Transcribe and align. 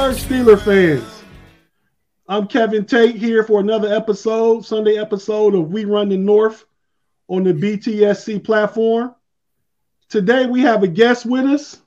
Pittsburgh 0.00 0.46
Steeler 0.46 0.58
fans. 0.58 1.22
I'm 2.26 2.46
Kevin 2.46 2.86
Tate 2.86 3.16
here 3.16 3.44
for 3.44 3.60
another 3.60 3.92
episode, 3.94 4.64
Sunday 4.64 4.96
episode 4.96 5.54
of 5.54 5.72
We 5.72 5.84
Run 5.84 6.08
the 6.08 6.16
North 6.16 6.64
on 7.28 7.44
the 7.44 7.52
BTSC 7.52 8.42
platform. 8.42 9.14
Today 10.08 10.46
we 10.46 10.62
have 10.62 10.82
a 10.82 10.88
guest 10.88 11.26
with 11.26 11.44
us. 11.44 11.82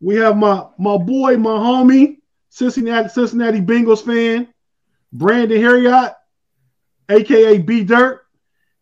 We 0.00 0.14
have 0.14 0.36
my 0.36 0.64
my 0.78 0.96
boy, 0.96 1.38
my 1.38 1.50
homie, 1.50 2.18
Cincinnati 2.50 3.08
Cincinnati 3.08 3.60
Bengals 3.60 4.04
fan, 4.04 4.46
Brandon 5.12 5.60
Harriot, 5.60 6.14
aka 7.08 7.58
B 7.58 7.82
Dirt. 7.82 8.26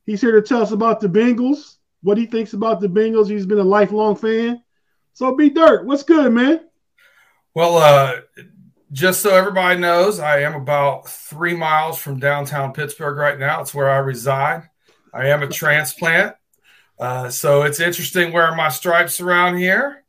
He's 0.05 0.21
here 0.21 0.39
to 0.39 0.47
tell 0.47 0.61
us 0.61 0.73
about 0.73 1.01
the 1.01 1.09
Bengals, 1.09 1.77
what 2.03 2.19
he 2.19 2.27
thinks 2.27 2.53
about 2.53 2.81
the 2.81 2.89
Bengals. 2.89 3.31
He's 3.31 3.47
been 3.47 3.61
a 3.61 3.65
lifelong 3.65 4.15
fan. 4.15 4.63
So 5.15 5.35
B 5.35 5.49
Dirt, 5.49 5.87
what's 5.87 6.03
good, 6.03 6.31
man? 6.35 6.69
Well, 7.55 7.79
uh, 7.79 8.21
just 8.93 9.21
so 9.21 9.35
everybody 9.35 9.79
knows, 9.79 10.19
I 10.19 10.41
am 10.41 10.55
about 10.55 11.09
three 11.09 11.55
miles 11.55 11.99
from 11.99 12.19
downtown 12.19 12.73
Pittsburgh 12.73 13.17
right 13.17 13.39
now. 13.39 13.61
It's 13.61 13.75
where 13.75 13.91
I 13.91 13.99
reside. 13.99 14.69
I 15.13 15.29
am 15.29 15.43
a 15.43 15.49
transplant. 15.49 16.35
Uh, 16.99 17.29
so 17.29 17.63
it's 17.63 17.81
interesting 17.81 18.33
wearing 18.33 18.57
my 18.57 18.69
stripes 18.69 19.21
around 19.21 19.59
here. 19.59 20.05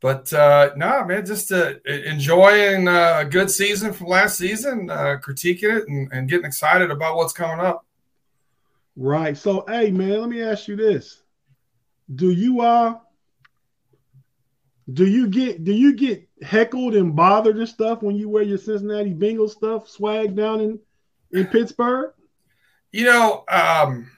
But 0.00 0.32
uh, 0.32 0.70
no, 0.76 1.04
man, 1.04 1.24
just 1.24 1.50
uh, 1.50 1.74
enjoying 1.86 2.88
uh, 2.88 3.20
a 3.20 3.24
good 3.24 3.50
season 3.50 3.92
from 3.92 4.08
last 4.08 4.36
season, 4.36 4.90
uh, 4.90 5.18
critiquing 5.22 5.78
it 5.78 5.88
and, 5.88 6.12
and 6.12 6.28
getting 6.28 6.44
excited 6.44 6.90
about 6.90 7.16
what's 7.16 7.32
coming 7.32 7.64
up. 7.64 7.86
Right. 8.96 9.36
So, 9.36 9.64
hey, 9.66 9.90
man, 9.90 10.20
let 10.20 10.28
me 10.28 10.42
ask 10.42 10.68
you 10.68 10.76
this: 10.76 11.22
Do 12.14 12.30
you 12.30 12.60
uh, 12.60 12.98
do 14.92 15.06
you 15.06 15.28
get 15.28 15.64
do 15.64 15.72
you 15.72 15.94
get 15.94 16.23
heckled 16.42 16.94
and 16.94 17.14
bothered 17.14 17.56
and 17.56 17.68
stuff 17.68 18.02
when 18.02 18.16
you 18.16 18.28
wear 18.28 18.42
your 18.42 18.58
Cincinnati 18.58 19.14
Bengals 19.14 19.50
stuff 19.50 19.88
swag 19.88 20.36
down 20.36 20.60
in 20.60 20.78
in 21.32 21.46
Pittsburgh? 21.46 22.12
You 22.92 23.04
know, 23.04 23.44
um, 23.48 24.10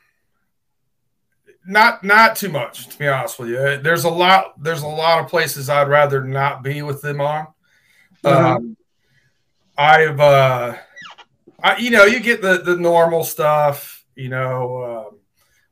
not 1.67 2.05
not 2.05 2.37
too 2.37 2.49
much 2.49 2.89
to 2.89 2.99
be 2.99 3.09
honest 3.09 3.39
with 3.39 3.49
you. 3.49 3.79
There's 3.79 4.05
a 4.05 4.11
lot 4.11 4.63
there's 4.63 4.83
a 4.83 4.89
lot 4.89 5.21
of 5.23 5.29
places 5.29 5.69
I'd 5.69 5.89
rather 5.89 6.23
not 6.23 6.63
be 6.63 6.83
with 6.83 7.03
them 7.03 7.21
on. 7.21 7.47
Uh-huh. 8.25 8.57
Um, 8.57 8.77
I've 9.77 10.21
uh, 10.21 10.77
I, 11.63 11.77
you 11.79 11.91
know 11.91 12.05
you 12.05 12.21
get 12.21 12.43
the 12.43 12.59
the 12.59 12.77
normal 12.77 13.25
stuff, 13.25 14.05
you 14.15 14.29
know. 14.29 14.77
Uh, 14.79 15.17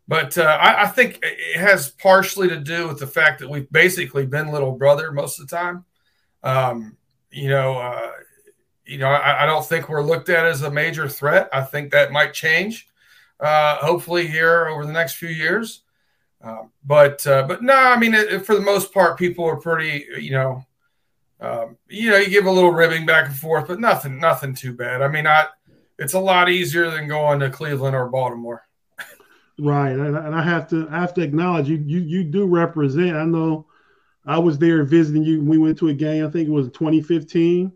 but 0.07 0.37
uh, 0.37 0.43
I, 0.43 0.83
I, 0.83 0.87
think 0.89 1.21
it 1.23 1.59
has 1.59 1.91
partially 1.91 2.49
to 2.49 2.59
do 2.59 2.89
with 2.89 2.99
the 2.99 3.07
fact 3.07 3.41
that 3.41 3.49
we've 3.49 3.71
basically 3.73 4.27
been 4.27 4.53
little 4.53 4.73
brother 4.73 5.11
most 5.13 5.41
of 5.41 5.49
the 5.49 5.57
time. 5.57 5.87
Um, 6.45 6.97
you 7.31 7.49
know, 7.49 7.79
uh, 7.79 8.11
you 8.85 8.99
know, 8.99 9.09
I, 9.09 9.43
I, 9.43 9.47
don't 9.47 9.65
think 9.65 9.89
we're 9.89 10.03
looked 10.03 10.29
at 10.29 10.45
as 10.45 10.61
a 10.63 10.71
major 10.71 11.09
threat. 11.09 11.49
I 11.53 11.63
think 11.63 11.91
that 11.91 12.13
might 12.13 12.35
change, 12.35 12.87
uh, 13.41 13.77
hopefully 13.77 14.27
here 14.27 14.69
over 14.69 14.85
the 14.85 14.93
next 14.93 15.15
few 15.15 15.31
years. 15.31 15.83
Um, 16.43 16.71
but 16.85 17.27
uh, 17.27 17.45
but 17.49 17.63
no, 17.63 17.75
I 17.75 17.99
mean, 17.99 18.13
it, 18.13 18.45
for 18.45 18.55
the 18.55 18.61
most 18.61 18.93
part, 18.93 19.19
people 19.19 19.47
are 19.47 19.57
pretty, 19.57 20.07
you 20.21 20.33
know, 20.33 20.67
um, 21.41 21.79
you 21.89 22.11
know, 22.11 22.19
you 22.19 22.29
give 22.29 22.45
a 22.45 22.51
little 22.51 22.73
ribbing 22.73 23.07
back 23.07 23.27
and 23.27 23.35
forth, 23.37 23.69
but 23.69 23.81
nothing, 23.81 24.19
nothing 24.19 24.55
too 24.55 24.75
bad. 24.75 25.01
I 25.01 25.09
mean, 25.09 25.27
I, 25.27 25.47
it's 25.99 26.13
a 26.13 26.21
lot 26.21 26.51
easier 26.51 26.91
than 26.91 27.09
going 27.09 27.41
to 27.41 27.51
Cleveland 27.51 27.97
or 27.97 28.09
Baltimore. 28.09 28.63
Right, 29.57 29.93
and 29.93 30.35
I 30.35 30.43
have 30.43 30.69
to 30.71 30.89
I 30.91 30.99
have 30.99 31.15
to 31.15 31.21
acknowledge 31.21 31.69
you 31.69 31.77
you 31.77 32.01
you 32.01 32.25
do 32.25 32.45
represent. 32.45 33.15
I 33.15 33.25
know 33.25 33.67
I 34.27 34.39
was 34.39 34.59
there 34.59 34.85
visiting 34.85 35.23
you. 35.23 35.43
We 35.43 35.59
went 35.59 35.79
to 35.79 35.89
a 35.89 35.95
game. 35.95 36.27
I 36.27 36.31
think 36.31 36.49
it 36.49 36.53
was 36.53 36.69
2015. 36.69 37.73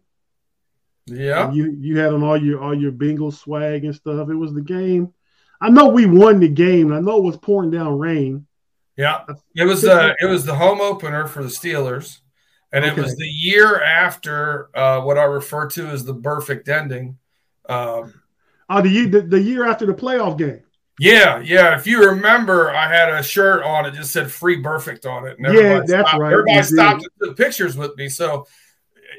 Yeah, 1.06 1.50
you 1.52 1.74
you 1.78 1.98
had 1.98 2.12
on 2.12 2.22
all 2.22 2.36
your 2.36 2.62
all 2.62 2.74
your 2.74 2.92
Bengals 2.92 3.38
swag 3.38 3.84
and 3.84 3.94
stuff. 3.94 4.28
It 4.28 4.34
was 4.34 4.52
the 4.52 4.62
game. 4.62 5.12
I 5.60 5.70
know 5.70 5.88
we 5.88 6.06
won 6.06 6.40
the 6.40 6.48
game. 6.48 6.92
I 6.92 7.00
know 7.00 7.16
it 7.16 7.24
was 7.24 7.36
pouring 7.36 7.70
down 7.70 7.98
rain. 7.98 8.46
Yeah, 8.96 9.24
it 9.54 9.64
was 9.64 9.84
uh 9.84 10.14
it 10.20 10.26
was 10.26 10.44
the 10.44 10.54
home 10.54 10.80
opener 10.80 11.26
for 11.26 11.42
the 11.42 11.48
Steelers, 11.48 12.18
and 12.72 12.84
okay. 12.84 12.92
it 12.92 13.02
was 13.02 13.16
the 13.16 13.26
year 13.26 13.80
after 13.82 14.76
uh, 14.76 15.00
what 15.00 15.16
I 15.16 15.24
refer 15.24 15.68
to 15.70 15.86
as 15.86 16.04
the 16.04 16.14
perfect 16.14 16.68
ending. 16.68 17.18
Um, 17.68 18.20
oh, 18.68 18.82
the 18.82 18.88
year 18.88 19.06
the, 19.08 19.20
the 19.22 19.40
year 19.40 19.66
after 19.66 19.86
the 19.86 19.94
playoff 19.94 20.36
game. 20.36 20.62
Yeah, 20.98 21.40
yeah. 21.40 21.76
If 21.76 21.86
you 21.86 22.04
remember, 22.10 22.70
I 22.70 22.88
had 22.88 23.08
a 23.08 23.22
shirt 23.22 23.62
on 23.62 23.86
it 23.86 23.94
just 23.94 24.12
said 24.12 24.30
"Free 24.30 24.60
Burfict" 24.60 25.06
on 25.06 25.26
it. 25.26 25.38
And 25.38 25.54
yeah, 25.54 25.80
that's 25.80 25.90
stopped, 25.90 26.18
right. 26.20 26.32
Everybody 26.32 26.62
stopped 26.62 27.02
and 27.02 27.12
took 27.22 27.36
pictures 27.36 27.76
with 27.76 27.96
me. 27.96 28.08
So, 28.08 28.46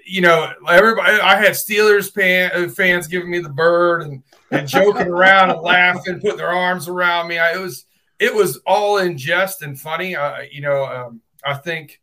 you 0.05 0.21
know, 0.21 0.51
everybody. 0.67 1.19
I 1.19 1.37
had 1.37 1.53
Steelers 1.53 2.11
fan, 2.11 2.51
uh, 2.53 2.69
fans 2.69 3.07
giving 3.07 3.31
me 3.31 3.39
the 3.39 3.49
bird 3.49 4.01
and 4.01 4.23
and 4.51 4.67
joking 4.67 5.07
around 5.07 5.51
and 5.51 5.61
laughing, 5.63 6.19
putting 6.19 6.37
their 6.37 6.49
arms 6.49 6.87
around 6.89 7.29
me. 7.29 7.39
I, 7.39 7.53
it 7.53 7.59
was 7.59 7.85
it 8.19 8.33
was 8.33 8.57
all 8.65 8.97
in 8.97 9.17
jest 9.17 9.61
and 9.61 9.79
funny. 9.79 10.15
Uh, 10.15 10.41
you 10.51 10.61
know, 10.61 10.83
um, 10.85 11.21
I 11.45 11.53
think 11.53 12.01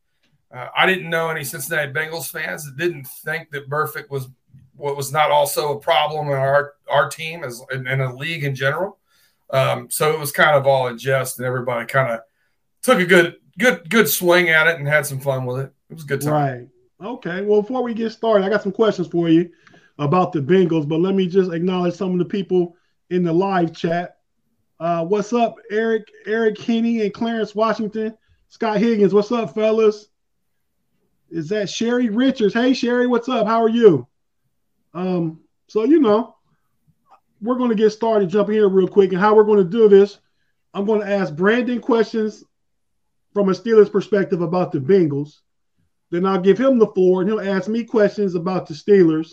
uh, 0.50 0.68
I 0.74 0.86
didn't 0.86 1.10
know 1.10 1.28
any 1.28 1.44
Cincinnati 1.44 1.92
Bengals 1.92 2.30
fans 2.30 2.64
that 2.64 2.78
didn't 2.78 3.06
think 3.06 3.50
that 3.50 3.68
Burfict 3.68 4.10
was 4.10 4.28
what 4.74 4.96
was 4.96 5.12
not 5.12 5.30
also 5.30 5.76
a 5.76 5.80
problem 5.80 6.28
in 6.28 6.34
our 6.34 6.74
our 6.88 7.10
team 7.10 7.44
as 7.44 7.62
in, 7.72 7.86
in 7.86 8.00
a 8.00 8.14
league 8.14 8.44
in 8.44 8.54
general. 8.54 8.98
Um, 9.50 9.88
so 9.90 10.12
it 10.12 10.18
was 10.18 10.32
kind 10.32 10.56
of 10.56 10.66
all 10.66 10.88
in 10.88 10.98
jest, 10.98 11.38
and 11.38 11.46
everybody 11.46 11.86
kind 11.86 12.12
of 12.12 12.20
took 12.82 12.98
a 13.00 13.06
good, 13.06 13.36
good, 13.58 13.88
good 13.88 14.08
swing 14.08 14.48
at 14.48 14.66
it 14.66 14.78
and 14.78 14.88
had 14.88 15.06
some 15.06 15.20
fun 15.20 15.44
with 15.46 15.60
it. 15.60 15.72
It 15.90 15.94
was 15.94 16.04
a 16.04 16.06
good 16.06 16.20
time. 16.20 16.32
Right. 16.32 16.68
Okay. 17.00 17.42
Well, 17.42 17.62
before 17.62 17.82
we 17.82 17.94
get 17.94 18.10
started, 18.10 18.44
I 18.44 18.48
got 18.48 18.62
some 18.62 18.72
questions 18.72 19.08
for 19.08 19.28
you 19.28 19.50
about 19.98 20.32
the 20.32 20.40
Bengals, 20.40 20.88
but 20.88 21.00
let 21.00 21.14
me 21.14 21.26
just 21.26 21.52
acknowledge 21.52 21.94
some 21.94 22.12
of 22.12 22.18
the 22.18 22.24
people 22.24 22.76
in 23.10 23.22
the 23.22 23.32
live 23.32 23.74
chat. 23.74 24.18
Uh, 24.78 25.04
what's 25.04 25.32
up, 25.32 25.54
Eric, 25.70 26.08
Eric 26.26 26.58
Henney, 26.60 27.02
and 27.02 27.14
Clarence 27.14 27.54
Washington, 27.54 28.16
Scott 28.48 28.78
Higgins? 28.78 29.14
What's 29.14 29.32
up, 29.32 29.54
fellas? 29.54 30.08
Is 31.30 31.48
that 31.48 31.70
Sherry 31.70 32.08
Richards? 32.08 32.54
Hey, 32.54 32.72
Sherry, 32.72 33.06
what's 33.06 33.28
up? 33.28 33.46
How 33.46 33.62
are 33.62 33.68
you? 33.68 34.06
Um, 34.94 35.40
so 35.68 35.84
you 35.84 36.00
know, 36.00 36.35
we're 37.46 37.56
going 37.56 37.70
to 37.70 37.76
get 37.76 37.90
started 37.90 38.28
jumping 38.28 38.56
here 38.56 38.68
real 38.68 38.88
quick. 38.88 39.12
And 39.12 39.20
how 39.20 39.34
we're 39.34 39.44
going 39.44 39.64
to 39.64 39.70
do 39.70 39.88
this, 39.88 40.18
I'm 40.74 40.84
going 40.84 41.00
to 41.00 41.10
ask 41.10 41.34
Brandon 41.34 41.80
questions 41.80 42.44
from 43.32 43.48
a 43.48 43.52
Steelers 43.52 43.90
perspective 43.90 44.42
about 44.42 44.72
the 44.72 44.78
Bengals. 44.78 45.40
Then 46.10 46.26
I'll 46.26 46.40
give 46.40 46.58
him 46.58 46.78
the 46.78 46.86
floor, 46.88 47.20
and 47.20 47.30
he'll 47.30 47.40
ask 47.40 47.68
me 47.68 47.84
questions 47.84 48.34
about 48.34 48.66
the 48.66 48.74
Steelers. 48.74 49.32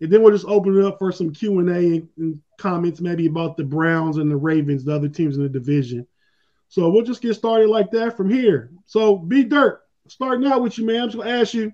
And 0.00 0.10
then 0.10 0.22
we'll 0.22 0.32
just 0.32 0.46
open 0.46 0.78
it 0.78 0.84
up 0.84 0.98
for 0.98 1.10
some 1.12 1.32
Q 1.32 1.58
and 1.58 1.70
A 1.70 2.06
and 2.16 2.40
comments, 2.58 3.00
maybe 3.00 3.26
about 3.26 3.56
the 3.56 3.64
Browns 3.64 4.16
and 4.16 4.30
the 4.30 4.36
Ravens, 4.36 4.84
the 4.84 4.94
other 4.94 5.08
teams 5.08 5.36
in 5.36 5.42
the 5.42 5.48
division. 5.48 6.06
So 6.68 6.88
we'll 6.88 7.02
just 7.02 7.22
get 7.22 7.34
started 7.34 7.68
like 7.68 7.90
that 7.92 8.16
from 8.16 8.30
here. 8.30 8.70
So, 8.86 9.16
B 9.16 9.42
Dirt, 9.42 9.82
starting 10.06 10.46
out 10.50 10.62
with 10.62 10.78
you, 10.78 10.86
man. 10.86 11.02
I'm 11.02 11.08
just 11.08 11.18
gonna 11.18 11.30
ask 11.30 11.54
you, 11.54 11.72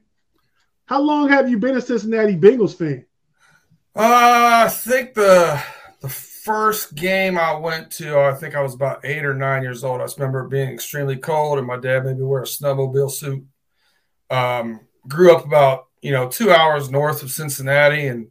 how 0.86 1.00
long 1.00 1.28
have 1.28 1.50
you 1.50 1.58
been 1.58 1.76
a 1.76 1.80
Cincinnati 1.80 2.36
Bengals 2.36 2.76
fan? 2.76 3.04
Uh, 3.96 4.64
I 4.66 4.68
think 4.68 5.14
the 5.14 5.62
the 6.00 6.08
first 6.08 6.94
game 6.94 7.38
I 7.38 7.54
went 7.54 7.92
to, 7.92 8.18
I 8.18 8.34
think 8.34 8.56
I 8.56 8.60
was 8.60 8.74
about 8.74 9.04
eight 9.04 9.24
or 9.24 9.34
nine 9.34 9.62
years 9.62 9.84
old. 9.84 10.00
I 10.00 10.04
just 10.04 10.18
remember 10.18 10.48
being 10.48 10.68
extremely 10.70 11.16
cold, 11.16 11.58
and 11.58 11.66
my 11.66 11.76
dad 11.76 12.04
made 12.04 12.18
me 12.18 12.24
wear 12.24 12.42
a 12.42 12.46
snowmobile 12.46 13.10
suit. 13.10 13.44
Um, 14.30 14.80
grew 15.06 15.34
up 15.34 15.44
about 15.44 15.86
you 16.02 16.10
know 16.10 16.28
two 16.28 16.50
hours 16.50 16.90
north 16.90 17.22
of 17.22 17.30
Cincinnati, 17.30 18.08
and 18.08 18.30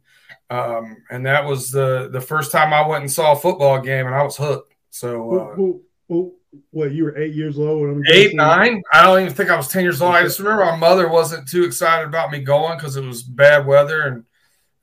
um, 0.50 0.98
and 1.10 1.24
that 1.24 1.46
was 1.46 1.70
the 1.70 2.10
the 2.12 2.20
first 2.20 2.52
time 2.52 2.74
I 2.74 2.86
went 2.86 3.02
and 3.02 3.12
saw 3.12 3.32
a 3.32 3.36
football 3.36 3.80
game, 3.80 4.06
and 4.06 4.14
I 4.14 4.22
was 4.22 4.36
hooked. 4.36 4.74
So, 4.90 5.34
uh, 5.34 5.54
who, 5.54 5.82
who, 6.08 6.34
what 6.70 6.92
you 6.92 7.04
were 7.04 7.16
eight 7.16 7.34
years 7.34 7.58
old? 7.58 7.88
I'm 7.88 8.02
eight, 8.12 8.34
nine. 8.34 8.82
I 8.92 9.02
don't 9.04 9.22
even 9.22 9.32
think 9.32 9.48
I 9.48 9.56
was 9.56 9.68
ten 9.68 9.82
years 9.82 10.02
old. 10.02 10.14
I 10.14 10.24
just 10.24 10.38
remember 10.38 10.66
my 10.66 10.76
mother 10.76 11.08
wasn't 11.08 11.48
too 11.48 11.64
excited 11.64 12.06
about 12.06 12.30
me 12.30 12.40
going 12.40 12.76
because 12.76 12.96
it 12.96 13.04
was 13.04 13.22
bad 13.22 13.66
weather 13.66 14.02
and 14.02 14.24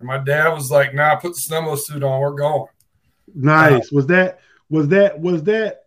and 0.01 0.07
my 0.07 0.17
dad 0.17 0.49
was 0.49 0.69
like, 0.69 0.93
"Nah, 0.93 1.15
put 1.15 1.33
the 1.33 1.39
snowmobile 1.39 1.79
suit 1.79 2.03
on. 2.03 2.19
We're 2.19 2.31
going." 2.31 2.67
Nice. 3.33 3.85
Uh, 3.85 3.95
was 3.95 4.07
that 4.07 4.39
was 4.69 4.87
that 4.89 5.19
was 5.19 5.43
that 5.43 5.85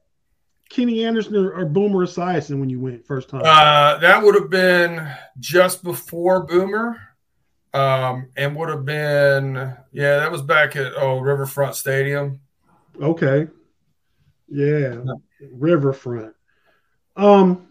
Kenny 0.70 1.04
Anderson 1.04 1.36
or, 1.36 1.52
or 1.52 1.64
Boomer 1.64 2.06
Esiason 2.06 2.58
when 2.58 2.70
you 2.70 2.80
went 2.80 3.06
first 3.06 3.28
time? 3.28 3.42
Uh, 3.44 3.98
that 3.98 4.22
would 4.22 4.34
have 4.34 4.50
been 4.50 5.08
just 5.38 5.82
before 5.82 6.44
Boomer, 6.44 7.00
um, 7.72 8.28
and 8.36 8.56
would 8.56 8.68
have 8.68 8.84
been 8.84 9.54
yeah, 9.92 10.16
that 10.18 10.32
was 10.32 10.42
back 10.42 10.76
at 10.76 10.92
oh 10.96 11.18
Riverfront 11.18 11.74
Stadium. 11.74 12.40
Okay. 13.00 13.48
Yeah, 14.48 15.02
Riverfront. 15.52 16.34
Um, 17.16 17.68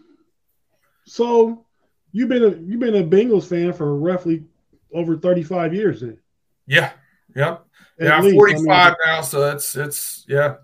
so 1.06 1.64
you've 2.12 2.28
been 2.28 2.44
a 2.44 2.50
you've 2.50 2.80
been 2.80 2.96
a 2.96 3.04
Bengals 3.04 3.48
fan 3.48 3.72
for 3.72 3.96
roughly 3.96 4.44
over 4.92 5.16
thirty 5.16 5.42
five 5.42 5.74
years 5.74 6.00
then. 6.00 6.18
Yeah. 6.66 6.92
Yep. 7.34 7.66
At 8.00 8.06
yeah, 8.06 8.16
I'm 8.16 8.32
45 8.32 8.68
I 8.68 8.88
mean, 8.88 8.96
now, 9.04 9.20
so 9.20 9.50
it's 9.50 9.76
it's 9.76 10.24
yeah. 10.28 10.56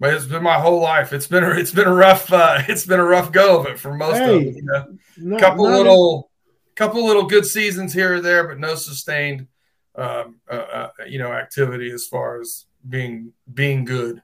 But 0.00 0.14
it's 0.14 0.26
been 0.26 0.42
my 0.42 0.58
whole 0.60 0.80
life. 0.80 1.12
It's 1.12 1.26
been 1.26 1.42
a, 1.42 1.50
it's 1.50 1.72
been 1.72 1.88
a 1.88 1.94
rough 1.94 2.32
uh, 2.32 2.62
it's 2.68 2.86
been 2.86 3.00
a 3.00 3.04
rough 3.04 3.32
go 3.32 3.60
of 3.60 3.66
it 3.66 3.78
for 3.78 3.94
most 3.94 4.18
hey, 4.18 4.36
of 4.36 4.42
it. 4.42 4.56
You 4.56 4.62
know? 4.62 4.98
Not, 5.18 5.40
couple 5.40 5.64
little 5.64 6.30
couple 6.76 7.04
little 7.04 7.24
good 7.24 7.44
seasons 7.44 7.92
here 7.92 8.14
or 8.14 8.20
there, 8.20 8.46
but 8.46 8.58
no 8.58 8.74
sustained 8.74 9.48
um, 9.96 10.36
uh, 10.50 10.54
uh, 10.54 10.88
you 11.06 11.18
know 11.18 11.32
activity 11.32 11.90
as 11.90 12.06
far 12.06 12.40
as 12.40 12.66
being 12.88 13.32
being 13.52 13.84
good. 13.84 14.22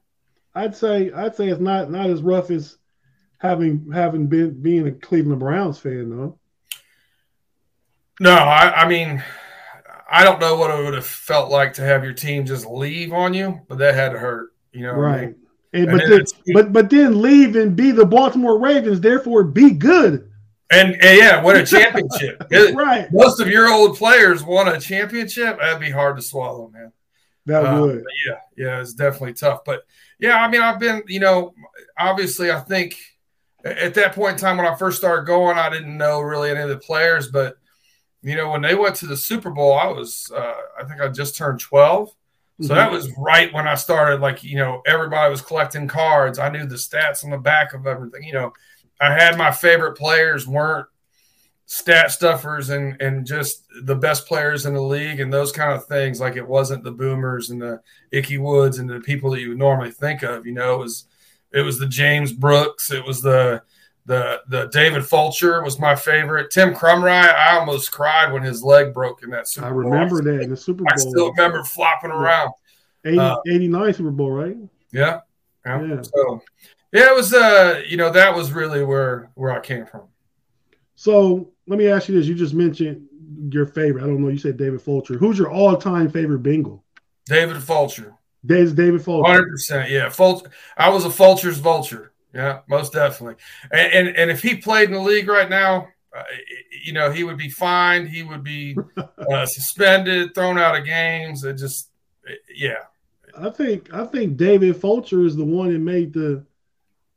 I'd 0.54 0.76
say 0.76 1.10
I'd 1.12 1.34
say 1.34 1.48
it's 1.48 1.60
not 1.60 1.90
not 1.90 2.08
as 2.08 2.22
rough 2.22 2.50
as 2.50 2.78
having 3.38 3.90
having 3.92 4.28
been 4.28 4.62
being 4.62 4.87
a 4.87 4.92
Cleveland 4.92 5.40
Browns 5.40 5.78
fan 5.78 6.10
though. 6.10 6.38
No, 8.20 8.32
I, 8.32 8.82
I 8.82 8.88
mean, 8.88 9.22
I 10.10 10.24
don't 10.24 10.40
know 10.40 10.56
what 10.56 10.70
it 10.70 10.82
would 10.82 10.94
have 10.94 11.06
felt 11.06 11.50
like 11.50 11.74
to 11.74 11.82
have 11.82 12.04
your 12.04 12.12
team 12.12 12.44
just 12.44 12.66
leave 12.66 13.12
on 13.12 13.34
you, 13.34 13.60
but 13.68 13.78
that 13.78 13.94
had 13.94 14.12
to 14.12 14.18
hurt. 14.18 14.50
You 14.72 14.82
know, 14.82 14.92
right? 14.92 15.18
I 15.18 15.26
mean? 15.26 15.34
and, 15.72 15.90
and, 15.90 15.98
but 15.98 16.08
then, 16.08 16.24
but 16.54 16.72
but 16.72 16.90
then 16.90 17.20
leave 17.20 17.56
and 17.56 17.74
be 17.74 17.90
the 17.90 18.06
Baltimore 18.06 18.58
Ravens, 18.58 19.00
therefore 19.00 19.44
be 19.44 19.70
good. 19.70 20.30
And, 20.70 20.94
and 20.94 21.18
yeah, 21.18 21.42
win 21.42 21.56
a 21.56 21.66
championship. 21.66 22.42
right. 22.74 23.06
Most 23.12 23.40
of 23.40 23.48
your 23.48 23.68
old 23.68 23.96
players 23.96 24.42
won 24.42 24.68
a 24.68 24.80
championship. 24.80 25.58
That'd 25.58 25.80
be 25.80 25.90
hard 25.90 26.16
to 26.16 26.22
swallow, 26.22 26.70
man. 26.72 26.92
That 27.46 27.66
uh, 27.66 27.80
would. 27.80 28.04
Yeah, 28.26 28.38
yeah, 28.56 28.80
it's 28.80 28.94
definitely 28.94 29.34
tough. 29.34 29.64
But 29.64 29.82
yeah, 30.18 30.42
I 30.42 30.48
mean, 30.48 30.62
I've 30.62 30.80
been, 30.80 31.02
you 31.06 31.20
know, 31.20 31.54
obviously, 31.98 32.50
I 32.50 32.60
think 32.60 32.96
at 33.64 33.94
that 33.94 34.14
point 34.14 34.32
in 34.32 34.38
time 34.38 34.56
when 34.56 34.66
I 34.66 34.74
first 34.74 34.98
started 34.98 35.26
going, 35.26 35.58
I 35.58 35.70
didn't 35.70 35.96
know 35.96 36.20
really 36.20 36.50
any 36.50 36.60
of 36.60 36.68
the 36.68 36.78
players, 36.78 37.28
but 37.28 37.56
you 38.25 38.37
know, 38.37 38.50
when 38.50 38.62
they 38.62 38.75
went 38.75 38.97
to 38.97 39.06
the 39.06 39.17
Super 39.17 39.50
Bowl, 39.50 39.75
I 39.75 39.87
was, 39.87 40.32
uh, 40.35 40.55
I 40.79 40.85
think 40.85 41.00
I 41.00 41.09
just 41.09 41.37
turned 41.37 41.61
12. 41.61 42.09
So 42.09 42.15
mm-hmm. 42.67 42.75
that 42.75 42.91
was 42.91 43.12
right 43.19 43.53
when 43.53 43.69
I 43.69 43.75
started, 43.75 44.21
like, 44.21 44.43
you 44.43 44.56
know, 44.56 44.81
everybody 44.87 45.31
was 45.31 45.43
collecting 45.43 45.88
cards. 45.88 46.38
I 46.38 46.49
knew 46.49 46.67
the 46.67 46.76
stats 46.76 47.25
on 47.25 47.31
the 47.31 47.38
back 47.38 47.75
of 47.75 47.87
everything. 47.87 48.23
You 48.23 48.32
know, 48.32 48.53
I 49.00 49.12
had 49.12 49.37
my 49.37 49.50
favorite 49.50 49.97
players 49.97 50.47
weren't 50.47 50.87
stat 51.67 52.11
stuffers 52.11 52.69
and 52.69 53.00
and 53.00 53.26
just 53.26 53.65
the 53.85 53.94
best 53.94 54.26
players 54.26 54.67
in 54.67 54.75
the 54.75 54.82
league 54.82 55.19
and 55.21 55.32
those 55.32 55.53
kind 55.53 55.73
of 55.73 55.87
things. 55.87 56.21
Like 56.21 56.37
it 56.37 56.47
wasn't 56.47 56.85
the 56.85 56.93
boomers 56.93 57.50
and 57.50 57.61
the 57.61 57.81
Ickey 58.12 58.38
Woods 58.38 58.79
and 58.79 58.88
the 58.88 59.00
people 59.00 59.31
that 59.31 59.41
you 59.41 59.50
would 59.50 59.59
normally 59.59 59.91
think 59.91 60.23
of. 60.23 60.47
You 60.47 60.53
know, 60.53 60.75
it 60.75 60.79
was 60.79 61.06
it 61.53 61.62
was 61.62 61.79
the 61.79 61.87
James 61.87 62.32
Brooks, 62.32 62.91
it 62.91 63.05
was 63.05 63.23
the 63.23 63.62
the 64.06 64.42
the 64.48 64.66
David 64.66 65.06
Fulcher 65.06 65.62
was 65.62 65.78
my 65.78 65.94
favorite. 65.94 66.50
Tim 66.50 66.74
Krumrie, 66.74 67.10
I 67.10 67.58
almost 67.58 67.90
cried 67.90 68.32
when 68.32 68.42
his 68.42 68.62
leg 68.62 68.92
broke 68.92 69.22
in 69.22 69.30
that 69.30 69.48
Super 69.48 69.66
I 69.66 69.70
remember 69.70 70.22
Bowl. 70.22 70.32
that 70.32 70.42
in 70.42 70.50
the 70.50 70.56
Super 70.56 70.84
Bowl. 70.84 70.92
I 70.92 70.96
still 70.96 71.30
remember 71.30 71.64
flopping 71.64 72.10
around. 72.10 72.52
80, 73.06 73.18
uh, 73.18 73.36
89 73.46 73.94
Super 73.94 74.10
Bowl, 74.10 74.30
right? 74.30 74.56
Yeah. 74.92 75.20
yeah. 75.66 75.82
yeah. 75.82 76.02
So 76.02 76.42
yeah, 76.92 77.10
it 77.10 77.14
was 77.14 77.32
uh, 77.32 77.82
you 77.88 77.96
know, 77.96 78.10
that 78.10 78.34
was 78.34 78.52
really 78.52 78.84
where 78.84 79.30
where 79.34 79.52
I 79.52 79.60
came 79.60 79.86
from. 79.86 80.02
So 80.96 81.50
let 81.66 81.78
me 81.78 81.88
ask 81.88 82.08
you 82.08 82.14
this. 82.14 82.26
You 82.26 82.34
just 82.34 82.54
mentioned 82.54 83.08
your 83.50 83.66
favorite. 83.66 84.04
I 84.04 84.06
don't 84.06 84.22
know, 84.22 84.28
you 84.28 84.38
said 84.38 84.56
David 84.56 84.80
Fulcher. 84.80 85.18
Who's 85.18 85.38
your 85.38 85.50
all-time 85.50 86.10
favorite 86.10 86.38
Bengal? 86.40 86.84
David 87.26 87.62
Fulcher. 87.62 88.14
David 88.44 88.76
David 88.76 89.02
Fulcher. 89.02 89.26
Hundred 89.26 89.50
percent, 89.50 89.90
yeah. 89.90 90.08
Fulcher. 90.08 90.50
I 90.76 90.90
was 90.90 91.04
a 91.04 91.10
Fulcher's 91.10 91.58
vulture. 91.58 92.12
Yeah, 92.34 92.60
most 92.69 92.92
definitely. 92.92 93.36
And, 93.70 93.92
and, 93.92 94.16
and 94.16 94.31
if 94.31 94.42
he 94.42 94.56
played 94.56 94.88
in 94.88 94.94
the 94.94 95.00
league 95.00 95.28
right 95.28 95.48
now, 95.48 95.88
uh, 96.16 96.22
you 96.84 96.92
know, 96.92 97.10
he 97.10 97.25
would 97.25 97.36
be 97.38 97.48
fined. 97.48 98.08
He 98.08 98.22
would 98.22 98.42
be 98.42 98.76
uh, 99.31 99.46
suspended, 99.46 100.34
thrown 100.34 100.58
out 100.58 100.76
of 100.76 100.84
games. 100.84 101.44
It 101.44 101.54
just, 101.54 101.90
yeah. 102.54 102.84
I 103.36 103.50
think 103.50 103.92
I 103.92 104.06
think 104.06 104.36
David 104.36 104.76
Fulcher 104.76 105.25
is 105.25 105.36
the 105.36 105.44
one 105.44 105.72
that 105.72 105.81
made 105.81 106.12
the 106.12 106.44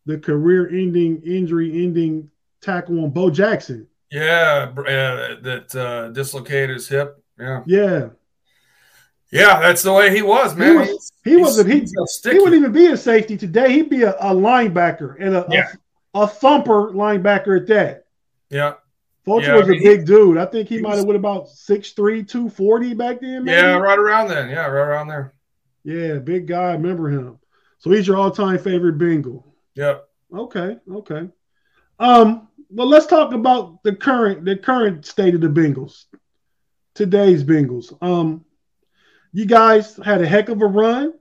the 0.05 0.17
career-ending, 0.17 1.21
injury-ending 1.21 2.31
tackle 2.61 3.03
on 3.03 3.09
Bo 3.11 3.29
Jackson. 3.29 3.87
Yeah, 4.11 4.71
uh, 4.75 5.41
that 5.41 5.75
uh, 5.75 6.09
dislocated 6.09 6.75
his 6.75 6.87
hip. 6.87 7.21
Yeah, 7.37 7.61
yeah, 7.67 8.09
yeah. 9.31 9.59
That's 9.59 9.83
the 9.83 9.93
way 9.93 10.15
he 10.15 10.21
was, 10.21 10.55
man. 10.55 10.71
He 10.71 10.77
was. 10.77 11.11
He, 11.23 11.35
wasn't. 11.37 11.69
He, 11.69 12.31
he 12.31 12.39
wouldn't 12.39 12.61
even 12.61 12.71
be 12.71 12.87
a 12.87 12.97
safety 12.97 13.37
today. 13.37 13.73
He'd 13.73 13.89
be 13.89 14.03
a, 14.03 14.13
a 14.13 14.33
linebacker 14.33 15.15
and 15.19 15.35
a, 15.35 15.45
yeah. 15.49 15.69
a, 16.13 16.21
a 16.21 16.27
thumper 16.27 16.91
linebacker 16.91 17.61
at 17.61 17.67
that. 17.67 18.05
Yeah. 18.49 18.75
Fulcher 19.27 19.47
yeah, 19.47 19.55
was 19.55 19.65
I 19.65 19.71
mean, 19.71 19.81
a 19.81 19.83
big 19.83 19.99
he, 19.99 20.05
dude. 20.05 20.37
I 20.37 20.45
think 20.45 20.69
he, 20.69 20.77
he 20.77 20.81
might 20.81 20.95
have 20.95 21.05
been 21.05 21.17
about 21.17 21.47
6'3", 21.47 21.95
240 21.95 22.93
back 22.93 23.19
then. 23.19 23.43
Maybe. 23.43 23.57
Yeah, 23.57 23.73
right 23.73 23.99
around 23.99 24.29
then. 24.29 24.49
Yeah, 24.49 24.67
right 24.67 24.87
around 24.87 25.09
there. 25.09 25.33
Yeah, 25.83 26.19
big 26.19 26.47
guy. 26.47 26.69
I 26.69 26.73
remember 26.73 27.09
him. 27.09 27.37
So 27.79 27.91
he's 27.91 28.07
your 28.07 28.15
all-time 28.15 28.57
favorite 28.59 28.97
Bengal. 28.97 29.45
Yeah. 29.75 29.97
Okay. 30.33 30.77
Okay. 30.89 31.29
Um. 31.99 32.47
Well, 32.69 32.87
let's 32.87 33.05
talk 33.05 33.33
about 33.33 33.83
the 33.83 33.95
current 33.95 34.43
the 34.43 34.57
current 34.57 35.05
state 35.05 35.35
of 35.35 35.41
the 35.41 35.47
Bengals. 35.47 36.05
Today's 36.93 37.43
Bengals. 37.43 37.95
Um. 38.01 38.45
You 39.37 39.45
guys 39.45 39.99
had 40.03 40.19
a 40.19 40.25
heck 40.25 40.49
of 40.49 40.63
a 40.63 40.65
run. 40.65 41.13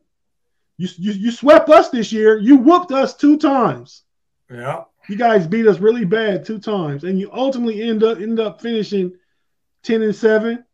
You, 0.78 0.88
you, 0.96 1.12
you 1.12 1.30
swept 1.30 1.68
us 1.68 1.90
this 1.90 2.10
year. 2.10 2.38
You 2.38 2.56
whooped 2.56 2.90
us 2.90 3.14
two 3.14 3.36
times. 3.36 4.04
Yeah. 4.50 4.84
You 5.06 5.16
guys 5.16 5.46
beat 5.46 5.66
us 5.66 5.80
really 5.80 6.06
bad 6.06 6.42
two 6.42 6.58
times, 6.58 7.04
and 7.04 7.20
you 7.20 7.30
ultimately 7.30 7.82
end 7.82 8.02
up 8.02 8.16
end 8.16 8.40
up 8.40 8.62
finishing 8.62 9.12
ten 9.82 10.00
and 10.00 10.16
7 10.16 10.64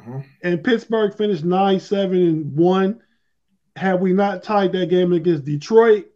mm-hmm. 0.00 0.18
And 0.42 0.64
Pittsburgh 0.64 1.16
finished 1.16 1.44
nine, 1.44 1.78
seven, 1.78 2.16
and 2.16 2.56
one. 2.56 3.02
Had 3.76 4.00
we 4.00 4.12
not 4.12 4.42
tied 4.42 4.72
that 4.72 4.90
game 4.90 5.12
against 5.12 5.44
Detroit, 5.44 6.06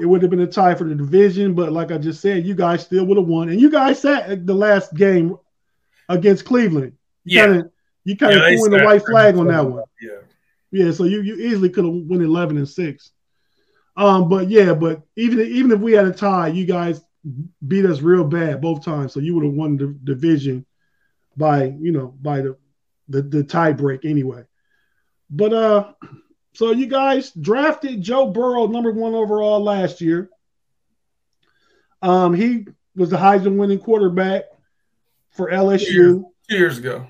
it 0.00 0.06
would 0.06 0.22
have 0.22 0.30
been 0.30 0.42
a 0.42 0.46
tie 0.46 0.76
for 0.76 0.84
the 0.84 0.94
division. 0.94 1.54
But 1.54 1.72
like 1.72 1.90
I 1.90 1.98
just 1.98 2.20
said, 2.20 2.46
you 2.46 2.54
guys 2.54 2.82
still 2.82 3.04
would 3.06 3.18
have 3.18 3.26
won. 3.26 3.48
And 3.48 3.60
you 3.60 3.68
guys 3.68 4.02
sat 4.02 4.46
the 4.46 4.54
last 4.54 4.94
game 4.94 5.36
against 6.08 6.44
Cleveland. 6.44 6.92
You 7.24 7.36
yeah. 7.36 7.46
Kinda, 7.46 7.70
you 8.04 8.16
kind 8.16 8.34
of 8.34 8.42
yeah, 8.42 8.48
threw 8.48 8.64
in 8.66 8.70
the 8.72 8.84
white 8.84 9.04
flag 9.04 9.36
on 9.36 9.48
that 9.48 9.64
one. 9.64 9.84
Yeah. 10.00 10.18
Yeah, 10.70 10.90
so 10.90 11.04
you, 11.04 11.20
you 11.20 11.34
easily 11.36 11.68
could 11.68 11.84
have 11.84 11.92
won 11.92 12.22
11 12.22 12.56
and 12.56 12.68
6. 12.68 13.10
Um, 13.94 14.28
but 14.30 14.48
yeah, 14.48 14.72
but 14.72 15.02
even 15.16 15.40
even 15.40 15.70
if 15.70 15.80
we 15.80 15.92
had 15.92 16.06
a 16.06 16.12
tie, 16.12 16.48
you 16.48 16.64
guys 16.64 17.02
beat 17.66 17.84
us 17.84 18.00
real 18.00 18.24
bad 18.24 18.62
both 18.62 18.82
times. 18.84 19.12
So 19.12 19.20
you 19.20 19.34
would 19.34 19.44
have 19.44 19.52
won 19.52 19.76
the 19.76 19.94
division 20.02 20.64
by, 21.36 21.64
you 21.78 21.92
know, 21.92 22.08
by 22.20 22.40
the 22.40 22.56
the, 23.08 23.20
the 23.20 23.44
tie 23.44 23.72
break 23.72 24.06
anyway. 24.06 24.44
But 25.28 25.52
uh 25.52 25.92
so 26.54 26.70
you 26.72 26.86
guys 26.86 27.30
drafted 27.32 28.00
Joe 28.00 28.30
Burrow 28.30 28.66
number 28.66 28.92
one 28.92 29.14
overall 29.14 29.62
last 29.62 30.00
year. 30.00 30.30
Um, 32.00 32.34
he 32.34 32.66
was 32.94 33.10
the 33.10 33.16
Heisman 33.16 33.56
winning 33.56 33.78
quarterback 33.78 34.44
for 35.30 35.50
LSU. 35.50 35.86
Two 35.86 35.92
years, 35.92 36.22
two 36.50 36.56
years 36.56 36.78
ago. 36.78 37.06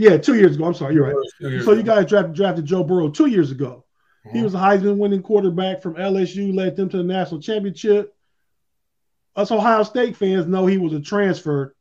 Yeah, 0.00 0.16
two 0.16 0.34
years 0.34 0.56
ago. 0.56 0.64
I'm 0.64 0.72
sorry, 0.72 0.94
you're 0.94 1.12
right. 1.12 1.62
So 1.62 1.72
you 1.72 1.82
guys 1.82 2.06
drafted, 2.06 2.34
drafted 2.34 2.64
Joe 2.64 2.82
Burrow 2.82 3.10
two 3.10 3.26
years 3.26 3.50
ago. 3.50 3.84
Mm-hmm. 4.26 4.34
He 4.38 4.42
was 4.42 4.54
a 4.54 4.58
Heisman 4.58 4.96
winning 4.96 5.22
quarterback 5.22 5.82
from 5.82 5.96
LSU, 5.96 6.54
led 6.54 6.74
them 6.74 6.88
to 6.88 6.96
the 6.96 7.02
national 7.02 7.42
championship. 7.42 8.16
Us 9.36 9.50
Ohio 9.50 9.82
State 9.82 10.16
fans 10.16 10.46
know 10.46 10.64
he 10.64 10.78
was 10.78 10.94
a 10.94 11.00
transfer 11.00 11.76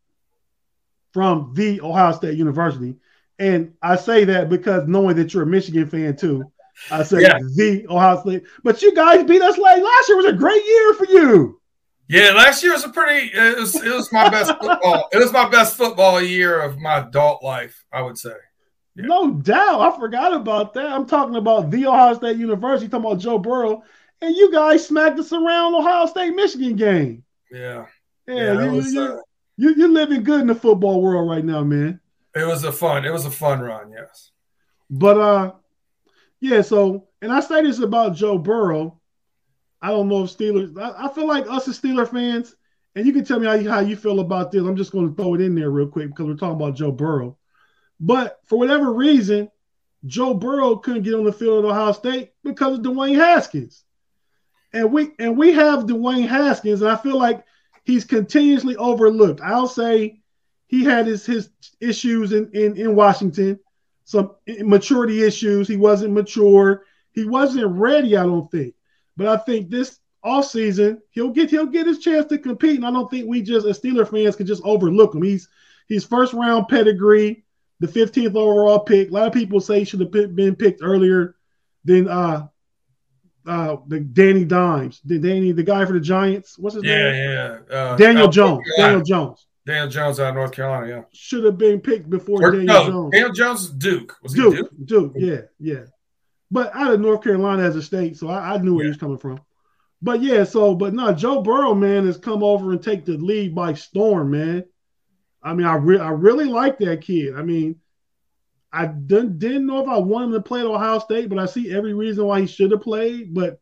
from 1.13 1.53
the 1.55 1.79
Ohio 1.79 2.11
State 2.11 2.37
University. 2.37 2.97
And 3.39 3.75
I 3.81 3.95
say 3.95 4.25
that 4.25 4.49
because 4.49 4.85
knowing 4.85 5.15
that 5.15 5.33
you're 5.33 5.43
a 5.43 5.47
Michigan 5.47 5.87
fan 5.87 6.17
too, 6.17 6.51
I 6.91 7.03
say 7.03 7.21
yeah. 7.21 7.39
the 7.55 7.85
Ohio 7.89 8.19
State. 8.19 8.43
But 8.65 8.81
you 8.81 8.93
guys 8.93 9.23
beat 9.23 9.41
us 9.41 9.57
late. 9.57 9.81
Last 9.81 10.09
year 10.09 10.17
was 10.17 10.25
a 10.25 10.33
great 10.33 10.65
year 10.65 10.93
for 10.95 11.05
you. 11.05 11.58
Yeah, 12.09 12.31
last 12.31 12.63
year 12.63 12.73
was 12.73 12.83
a 12.83 12.89
pretty. 12.89 13.27
It 13.27 13.59
was. 13.59 13.75
It 13.75 13.93
was 13.93 14.11
my 14.11 14.29
best 14.29 14.51
football. 14.59 15.07
It 15.13 15.19
was 15.19 15.31
my 15.31 15.47
best 15.47 15.77
football 15.77 16.19
year 16.19 16.59
of 16.59 16.79
my 16.79 16.97
adult 16.97 17.43
life. 17.43 17.85
I 17.93 18.01
would 18.01 18.17
say. 18.17 18.33
Yeah. 18.95 19.05
No 19.05 19.31
doubt. 19.31 19.79
I 19.79 19.95
forgot 19.99 20.33
about 20.33 20.73
that. 20.73 20.87
I'm 20.87 21.05
talking 21.05 21.35
about 21.35 21.69
the 21.69 21.85
Ohio 21.85 22.15
State 22.15 22.37
University. 22.37 22.89
Talking 22.89 23.05
about 23.05 23.19
Joe 23.19 23.37
Burrow, 23.37 23.83
and 24.21 24.35
you 24.35 24.51
guys 24.51 24.87
smacked 24.87 25.19
us 25.19 25.31
around 25.31 25.75
Ohio 25.75 26.07
State 26.07 26.31
Michigan 26.31 26.75
game. 26.75 27.23
Yeah. 27.51 27.85
Yeah. 28.27 28.53
yeah 28.53 28.63
you, 28.65 28.71
was, 28.71 28.91
you, 28.91 29.01
uh, 29.01 29.19
you, 29.57 29.75
you're 29.75 29.87
living 29.89 30.23
good 30.23 30.41
in 30.41 30.47
the 30.47 30.55
football 30.55 31.03
world 31.03 31.29
right 31.29 31.45
now, 31.45 31.63
man. 31.63 31.99
It 32.35 32.45
was 32.45 32.63
a 32.63 32.71
fun. 32.71 33.05
It 33.05 33.13
was 33.13 33.25
a 33.25 33.31
fun 33.31 33.59
run. 33.59 33.91
Yes. 33.91 34.31
But 34.89 35.19
uh, 35.19 35.51
yeah. 36.39 36.63
So, 36.63 37.07
and 37.21 37.31
I 37.31 37.39
say 37.39 37.61
this 37.61 37.77
about 37.77 38.15
Joe 38.15 38.39
Burrow 38.39 38.98
I 39.81 39.89
don't 39.89 40.09
know 40.09 40.23
if 40.23 40.37
Steelers. 40.37 40.77
I, 40.77 41.05
I, 41.05 41.13
feel 41.13 41.27
like 41.27 41.49
us 41.49 41.67
as 41.67 41.79
Steeler 41.79 42.09
fans, 42.09 42.55
and 42.95 43.05
you 43.05 43.13
can 43.13 43.23
tell 43.23 43.39
me 43.39 43.47
how 43.47 43.53
you, 43.53 43.69
how 43.69 43.79
you 43.79 43.95
feel 43.95 44.19
about 44.19 44.51
this. 44.51 44.61
I'm 44.61 44.75
just 44.75 44.91
going 44.91 45.09
to 45.09 45.15
throw 45.15 45.35
it 45.35 45.41
in 45.41 45.55
there 45.55 45.69
real 45.69 45.87
quick 45.87 46.09
because 46.09 46.25
we're 46.25 46.35
talking 46.35 46.61
about 46.61 46.75
Joe 46.75 46.91
Burrow. 46.91 47.37
But 47.99 48.39
for 48.45 48.57
whatever 48.57 48.93
reason, 48.93 49.49
Joe 50.05 50.33
Burrow 50.33 50.77
couldn't 50.77 51.03
get 51.03 51.13
on 51.13 51.23
the 51.23 51.31
field 51.31 51.65
at 51.65 51.71
Ohio 51.71 51.91
State 51.91 52.31
because 52.43 52.77
of 52.77 52.83
Dwayne 52.83 53.15
Haskins. 53.15 53.83
And 54.73 54.91
we 54.91 55.11
and 55.17 55.37
we 55.37 55.53
have 55.53 55.85
Dwayne 55.85 56.27
Haskins, 56.27 56.81
and 56.81 56.91
I 56.91 56.95
feel 56.95 57.17
like 57.17 57.43
he's 57.85 58.05
continuously 58.05 58.75
overlooked. 58.75 59.41
I'll 59.41 59.67
say 59.67 60.21
he 60.67 60.83
had 60.83 61.07
his 61.07 61.25
his 61.25 61.49
issues 61.79 62.33
in, 62.33 62.51
in, 62.53 62.77
in 62.77 62.95
Washington, 62.95 63.59
some 64.03 64.35
maturity 64.59 65.23
issues. 65.23 65.67
He 65.67 65.77
wasn't 65.77 66.13
mature. 66.13 66.83
He 67.11 67.25
wasn't 67.25 67.75
ready, 67.75 68.15
I 68.15 68.23
don't 68.23 68.49
think. 68.51 68.75
But 69.19 69.27
I 69.27 69.35
think 69.35 69.69
this 69.69 69.99
all 70.23 70.41
season 70.41 71.01
he'll 71.11 71.29
get 71.29 71.49
he'll 71.49 71.65
get 71.65 71.85
his 71.85 71.99
chance 71.99 72.25
to 72.27 72.37
compete, 72.37 72.77
and 72.77 72.85
I 72.85 72.91
don't 72.91 73.11
think 73.11 73.27
we 73.27 73.41
just 73.41 73.67
as 73.67 73.77
Steeler 73.77 74.09
fans 74.09 74.37
can 74.37 74.47
just 74.47 74.63
overlook 74.63 75.13
him. 75.13 75.21
He's 75.21 75.49
he's 75.89 76.05
first 76.05 76.31
round 76.31 76.69
pedigree, 76.69 77.43
the 77.81 77.87
15th 77.87 78.35
overall 78.35 78.79
pick. 78.79 79.09
A 79.09 79.13
lot 79.13 79.27
of 79.27 79.33
people 79.33 79.59
say 79.59 79.79
he 79.79 79.85
should 79.85 79.99
have 79.99 80.11
been 80.11 80.55
picked 80.55 80.81
earlier 80.81 81.35
than 81.83 82.07
uh 82.07 82.47
uh 83.45 83.75
the 83.87 83.99
Danny 83.99 84.45
Dimes, 84.45 85.01
the 85.03 85.19
Danny, 85.19 85.51
the 85.51 85.63
guy 85.63 85.83
for 85.83 85.91
the 85.91 85.99
Giants. 85.99 86.57
What's 86.57 86.75
his 86.75 86.85
yeah, 86.85 87.11
name? 87.11 87.15
Yeah, 87.15 87.57
yeah. 87.69 87.75
Uh, 87.75 87.97
Daniel 87.97 88.29
Jones. 88.29 88.65
Daniel 88.77 89.01
Jones. 89.01 89.47
Daniel 89.65 89.89
Jones 89.89 90.21
out 90.21 90.29
of 90.29 90.35
North 90.35 90.53
Carolina. 90.53 90.87
Yeah, 90.87 91.01
should 91.11 91.43
have 91.43 91.57
been 91.57 91.81
picked 91.81 92.09
before 92.09 92.41
or, 92.41 92.51
Daniel 92.51 92.67
no, 92.67 92.87
Jones. 92.89 93.11
Daniel 93.11 93.33
Jones 93.33 93.61
is 93.63 93.71
Duke. 93.71 94.17
Was 94.23 94.33
Duke, 94.33 94.55
Duke? 94.55 94.69
Duke? 94.85 95.13
Yeah, 95.17 95.41
yeah. 95.59 95.83
But 96.51 96.75
out 96.75 96.93
of 96.93 96.99
North 96.99 97.23
Carolina 97.23 97.63
as 97.63 97.75
a 97.75 97.81
state, 97.81 98.17
so 98.17 98.27
I, 98.27 98.55
I 98.55 98.57
knew 98.57 98.75
where 98.75 98.83
yeah. 98.83 98.87
he 98.87 98.91
was 98.91 98.97
coming 98.97 99.17
from. 99.17 99.39
But 100.01 100.21
yeah, 100.21 100.43
so 100.45 100.75
but 100.75 100.93
no, 100.93 101.11
Joe 101.13 101.41
Burrow, 101.41 101.75
man, 101.75 102.05
has 102.05 102.17
come 102.17 102.43
over 102.43 102.71
and 102.71 102.81
take 102.81 103.05
the 103.05 103.17
lead 103.17 103.53
by 103.53 103.73
storm, 103.73 104.31
man. 104.31 104.63
I 105.43 105.53
mean, 105.53 105.67
I 105.67 105.75
re- 105.75 105.99
I 105.99 106.09
really 106.09 106.45
like 106.45 106.79
that 106.79 107.01
kid. 107.01 107.35
I 107.35 107.43
mean, 107.43 107.75
I 108.71 108.85
didn't, 108.85 109.39
didn't 109.39 109.65
know 109.65 109.81
if 109.81 109.89
I 109.89 109.97
wanted 109.97 110.27
him 110.27 110.33
to 110.33 110.41
play 110.41 110.59
at 110.59 110.65
Ohio 110.65 110.99
State, 110.99 111.29
but 111.29 111.39
I 111.39 111.45
see 111.45 111.73
every 111.73 111.93
reason 111.93 112.25
why 112.25 112.41
he 112.41 112.47
should 112.47 112.71
have 112.71 112.81
played. 112.81 113.33
But 113.33 113.59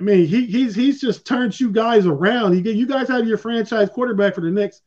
I 0.00 0.02
mean, 0.02 0.26
he 0.26 0.46
he's 0.46 0.74
he's 0.74 1.00
just 1.00 1.26
turned 1.26 1.58
you 1.58 1.70
guys 1.70 2.06
around. 2.06 2.54
He 2.54 2.70
you 2.72 2.86
guys 2.86 3.08
have 3.08 3.26
your 3.26 3.38
franchise 3.38 3.90
quarterback 3.90 4.34
for 4.34 4.40
the 4.40 4.50
next 4.50 4.82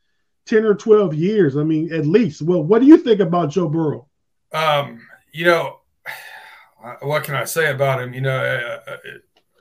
ten 0.45 0.65
or 0.65 0.75
twelve 0.75 1.13
years. 1.13 1.55
I 1.55 1.63
mean, 1.63 1.93
at 1.93 2.05
least. 2.05 2.41
Well, 2.41 2.63
what 2.63 2.81
do 2.81 2.87
you 2.87 2.97
think 2.97 3.19
about 3.19 3.51
Joe 3.51 3.69
Burrow? 3.69 4.07
Um, 4.53 5.01
you 5.31 5.45
know, 5.45 5.81
what 7.01 7.23
can 7.23 7.35
I 7.35 7.45
say 7.45 7.71
about 7.71 8.01
him? 8.01 8.13
You 8.13 8.21
know, 8.21 8.37
uh, 8.37 8.91
uh, 8.91 8.97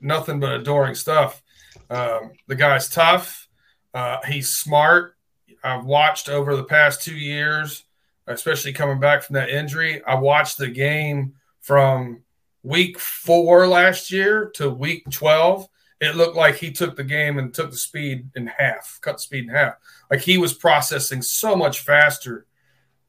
nothing 0.01 0.41
but 0.41 0.53
adoring 0.53 0.95
stuff. 0.95 1.43
Um, 1.91 2.33
the 2.47 2.55
guy's 2.55 2.89
tough. 2.89 3.49
Uh, 3.95 4.19
he's 4.27 4.51
smart. 4.51 5.17
I've 5.65 5.85
watched 5.85 6.29
over 6.29 6.55
the 6.55 6.65
past 6.65 7.03
two 7.03 7.17
years, 7.17 7.85
especially 8.27 8.73
coming 8.73 9.01
back 9.01 9.23
from 9.23 9.35
that 9.35 9.49
injury. 9.49 10.05
I 10.05 10.15
watched 10.17 10.59
the 10.59 10.69
game 10.69 11.35
from 11.61 12.23
week 12.63 12.99
four 12.99 13.67
last 13.67 14.11
year 14.11 14.51
to 14.55 14.69
week 14.71 15.05
12. 15.11 15.67
It 16.01 16.15
looked 16.15 16.37
like 16.37 16.57
he 16.57 16.73
took 16.73 16.95
the 16.95 17.05
game 17.05 17.39
and 17.39 17.55
took 17.55 17.71
the 17.71 17.77
speed 17.77 18.29
in 18.37 18.49
half, 18.49 18.99
cut 19.01 19.21
speed 19.21 19.45
in 19.45 19.51
half. 19.51 19.75
Like 20.11 20.21
he 20.21 20.37
was 20.37 20.53
processing 20.53 21.23
so 21.23 21.57
much 21.57 21.81
faster 21.81 22.47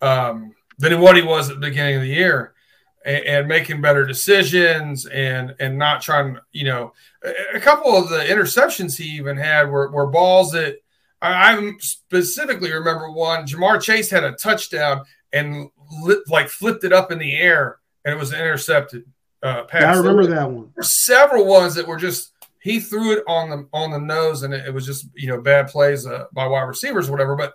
um, 0.01 0.55
than 0.79 1.01
what 1.01 1.17
he 1.17 1.21
was 1.21 1.49
at 1.49 1.55
the 1.55 1.67
beginning 1.67 1.97
of 1.97 2.01
the 2.03 2.07
year 2.07 2.53
and, 3.07 3.25
and, 3.25 3.47
making 3.47 3.81
better 3.81 4.05
decisions 4.05 5.05
and 5.07 5.55
and 5.59 5.77
not 5.77 6.01
trying, 6.01 6.37
you 6.51 6.65
know, 6.65 6.93
a, 7.23 7.57
a 7.57 7.59
couple 7.59 7.95
of 7.95 8.09
the 8.09 8.19
interceptions 8.19 8.97
he 8.97 9.05
even 9.17 9.37
had 9.37 9.69
were, 9.69 9.89
were 9.91 10.07
balls 10.07 10.51
that 10.51 10.77
I 11.21 11.71
specifically 11.79 12.71
remember 12.71 13.09
one. 13.11 13.45
Ja'Marr 13.45 13.81
Chase 13.81 14.09
had 14.09 14.23
a 14.23 14.33
touchdown 14.33 15.03
and 15.33 15.69
lit, 16.03 16.19
like 16.27 16.49
flipped 16.49 16.83
it 16.83 16.93
up 16.93 17.11
in 17.11 17.17
the 17.17 17.35
air, 17.35 17.79
and 18.05 18.13
it 18.13 18.19
was 18.19 18.33
intercepted. 18.33 19.05
Uh, 19.41 19.63
pass. 19.63 19.81
Yeah, 19.81 19.93
I 19.93 19.97
remember 19.97 20.25
there, 20.25 20.35
that 20.35 20.51
one. 20.51 20.73
Several 20.81 21.45
ones 21.45 21.75
that 21.75 21.87
were 21.87 21.97
just 21.97 22.33
he 22.59 22.79
threw 22.79 23.13
it 23.13 23.23
on 23.27 23.49
the 23.49 23.67
on 23.73 23.91
the 23.91 23.99
nose, 23.99 24.43
and 24.43 24.53
it, 24.53 24.67
it 24.67 24.73
was 24.73 24.85
just 24.85 25.07
you 25.15 25.27
know 25.27 25.41
bad 25.41 25.67
plays 25.67 26.05
uh, 26.05 26.25
by 26.33 26.45
wide 26.45 26.63
receivers 26.63 27.07
or 27.07 27.11
whatever. 27.11 27.35
But 27.35 27.53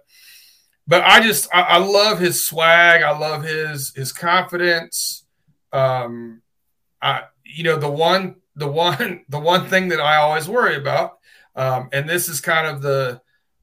but 0.87 1.03
I 1.05 1.21
just 1.21 1.49
I, 1.55 1.61
I, 1.63 1.77
love 1.79 2.19
his 2.19 2.45
swag. 2.45 3.03
I 3.03 3.17
love 3.17 3.43
his 3.43 3.93
his 3.95 4.13
confidence. 4.13 5.22
Um, 5.73 6.43
I 7.01 7.25
you 7.45 7.65
know 7.65 7.77
the 7.77 7.91
one 7.91 8.37
the 8.57 8.69
one 8.69 9.25
the 9.29 9.39
one 9.39 9.69
thing 9.69 9.89
that 9.89 10.01
I 10.01 10.17
always 10.17 10.49
worry 10.49 10.77
about, 10.77 11.19
um, 11.57 11.89
and 11.93 12.09
this 12.09 12.29
is 12.29 12.41
kind 12.41 12.67
of 12.67 12.83
the 12.83 13.21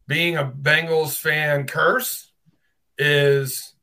being 0.08 0.38
a 0.38 0.44
Bengals 0.44 1.18
fan 1.18 1.68
curse 1.68 2.32
is 2.98 3.74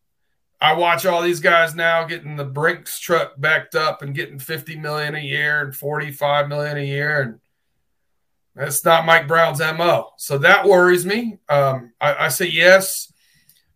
I 0.61 0.75
watch 0.75 1.05
all 1.05 1.23
these 1.23 1.41
guys 1.41 1.75
now 1.75 2.05
getting 2.05 2.37
the 2.37 2.45
Brinks 2.45 2.99
truck 2.99 3.35
backed 3.39 3.75
up 3.75 4.03
and 4.03 4.15
getting 4.15 4.39
50 4.39 4.77
million 4.77 5.15
a 5.15 5.21
year 5.21 5.61
and 5.61 5.75
45 5.75 6.49
million 6.49 6.79
a 6.79 6.85
year. 6.85 7.21
And 7.21 7.41
that's 8.55 8.85
not 8.85 9.05
Mike 9.05 9.29
Brown's 9.29 9.61
MO. 9.61 10.13
So 10.17 10.39
that 10.39 10.67
worries 10.67 11.05
me. 11.05 11.39
Um, 11.49 11.93
I, 12.01 12.27
I, 12.27 12.29
say 12.29 12.47
yes, 12.47 13.13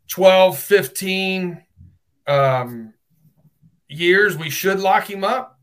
12, 0.09 0.59
15 0.59 1.63
um, 2.27 2.95
years, 3.91 4.37
we 4.37 4.51
should 4.51 4.81
lock 4.81 5.11
him 5.11 5.25
up. 5.25 5.59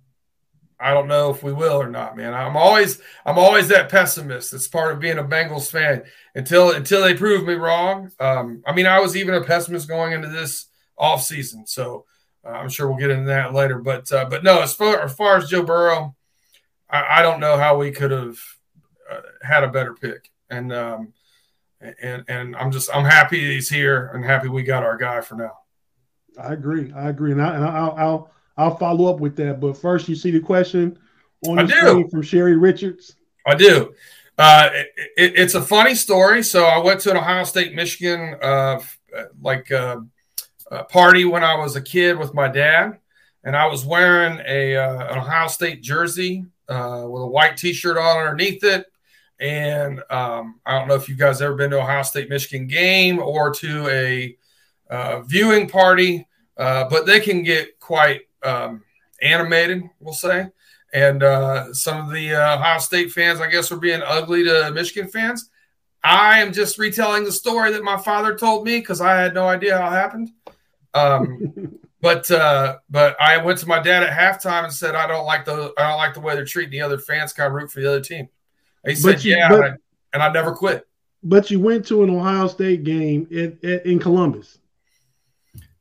I 0.79 0.93
don't 0.93 1.07
know 1.07 1.31
if 1.31 1.41
we 1.41 1.53
will 1.53 1.81
or 1.81 1.89
not, 1.89 2.15
man. 2.15 2.35
I'm 2.35 2.55
always 2.55 3.01
I'm 3.25 3.39
always 3.39 3.67
that 3.69 3.89
pessimist. 3.89 4.53
It's 4.53 4.67
part 4.67 4.93
of 4.93 4.99
being 4.99 5.17
a 5.17 5.23
Bengals 5.23 5.71
fan 5.71 6.03
until 6.35 6.71
until 6.71 7.01
they 7.01 7.15
prove 7.15 7.47
me 7.47 7.55
wrong. 7.55 8.11
Um, 8.19 8.61
I 8.65 8.73
mean, 8.73 8.85
I 8.85 8.99
was 8.99 9.15
even 9.15 9.33
a 9.33 9.43
pessimist 9.43 9.87
going 9.87 10.13
into 10.13 10.29
this 10.29 10.67
off 10.95 11.23
season, 11.23 11.65
so 11.65 12.05
uh, 12.45 12.49
I'm 12.49 12.69
sure 12.69 12.87
we'll 12.87 12.99
get 12.99 13.09
into 13.09 13.25
that 13.25 13.53
later. 13.53 13.79
But 13.79 14.11
uh, 14.11 14.25
but 14.29 14.43
no, 14.43 14.61
as 14.61 14.73
far 14.73 15.01
as 15.01 15.15
far 15.15 15.37
as 15.37 15.49
Joe 15.49 15.63
Burrow, 15.63 16.15
I, 16.89 17.19
I 17.19 17.21
don't 17.23 17.39
know 17.39 17.57
how 17.57 17.77
we 17.77 17.91
could 17.91 18.11
have 18.11 18.37
uh, 19.11 19.21
had 19.41 19.63
a 19.63 19.69
better 19.69 19.95
pick, 19.95 20.29
and 20.51 20.71
um, 20.71 21.13
and 21.81 22.23
and 22.27 22.55
I'm 22.55 22.71
just 22.71 22.89
I'm 22.93 23.05
happy 23.05 23.39
he's 23.39 23.69
here 23.69 24.11
and 24.13 24.23
happy 24.23 24.47
we 24.47 24.61
got 24.61 24.83
our 24.83 24.97
guy 24.97 25.21
for 25.21 25.35
now. 25.35 25.57
I 26.39 26.53
agree. 26.53 26.91
I 26.93 27.09
agree, 27.09 27.31
and, 27.31 27.41
I, 27.41 27.55
and 27.55 27.65
I'll, 27.65 27.95
I'll 27.97 28.31
I'll 28.57 28.75
follow 28.77 29.13
up 29.13 29.19
with 29.19 29.35
that. 29.37 29.59
But 29.59 29.77
first, 29.77 30.09
you 30.09 30.15
see 30.15 30.31
the 30.31 30.39
question 30.39 30.97
on 31.47 31.55
the 31.57 31.67
screen 31.67 32.09
from 32.09 32.21
Sherry 32.21 32.57
Richards. 32.57 33.15
I 33.45 33.55
do. 33.55 33.93
Uh, 34.37 34.69
it, 34.73 34.87
it, 35.17 35.33
it's 35.35 35.55
a 35.55 35.61
funny 35.61 35.95
story. 35.95 36.43
So 36.43 36.65
I 36.65 36.77
went 36.79 36.99
to 37.01 37.11
an 37.11 37.17
Ohio 37.17 37.43
State, 37.43 37.73
Michigan, 37.73 38.35
uh, 38.41 38.79
like 39.41 39.71
uh, 39.71 40.01
party 40.89 41.25
when 41.25 41.43
I 41.43 41.55
was 41.55 41.75
a 41.75 41.81
kid 41.81 42.17
with 42.17 42.33
my 42.33 42.47
dad, 42.47 42.99
and 43.43 43.55
I 43.55 43.67
was 43.67 43.85
wearing 43.85 44.41
a 44.45 44.75
uh, 44.75 45.11
an 45.11 45.17
Ohio 45.19 45.47
State 45.47 45.81
jersey 45.81 46.45
uh, 46.67 47.05
with 47.07 47.23
a 47.23 47.27
white 47.27 47.57
T-shirt 47.57 47.97
on 47.97 48.19
underneath 48.19 48.63
it. 48.63 48.85
And 49.39 50.01
um, 50.09 50.59
I 50.65 50.77
don't 50.77 50.87
know 50.87 50.95
if 50.95 51.07
you 51.07 51.15
guys 51.15 51.41
ever 51.41 51.55
been 51.55 51.71
to 51.71 51.79
Ohio 51.79 52.03
State, 52.03 52.29
Michigan 52.29 52.67
game 52.67 53.19
or 53.19 53.53
to 53.53 53.87
a 53.87 54.35
uh, 54.89 55.21
viewing 55.21 55.69
party, 55.69 56.26
but 56.57 57.05
they 57.05 57.19
can 57.19 57.43
get 57.43 57.79
quite 57.79 58.21
um, 58.43 58.83
animated, 59.21 59.83
we'll 59.99 60.13
say. 60.13 60.47
And 60.93 61.21
uh, 61.21 61.73
some 61.73 62.05
of 62.05 62.13
the 62.13 62.33
uh, 62.33 62.55
Ohio 62.55 62.79
State 62.79 63.11
fans, 63.11 63.39
I 63.39 63.49
guess, 63.49 63.71
are 63.71 63.77
being 63.77 64.01
ugly 64.05 64.43
to 64.43 64.71
Michigan 64.71 65.09
fans. 65.09 65.49
I 66.03 66.39
am 66.39 66.53
just 66.53 66.77
retelling 66.77 67.25
the 67.25 67.31
story 67.31 67.71
that 67.73 67.83
my 67.83 67.97
father 67.97 68.37
told 68.37 68.65
me 68.65 68.79
because 68.79 69.01
I 69.01 69.19
had 69.19 69.33
no 69.33 69.47
idea 69.47 69.77
how 69.77 69.87
it 69.87 69.91
happened. 69.91 70.29
Um, 70.93 71.79
but 72.01 72.29
uh, 72.31 72.77
but 72.89 73.19
I 73.19 73.37
went 73.37 73.59
to 73.59 73.67
my 73.67 73.81
dad 73.81 74.03
at 74.03 74.17
halftime 74.17 74.63
and 74.63 74.73
said 74.73 74.95
I 74.95 75.07
don't 75.07 75.25
like 75.25 75.43
the 75.43 75.73
I 75.77 75.89
don't 75.89 75.97
like 75.97 76.13
the 76.13 76.21
way 76.21 76.35
they're 76.35 76.45
treating 76.45 76.71
the 76.71 76.81
other 76.81 76.97
fans. 76.97 77.33
Kind 77.33 77.47
of 77.47 77.53
root 77.53 77.71
for 77.71 77.81
the 77.81 77.89
other 77.89 78.01
team. 78.01 78.29
he 78.85 78.95
said, 78.95 79.23
you, 79.23 79.35
"Yeah," 79.35 79.49
but, 79.49 79.63
and, 79.63 79.65
I, 79.65 79.77
and 80.13 80.23
I 80.23 80.31
never 80.31 80.53
quit. 80.53 80.87
But 81.23 81.51
you 81.51 81.59
went 81.59 81.85
to 81.87 82.03
an 82.03 82.09
Ohio 82.09 82.47
State 82.47 82.83
game 82.83 83.27
in, 83.29 83.59
in 83.83 83.99
Columbus. 83.99 84.59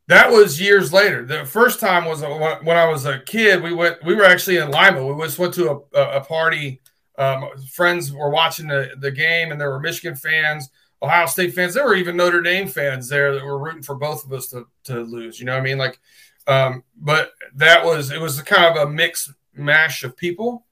That 0.09 0.31
was 0.31 0.61
years 0.61 0.93
later. 0.93 1.25
The 1.25 1.45
first 1.45 1.81
time 1.81 2.05
was 2.05 2.23
when 2.23 2.77
I 2.77 2.87
was 2.87 3.07
a 3.07 3.19
kid. 3.21 3.63
We 3.63 3.75
went. 3.75 4.05
We 4.05 4.15
were 4.15 4.25
actually 4.25 4.59
in 4.59 4.71
Lima. 4.71 5.05
We 5.05 5.25
just 5.25 5.39
went 5.39 5.55
to 5.55 5.85
a, 5.95 6.01
a 6.19 6.21
party. 6.21 6.81
Um, 7.19 7.49
friends 7.73 8.13
were 8.13 8.31
watching 8.31 8.69
the, 8.69 8.91
the 8.99 9.11
game, 9.11 9.51
and 9.51 9.61
there 9.61 9.71
were 9.71 9.81
Michigan 9.81 10.15
fans, 10.15 10.71
Ohio 11.03 11.27
State 11.27 11.55
fans. 11.55 11.75
There 11.75 11.85
were 11.85 11.95
even 11.95 12.17
Notre 12.17 12.43
Dame 12.43 12.69
fans 12.69 13.09
there 13.09 13.35
that 13.35 13.45
were 13.45 13.59
rooting 13.59 13.83
for 13.83 13.95
both 13.95 14.25
of 14.25 14.33
us 14.33 14.49
to, 14.49 14.67
to 14.85 15.01
lose. 15.01 15.41
You 15.41 15.47
know 15.47 15.55
what 15.55 15.63
I 15.63 15.65
mean? 15.65 15.79
Like, 15.79 15.99
um, 16.47 16.85
but 16.97 17.33
that 17.55 17.85
was 17.85 18.11
it 18.11 18.21
was 18.21 18.41
kind 18.43 18.77
of 18.77 18.87
a 18.89 18.91
mixed 18.91 19.33
mash 19.55 20.05
of 20.05 20.17
people. 20.17 20.67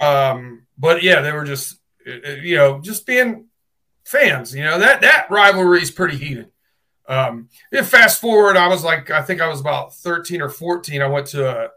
Um, 0.00 0.66
but 0.76 1.02
yeah, 1.02 1.20
they 1.20 1.32
were 1.32 1.44
just 1.44 1.78
you 2.04 2.56
know 2.56 2.80
just 2.80 3.06
being 3.06 3.46
fans. 4.04 4.54
You 4.54 4.64
know 4.64 4.78
that 4.78 5.02
that 5.02 5.30
rivalry 5.30 5.82
is 5.82 5.90
pretty 5.90 6.16
heated. 6.16 6.51
Um, 7.08 7.48
if 7.70 7.88
fast 7.88 8.20
forward, 8.20 8.56
I 8.56 8.68
was 8.68 8.84
like, 8.84 9.10
I 9.10 9.22
think 9.22 9.40
I 9.40 9.48
was 9.48 9.60
about 9.60 9.94
13 9.94 10.40
or 10.40 10.48
14. 10.48 11.02
I 11.02 11.06
went 11.06 11.26
to 11.28 11.48
a, 11.48 11.68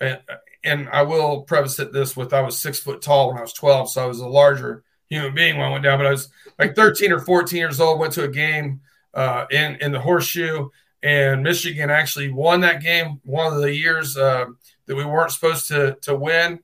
a, 0.00 0.18
and 0.64 0.88
I 0.90 1.02
will 1.02 1.42
preface 1.42 1.78
it 1.78 1.92
this 1.92 2.16
with 2.16 2.32
I 2.32 2.40
was 2.40 2.58
six 2.58 2.78
foot 2.78 3.02
tall 3.02 3.28
when 3.28 3.38
I 3.38 3.42
was 3.42 3.52
12, 3.52 3.90
so 3.90 4.02
I 4.02 4.06
was 4.06 4.20
a 4.20 4.28
larger 4.28 4.84
human 5.08 5.34
being 5.34 5.56
when 5.56 5.66
I 5.66 5.70
went 5.70 5.84
down. 5.84 5.98
But 5.98 6.06
I 6.06 6.12
was 6.12 6.28
like 6.58 6.76
13 6.76 7.12
or 7.12 7.20
14 7.20 7.58
years 7.58 7.80
old. 7.80 7.98
Went 7.98 8.12
to 8.14 8.24
a 8.24 8.28
game 8.28 8.80
uh, 9.14 9.46
in 9.50 9.76
in 9.76 9.92
the 9.92 10.00
horseshoe, 10.00 10.68
and 11.02 11.42
Michigan 11.42 11.90
actually 11.90 12.30
won 12.30 12.60
that 12.60 12.82
game. 12.82 13.20
One 13.24 13.52
of 13.52 13.60
the 13.60 13.74
years 13.74 14.16
uh, 14.16 14.46
that 14.86 14.96
we 14.96 15.04
weren't 15.04 15.32
supposed 15.32 15.68
to 15.68 15.96
to 16.02 16.14
win. 16.14 16.60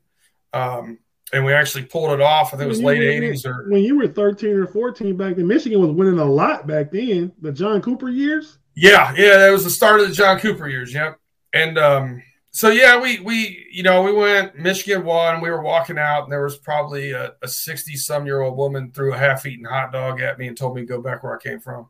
Um, 0.53 0.99
and 1.33 1.45
we 1.45 1.53
actually 1.53 1.85
pulled 1.85 2.13
it 2.13 2.21
off. 2.21 2.49
I 2.49 2.57
think 2.57 2.67
it 2.67 2.69
was 2.69 2.83
late 2.83 3.03
eighties 3.03 3.45
or 3.45 3.69
when 3.69 3.83
you 3.83 3.97
were 3.97 4.09
thirteen 4.09 4.57
or 4.57 4.67
fourteen 4.67 5.17
back 5.17 5.37
then. 5.37 5.47
Michigan 5.47 5.81
was 5.81 5.91
winning 5.91 6.19
a 6.19 6.25
lot 6.25 6.67
back 6.67 6.91
then. 6.91 7.33
The 7.41 7.53
John 7.53 7.83
Cooper 7.83 8.09
years. 8.09 8.59
Yeah, 8.75 9.13
yeah, 9.17 9.39
that 9.39 9.51
was 9.51 9.65
the 9.65 9.71
start 9.71 10.01
of 10.01 10.09
the 10.09 10.15
John 10.15 10.39
Cooper 10.39 10.69
years. 10.69 10.93
Yep, 10.93 11.19
and 11.53 11.79
um, 11.79 12.23
so 12.51 12.69
yeah, 12.69 13.01
we 13.01 13.21
we 13.21 13.67
you 13.73 13.83
know 13.83 14.03
we 14.03 14.13
went 14.13 14.57
Michigan 14.57 15.05
won. 15.05 15.41
We 15.41 15.51
were 15.51 15.63
walking 15.63 15.99
out, 15.99 16.25
and 16.25 16.33
there 16.33 16.45
was 16.45 16.59
probably 16.59 17.11
a 17.11 17.33
sixty 17.45 17.97
some 17.97 18.27
year 18.27 18.43
old 18.43 18.57
woman 18.57 18.93
threw 18.93 19.13
a 19.13 19.19
half 19.19 19.45
eaten 19.47 19.65
hot 19.65 19.93
dog 19.93 20.21
at 20.21 20.39
me 20.39 20.47
and 20.49 20.57
told 20.57 20.75
me 20.75 20.83
to 20.83 20.87
go 20.87 21.01
back 21.01 21.23
where 21.23 21.37
I 21.37 21.43
came 21.43 21.61
from. 21.61 21.89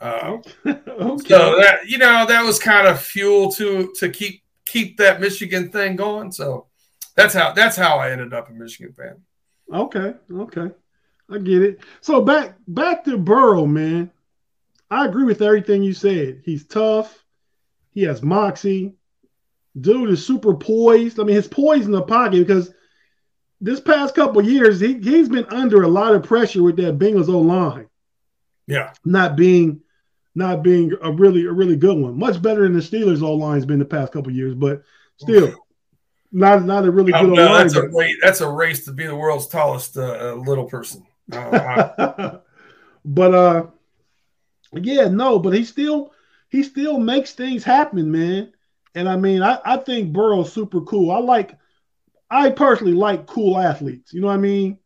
Uh, 0.00 0.38
okay. 0.66 1.28
So 1.28 1.58
that 1.58 1.86
you 1.86 1.98
know 1.98 2.26
that 2.26 2.44
was 2.44 2.58
kind 2.58 2.86
of 2.86 3.00
fuel 3.00 3.50
to 3.52 3.92
to 3.98 4.08
keep 4.10 4.42
keep 4.66 4.98
that 4.98 5.20
Michigan 5.20 5.70
thing 5.70 5.96
going. 5.96 6.32
So 6.32 6.65
that's 7.16 7.34
how 7.34 7.52
that's 7.52 7.76
how 7.76 7.96
I 7.96 8.10
ended 8.10 8.32
up 8.32 8.50
a 8.50 8.52
Michigan 8.52 8.94
fan. 8.96 9.22
Okay, 9.72 10.14
okay, 10.30 10.70
I 11.30 11.38
get 11.38 11.62
it. 11.62 11.80
So 12.00 12.20
back 12.20 12.56
back 12.68 13.04
to 13.04 13.16
Burrow, 13.16 13.66
man. 13.66 14.10
I 14.90 15.06
agree 15.06 15.24
with 15.24 15.42
everything 15.42 15.82
you 15.82 15.94
said. 15.94 16.42
He's 16.44 16.66
tough. 16.66 17.24
He 17.90 18.02
has 18.02 18.22
moxie. 18.22 18.94
Dude 19.80 20.10
is 20.10 20.24
super 20.24 20.54
poised. 20.54 21.18
I 21.18 21.24
mean, 21.24 21.34
his 21.34 21.48
poise 21.48 21.86
in 21.86 21.90
the 21.90 22.02
pocket 22.02 22.46
because 22.46 22.72
this 23.60 23.80
past 23.80 24.14
couple 24.14 24.44
years 24.44 24.78
he 24.78 24.98
he's 24.98 25.28
been 25.28 25.46
under 25.46 25.82
a 25.82 25.88
lot 25.88 26.14
of 26.14 26.22
pressure 26.22 26.62
with 26.62 26.76
that 26.76 26.98
Bengals 26.98 27.28
O 27.28 27.40
line. 27.40 27.88
Yeah, 28.66 28.92
not 29.04 29.36
being 29.36 29.80
not 30.34 30.62
being 30.62 30.92
a 31.02 31.10
really 31.10 31.46
a 31.46 31.52
really 31.52 31.76
good 31.76 31.96
one. 31.96 32.18
Much 32.18 32.40
better 32.40 32.62
than 32.62 32.74
the 32.74 32.80
Steelers 32.80 33.22
O 33.22 33.32
line's 33.34 33.66
been 33.66 33.78
the 33.78 33.84
past 33.86 34.12
couple 34.12 34.32
years, 34.32 34.54
but 34.54 34.82
still 35.16 35.65
not 36.36 36.64
not 36.64 36.84
a 36.84 36.90
really 36.90 37.12
good. 37.12 37.30
No, 37.30 37.56
that's 37.56 37.74
a 37.74 37.88
race, 37.88 38.16
that's 38.20 38.40
a 38.42 38.48
race 38.48 38.84
to 38.84 38.92
be 38.92 39.06
the 39.06 39.16
world's 39.16 39.46
tallest 39.46 39.96
uh, 39.96 40.02
uh 40.02 40.34
little 40.34 40.66
person. 40.66 41.06
Uh, 41.32 42.38
but 43.04 43.34
uh, 43.34 43.66
yeah, 44.74 45.08
no, 45.08 45.38
but 45.38 45.54
he 45.54 45.64
still 45.64 46.12
he 46.50 46.62
still 46.62 46.98
makes 46.98 47.32
things 47.32 47.64
happen, 47.64 48.10
man. 48.10 48.52
And 48.94 49.08
I 49.08 49.16
mean, 49.16 49.42
I, 49.42 49.58
I 49.64 49.76
think 49.78 50.12
Burrow's 50.12 50.52
super 50.52 50.82
cool. 50.82 51.10
I 51.10 51.18
like 51.20 51.56
I 52.30 52.50
personally 52.50 52.92
like 52.92 53.26
cool 53.26 53.58
athletes. 53.58 54.12
You 54.12 54.20
know 54.20 54.26
what 54.26 54.34
I 54.34 54.38
mean? 54.38 54.78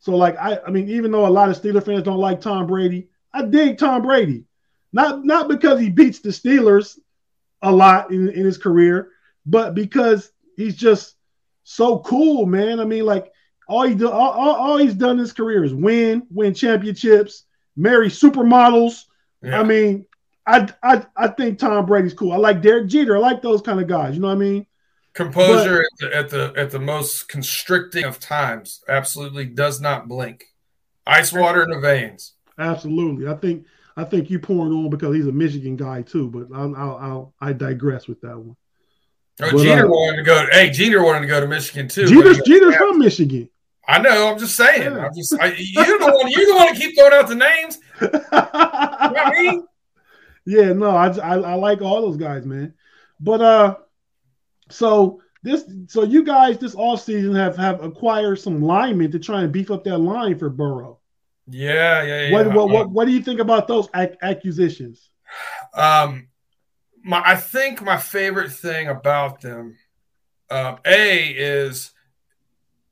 So 0.00 0.14
like 0.14 0.36
I 0.36 0.58
I 0.66 0.70
mean, 0.70 0.90
even 0.90 1.10
though 1.10 1.26
a 1.26 1.28
lot 1.28 1.48
of 1.48 1.58
Steeler 1.58 1.82
fans 1.82 2.02
don't 2.02 2.18
like 2.18 2.42
Tom 2.42 2.66
Brady, 2.66 3.08
I 3.32 3.46
dig 3.46 3.78
Tom 3.78 4.02
Brady. 4.02 4.44
Not 4.92 5.24
not 5.24 5.48
because 5.48 5.80
he 5.80 5.88
beats 5.88 6.18
the 6.18 6.28
Steelers 6.28 6.98
a 7.62 7.72
lot 7.72 8.10
in, 8.10 8.28
in 8.28 8.44
his 8.44 8.58
career, 8.58 9.08
but 9.46 9.74
because 9.74 10.32
he's 10.58 10.76
just 10.76 11.14
so 11.62 12.00
cool, 12.00 12.44
man. 12.44 12.80
I 12.80 12.84
mean, 12.84 13.06
like 13.06 13.32
all 13.66 13.86
he 13.86 13.94
do, 13.94 14.10
all, 14.10 14.32
all, 14.32 14.54
all 14.56 14.76
he's 14.76 14.94
done 14.94 15.12
in 15.12 15.18
his 15.18 15.32
career 15.32 15.64
is 15.64 15.72
win, 15.72 16.26
win 16.30 16.52
championships, 16.52 17.44
marry 17.76 18.08
supermodels. 18.08 19.04
Yeah. 19.42 19.60
I 19.60 19.64
mean, 19.64 20.04
I, 20.46 20.68
I 20.82 21.06
I 21.16 21.28
think 21.28 21.58
Tom 21.58 21.86
Brady's 21.86 22.14
cool. 22.14 22.32
I 22.32 22.36
like 22.36 22.60
Derek 22.60 22.88
Jeter. 22.88 23.16
I 23.16 23.20
like 23.20 23.40
those 23.40 23.62
kind 23.62 23.80
of 23.80 23.86
guys. 23.86 24.14
You 24.14 24.20
know 24.20 24.28
what 24.28 24.34
I 24.34 24.40
mean? 24.40 24.66
Composure 25.14 25.84
but, 26.00 26.12
at, 26.12 26.30
the, 26.30 26.38
at 26.40 26.54
the 26.54 26.60
at 26.60 26.70
the 26.70 26.80
most 26.80 27.28
constricting 27.28 28.04
of 28.04 28.18
times. 28.18 28.82
Absolutely 28.88 29.44
does 29.44 29.80
not 29.80 30.08
blink. 30.08 30.44
Ice 31.06 31.32
water 31.32 31.62
in 31.62 31.70
the 31.70 31.80
veins. 31.80 32.34
Absolutely. 32.58 33.28
I 33.28 33.34
think 33.34 33.66
I 33.96 34.04
think 34.04 34.30
you're 34.30 34.40
pouring 34.40 34.72
on 34.72 34.90
because 34.90 35.14
he's 35.14 35.26
a 35.26 35.32
Michigan 35.32 35.76
guy 35.76 36.02
too. 36.02 36.30
But 36.30 36.56
I'll, 36.56 36.74
I'll, 36.74 36.96
I'll 36.96 37.34
i 37.40 37.52
digress 37.52 38.08
with 38.08 38.20
that 38.22 38.38
one. 38.38 38.56
Oh, 39.40 39.50
but, 39.52 39.62
Jeter 39.62 39.86
uh, 39.86 39.88
wanted 39.88 40.16
to 40.16 40.22
go. 40.22 40.46
Hey, 40.50 40.70
Jeter 40.70 41.02
wanted 41.02 41.20
to 41.20 41.26
go 41.26 41.40
to 41.40 41.46
Michigan 41.46 41.88
too. 41.88 42.06
Jeter's, 42.06 42.40
Jeter's 42.42 42.74
from 42.74 42.98
Michigan. 42.98 43.48
I 43.86 43.98
know. 43.98 44.28
I'm 44.28 44.38
just 44.38 44.56
saying. 44.56 44.82
Yeah. 44.82 45.06
I'm 45.06 45.14
just. 45.14 45.34
I, 45.40 45.54
you're 45.56 45.98
the 45.98 46.06
one. 46.06 46.30
You're 46.30 46.46
the 46.46 46.54
one 46.56 46.74
to 46.74 46.80
keep 46.80 46.96
throwing 46.96 47.12
out 47.14 47.28
the 47.28 47.34
names. 47.36 47.78
you 48.00 48.08
know 48.08 48.28
I 48.32 49.32
mean? 49.32 49.66
Yeah. 50.44 50.72
No. 50.72 50.90
I, 50.90 51.08
I 51.16 51.34
I 51.38 51.54
like 51.54 51.80
all 51.80 52.02
those 52.02 52.16
guys, 52.16 52.44
man. 52.44 52.74
But 53.20 53.40
uh, 53.40 53.76
so 54.70 55.22
this 55.42 55.64
so 55.86 56.02
you 56.02 56.24
guys 56.24 56.58
this 56.58 56.74
off 56.74 57.02
season 57.02 57.34
have 57.34 57.56
have 57.56 57.82
acquired 57.82 58.40
some 58.40 58.60
linemen 58.60 59.10
to 59.12 59.18
try 59.18 59.42
and 59.42 59.52
beef 59.52 59.70
up 59.70 59.84
that 59.84 59.98
line 59.98 60.38
for 60.38 60.50
Burrow. 60.50 60.98
Yeah, 61.46 62.02
yeah, 62.02 62.28
yeah. 62.28 62.32
What 62.32 62.54
what, 62.54 62.68
what, 62.68 62.90
what 62.90 63.04
do 63.06 63.12
you 63.12 63.22
think 63.22 63.40
about 63.40 63.68
those 63.68 63.88
ac- 63.94 64.18
accusations? 64.20 65.10
Um, 65.74 66.28
my 67.02 67.22
I 67.24 67.36
think 67.36 67.82
my 67.82 67.96
favorite 67.96 68.52
thing 68.52 68.88
about 68.88 69.40
them, 69.40 69.76
uh, 70.50 70.76
a 70.84 71.28
is 71.28 71.92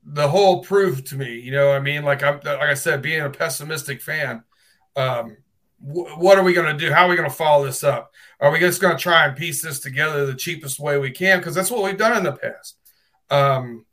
the 0.03 0.27
whole 0.27 0.63
proof 0.63 1.03
to 1.05 1.15
me. 1.15 1.39
You 1.39 1.51
know, 1.51 1.71
I 1.71 1.79
mean, 1.79 2.03
like 2.03 2.23
I'm 2.23 2.39
like 2.43 2.61
I 2.61 2.73
said, 2.73 3.01
being 3.01 3.21
a 3.21 3.29
pessimistic 3.29 4.01
fan, 4.01 4.43
um, 4.95 5.37
what 5.79 6.37
are 6.37 6.43
we 6.43 6.53
going 6.53 6.75
to 6.75 6.85
do? 6.85 6.91
How 6.91 7.05
are 7.05 7.09
we 7.09 7.15
going 7.15 7.29
to 7.29 7.35
follow 7.35 7.65
this 7.65 7.83
up? 7.83 8.11
Are 8.39 8.51
we 8.51 8.59
just 8.59 8.81
going 8.81 8.95
to 8.95 9.01
try 9.01 9.25
and 9.25 9.37
piece 9.37 9.61
this 9.61 9.79
together 9.79 10.25
the 10.25 10.33
cheapest 10.33 10.79
way 10.79 10.97
we 10.97 11.11
can? 11.11 11.39
Because 11.39 11.53
that's 11.53 11.69
what 11.69 11.83
we've 11.83 11.97
done 11.97 12.17
in 12.17 12.23
the 12.23 12.33
past. 12.33 12.77
Um, 13.29 13.85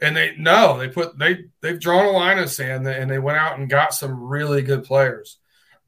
and 0.00 0.16
they 0.16 0.34
no, 0.38 0.78
they 0.78 0.88
put 0.88 1.18
they 1.18 1.44
they've 1.60 1.80
drawn 1.80 2.06
a 2.06 2.10
line 2.10 2.38
in 2.38 2.44
the 2.44 2.50
sand 2.50 2.86
and 2.86 3.10
they 3.10 3.18
went 3.18 3.38
out 3.38 3.58
and 3.58 3.68
got 3.68 3.94
some 3.94 4.22
really 4.22 4.62
good 4.62 4.84
players. 4.84 5.38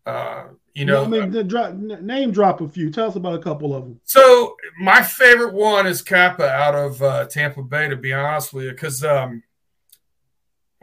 Uh, 0.06 0.44
you 0.78 0.84
know, 0.84 1.04
I 1.04 1.08
mean, 1.08 1.30
the 1.30 1.42
drop, 1.42 1.74
name 1.74 2.30
drop 2.30 2.60
a 2.60 2.68
few. 2.68 2.88
Tell 2.88 3.08
us 3.08 3.16
about 3.16 3.34
a 3.34 3.42
couple 3.42 3.74
of 3.74 3.82
them. 3.82 4.00
So 4.04 4.54
my 4.78 5.02
favorite 5.02 5.52
one 5.52 5.88
is 5.88 6.02
Cappa 6.02 6.48
out 6.48 6.76
of 6.76 7.02
uh, 7.02 7.26
Tampa 7.26 7.64
Bay. 7.64 7.88
To 7.88 7.96
be 7.96 8.12
honest 8.12 8.52
with 8.52 8.66
you, 8.66 8.70
because 8.70 9.02
um, 9.02 9.42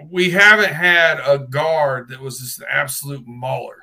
we 0.10 0.31
haven't 0.31 0.73
had 0.73 1.19
a 1.25 1.39
guard 1.39 2.10
that 2.10 2.19
was 2.19 2.39
just 2.39 2.60
an 2.60 2.67
absolute 2.69 3.25
mauler. 3.25 3.77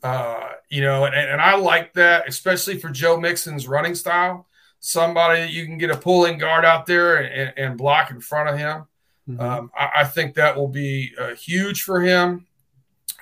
Uh, 0.00 0.50
you 0.68 0.80
know, 0.80 1.06
and, 1.06 1.14
and 1.14 1.40
I 1.40 1.56
like 1.56 1.92
that, 1.94 2.28
especially 2.28 2.78
for 2.78 2.90
Joe 2.90 3.18
Mixon's 3.18 3.66
running 3.66 3.96
style. 3.96 4.46
Somebody 4.78 5.40
that 5.40 5.50
you 5.50 5.66
can 5.66 5.76
get 5.76 5.90
a 5.90 5.96
pulling 5.96 6.38
guard 6.38 6.64
out 6.64 6.86
there 6.86 7.16
and, 7.16 7.52
and 7.56 7.78
block 7.78 8.12
in 8.12 8.20
front 8.20 8.48
of 8.48 8.58
him. 8.58 8.84
Mm-hmm. 9.28 9.40
Um, 9.40 9.70
I, 9.76 9.90
I, 9.96 10.04
think 10.04 10.34
that 10.34 10.56
will 10.56 10.68
be 10.68 11.12
uh, 11.20 11.34
huge 11.34 11.82
for 11.82 12.00
him. 12.00 12.46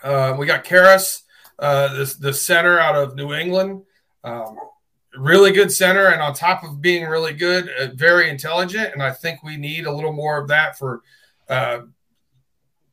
Uh, 0.03 0.35
we 0.39 0.47
got 0.47 0.65
Karras, 0.65 1.23
uh, 1.61 1.95
the, 1.95 2.17
the 2.19 2.33
center 2.33 2.79
out 2.79 2.97
of 2.97 3.15
New 3.15 3.33
England. 3.33 3.83
Um, 4.25 4.59
really 5.17 5.53
good 5.53 5.71
center, 5.71 6.07
and 6.07 6.21
on 6.21 6.35
top 6.35 6.65
of 6.65 6.81
being 6.81 7.05
really 7.05 7.33
good, 7.33 7.69
uh, 7.79 7.89
very 7.95 8.29
intelligent. 8.29 8.93
And 8.93 9.03
I 9.03 9.13
think 9.13 9.43
we 9.43 9.57
need 9.57 9.87
a 9.87 9.93
little 9.93 10.13
more 10.13 10.41
of 10.41 10.49
that 10.49 10.79
for 10.79 11.03
uh, 11.49 11.81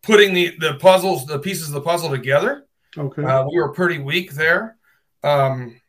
putting 0.02 0.34
the 0.34 0.56
the 0.60 0.76
puzzles, 0.76 1.26
the 1.26 1.40
pieces 1.40 1.70
of 1.70 1.74
the 1.74 1.82
puzzle 1.82 2.10
together. 2.10 2.66
Okay, 2.98 3.24
uh, 3.24 3.46
we 3.50 3.58
were 3.58 3.74
pretty 3.74 4.00
weak 4.00 4.34
there. 4.34 4.78
Um, 5.24 5.80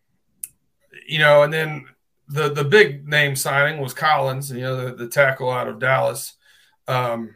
you 1.06 1.18
know, 1.18 1.42
and 1.42 1.52
then 1.52 1.86
the 2.28 2.50
the 2.50 2.64
big 2.64 3.08
name 3.08 3.34
signing 3.34 3.80
was 3.80 3.94
Collins, 3.94 4.50
you 4.50 4.60
know, 4.60 4.76
the, 4.76 4.94
the 4.94 5.08
tackle 5.08 5.50
out 5.50 5.68
of 5.68 5.78
Dallas. 5.78 6.34
Um, 6.86 7.34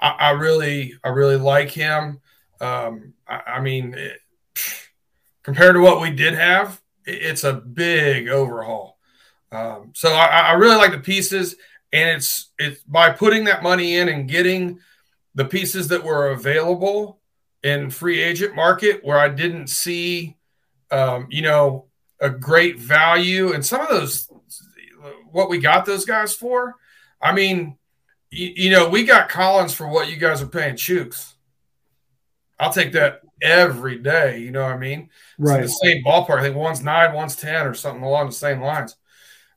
I, 0.00 0.08
I, 0.08 0.30
really, 0.30 0.94
I 1.04 1.08
really 1.08 1.36
like 1.36 1.70
him. 1.70 2.20
Um, 2.60 3.14
I, 3.28 3.42
I, 3.46 3.60
mean, 3.60 3.94
it, 3.94 4.20
compared 5.42 5.74
to 5.74 5.80
what 5.80 6.00
we 6.00 6.10
did 6.10 6.34
have, 6.34 6.80
it's 7.04 7.44
a 7.44 7.54
big 7.54 8.28
overhaul. 8.28 8.98
Um, 9.50 9.92
so 9.94 10.12
I, 10.12 10.26
I 10.26 10.52
really 10.52 10.76
like 10.76 10.92
the 10.92 10.98
pieces, 10.98 11.56
and 11.92 12.16
it's 12.16 12.50
it's 12.58 12.82
by 12.82 13.10
putting 13.10 13.44
that 13.44 13.62
money 13.62 13.96
in 13.96 14.08
and 14.08 14.28
getting 14.28 14.80
the 15.34 15.44
pieces 15.44 15.88
that 15.88 16.04
were 16.04 16.28
available 16.28 17.20
in 17.62 17.90
free 17.90 18.20
agent 18.20 18.54
market 18.54 19.04
where 19.04 19.18
I 19.18 19.28
didn't 19.28 19.68
see, 19.68 20.36
um, 20.90 21.28
you 21.30 21.42
know, 21.42 21.86
a 22.20 22.30
great 22.30 22.78
value 22.78 23.52
and 23.52 23.64
some 23.64 23.80
of 23.80 23.88
those, 23.88 24.28
what 25.30 25.48
we 25.48 25.58
got 25.58 25.86
those 25.86 26.04
guys 26.04 26.34
for. 26.34 26.74
I 27.22 27.32
mean, 27.32 27.78
you, 28.30 28.52
you 28.56 28.70
know, 28.70 28.88
we 28.88 29.04
got 29.04 29.28
Collins 29.28 29.74
for 29.74 29.88
what 29.88 30.10
you 30.10 30.16
guys 30.16 30.42
are 30.42 30.46
paying 30.46 30.74
Chuks. 30.74 31.34
I'll 32.58 32.72
take 32.72 32.92
that 32.92 33.22
every 33.42 33.98
day. 33.98 34.38
You 34.38 34.50
know 34.50 34.62
what 34.62 34.72
I 34.72 34.78
mean? 34.78 35.10
Right. 35.38 35.62
It's 35.62 35.78
the 35.80 35.88
same 35.88 36.04
ballpark. 36.04 36.38
I 36.38 36.42
think 36.42 36.56
one's 36.56 36.82
nine, 36.82 37.14
one's 37.14 37.36
10 37.36 37.66
or 37.66 37.74
something 37.74 38.02
along 38.02 38.26
the 38.26 38.32
same 38.32 38.60
lines. 38.60 38.96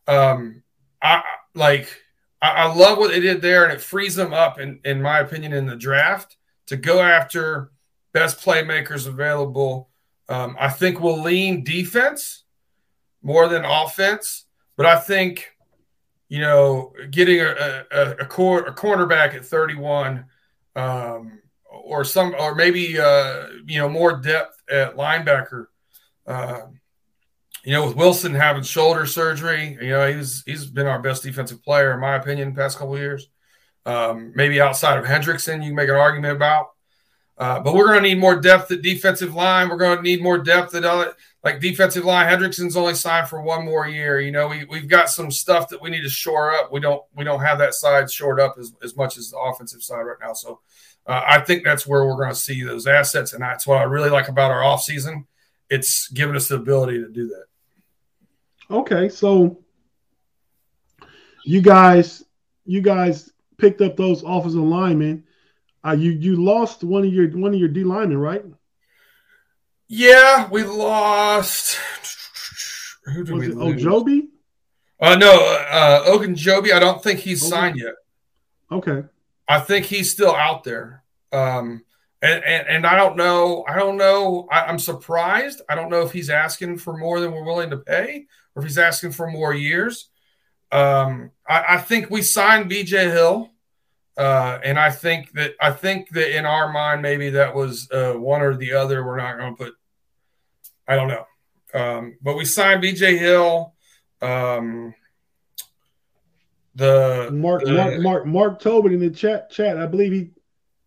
Um, 0.07 0.63
I 1.01 1.23
like, 1.55 2.01
I, 2.41 2.49
I, 2.49 2.73
love 2.73 2.97
what 2.97 3.11
they 3.11 3.19
did 3.19 3.41
there, 3.41 3.63
and 3.63 3.73
it 3.73 3.81
frees 3.81 4.15
them 4.15 4.33
up, 4.33 4.59
in, 4.59 4.79
in 4.83 5.01
my 5.01 5.19
opinion, 5.19 5.53
in 5.53 5.65
the 5.65 5.75
draft 5.75 6.37
to 6.67 6.75
go 6.75 7.01
after 7.01 7.71
best 8.13 8.39
playmakers 8.39 9.07
available. 9.07 9.89
Um, 10.29 10.55
I 10.59 10.69
think 10.69 10.99
we'll 10.99 11.21
lean 11.21 11.63
defense 11.63 12.43
more 13.21 13.47
than 13.47 13.65
offense, 13.65 14.45
but 14.77 14.85
I 14.85 14.97
think 14.97 15.55
you 16.29 16.39
know 16.39 16.93
getting 17.09 17.41
a 17.41 17.85
a, 17.91 18.11
a, 18.21 18.25
cor- 18.25 18.65
a 18.65 18.73
cornerback 18.73 19.35
at 19.35 19.45
31 19.45 20.25
um, 20.75 21.40
or 21.83 22.03
some 22.03 22.35
or 22.37 22.55
maybe 22.55 22.99
uh, 22.99 23.47
you 23.65 23.79
know 23.79 23.89
more 23.89 24.17
depth 24.17 24.61
at 24.69 24.95
linebacker. 24.95 25.67
Uh, 26.25 26.61
you 27.63 27.73
know, 27.73 27.85
with 27.85 27.95
Wilson 27.95 28.33
having 28.33 28.63
shoulder 28.63 29.05
surgery, 29.05 29.77
you 29.81 29.89
know, 29.89 30.11
he's 30.11 30.43
he's 30.45 30.65
been 30.65 30.87
our 30.87 31.01
best 31.01 31.23
defensive 31.23 31.63
player 31.63 31.93
in 31.93 31.99
my 31.99 32.15
opinion 32.15 32.53
the 32.53 32.61
past 32.61 32.77
couple 32.77 32.97
years. 32.97 33.29
Um, 33.85 34.33
maybe 34.35 34.61
outside 34.61 34.97
of 34.97 35.05
Hendrickson, 35.05 35.57
you 35.57 35.69
can 35.69 35.75
make 35.75 35.89
an 35.89 35.95
argument 35.95 36.35
about. 36.35 36.67
Uh, 37.37 37.59
but 37.59 37.73
we're 37.73 37.87
going 37.87 38.03
to 38.03 38.09
need 38.09 38.19
more 38.19 38.39
depth 38.39 38.69
at 38.69 38.83
defensive 38.83 39.33
line. 39.33 39.67
We're 39.67 39.77
going 39.77 39.97
to 39.97 40.03
need 40.03 40.21
more 40.21 40.37
depth 40.37 40.75
at 40.75 40.85
other, 40.85 41.15
like 41.43 41.59
defensive 41.59 42.05
line. 42.05 42.27
Hendrickson's 42.27 42.77
only 42.77 42.93
signed 42.93 43.29
for 43.29 43.41
one 43.41 43.65
more 43.65 43.87
year. 43.87 44.19
You 44.19 44.31
know, 44.31 44.47
we 44.47 44.65
we've 44.65 44.87
got 44.87 45.09
some 45.09 45.31
stuff 45.31 45.69
that 45.69 45.81
we 45.81 45.89
need 45.89 46.03
to 46.03 46.09
shore 46.09 46.53
up. 46.53 46.71
We 46.71 46.79
don't 46.79 47.01
we 47.15 47.23
don't 47.23 47.41
have 47.41 47.57
that 47.57 47.73
side 47.73 48.11
shored 48.11 48.39
up 48.39 48.57
as, 48.59 48.73
as 48.83 48.95
much 48.95 49.17
as 49.17 49.31
the 49.31 49.39
offensive 49.39 49.81
side 49.81 50.01
right 50.01 50.17
now. 50.21 50.33
So 50.33 50.59
uh, 51.07 51.21
I 51.25 51.39
think 51.39 51.63
that's 51.63 51.85
where 51.87 52.05
we're 52.05 52.15
going 52.17 52.29
to 52.29 52.35
see 52.35 52.63
those 52.63 52.87
assets, 52.87 53.33
and 53.33 53.41
that's 53.41 53.65
what 53.67 53.77
I 53.79 53.83
really 53.83 54.09
like 54.09 54.27
about 54.27 54.51
our 54.51 54.61
offseason 54.61 55.25
it's 55.71 56.09
given 56.09 56.35
us 56.35 56.49
the 56.49 56.55
ability 56.55 57.01
to 57.01 57.07
do 57.07 57.29
that. 57.29 57.45
Okay, 58.69 59.07
so 59.07 59.57
you 61.45 61.61
guys, 61.61 62.23
you 62.65 62.81
guys 62.81 63.31
picked 63.57 63.79
up 63.81 63.95
those 63.95 64.21
offensive 64.23 64.59
linemen. 64.61 65.23
Uh, 65.83 65.93
you 65.93 66.11
you 66.11 66.35
lost 66.35 66.83
one 66.83 67.05
of 67.05 67.13
your 67.13 67.27
one 67.29 67.53
of 67.53 67.59
your 67.59 67.69
D 67.69 67.83
linemen, 67.85 68.17
right? 68.17 68.43
Yeah, 69.87 70.49
we 70.49 70.63
lost. 70.63 71.79
Who 73.05 73.23
did 73.23 73.33
Was 73.33 73.47
we 73.47 73.51
it 73.53 73.57
lose? 73.57 73.83
Ojobi? 73.83 74.27
Uh, 74.99 75.15
no, 75.15 75.31
uh, 75.69 76.05
Ogunjobi. 76.05 76.71
I 76.73 76.79
don't 76.79 77.01
think 77.01 77.19
he's 77.19 77.41
Okay. 77.41 77.49
signed 77.49 77.77
yet. 77.79 77.95
Okay. 78.71 79.03
I 79.47 79.60
think 79.60 79.86
he's 79.86 80.12
still 80.12 80.36
out 80.36 80.63
there. 80.63 81.04
Um, 81.32 81.84
and, 82.21 82.43
and, 82.43 82.67
and 82.67 82.86
I 82.86 82.95
don't 82.95 83.17
know. 83.17 83.65
I 83.67 83.75
don't 83.77 83.97
know. 83.97 84.47
I, 84.51 84.62
I'm 84.62 84.80
surprised. 84.80 85.62
I 85.67 85.75
don't 85.75 85.89
know 85.89 86.01
if 86.01 86.12
he's 86.12 86.30
asking 86.30 86.77
for 86.77 86.95
more 86.95 87.19
than 87.19 87.32
we're 87.32 87.43
willing 87.43 87.71
to 87.71 87.77
pay 87.77 88.27
or 88.56 88.62
if 88.62 88.67
he's 88.67 88.77
asking 88.77 89.12
for 89.12 89.30
more 89.30 89.54
years. 89.54 90.10
Um, 90.71 91.32
I, 91.47 91.65
I 91.69 91.77
think 91.80 92.10
we 92.10 92.21
signed 92.21 92.69
BJ 92.69 93.12
Hill. 93.12 93.49
Uh, 94.17 94.60
and 94.63 94.77
I 94.77 94.91
think 94.91 95.32
that 95.32 95.56
I 95.60 95.71
think 95.71 96.10
that 96.10 96.38
in 96.38 96.45
our 96.45 96.71
mind, 96.71 97.01
maybe 97.01 97.32
that 97.32 97.56
was 97.56 97.89
uh, 97.91 98.13
one 98.13 98.41
or 98.41 98.56
the 98.56 98.73
other. 98.73 99.06
We're 99.06 99.17
not 99.17 99.38
going 99.38 99.56
to 99.56 99.63
put. 99.63 99.73
I 100.88 100.95
don't 100.95 101.08
know, 101.08 101.25
um, 101.73 102.17
but 102.21 102.36
we 102.36 102.43
signed 102.43 102.84
BJ 102.84 103.17
Hill. 103.17 103.73
Um, 104.21 104.93
the 106.75 107.29
Mark 107.31 107.63
the 107.65 107.73
Mark 107.73 107.99
Mark 107.99 108.25
Mark 108.25 108.60
Tobin 108.62 108.93
in 108.93 108.99
the 108.99 109.10
chat 109.10 109.49
chat. 109.49 109.77
I 109.77 109.86
believe 109.86 110.12
he 110.13 110.29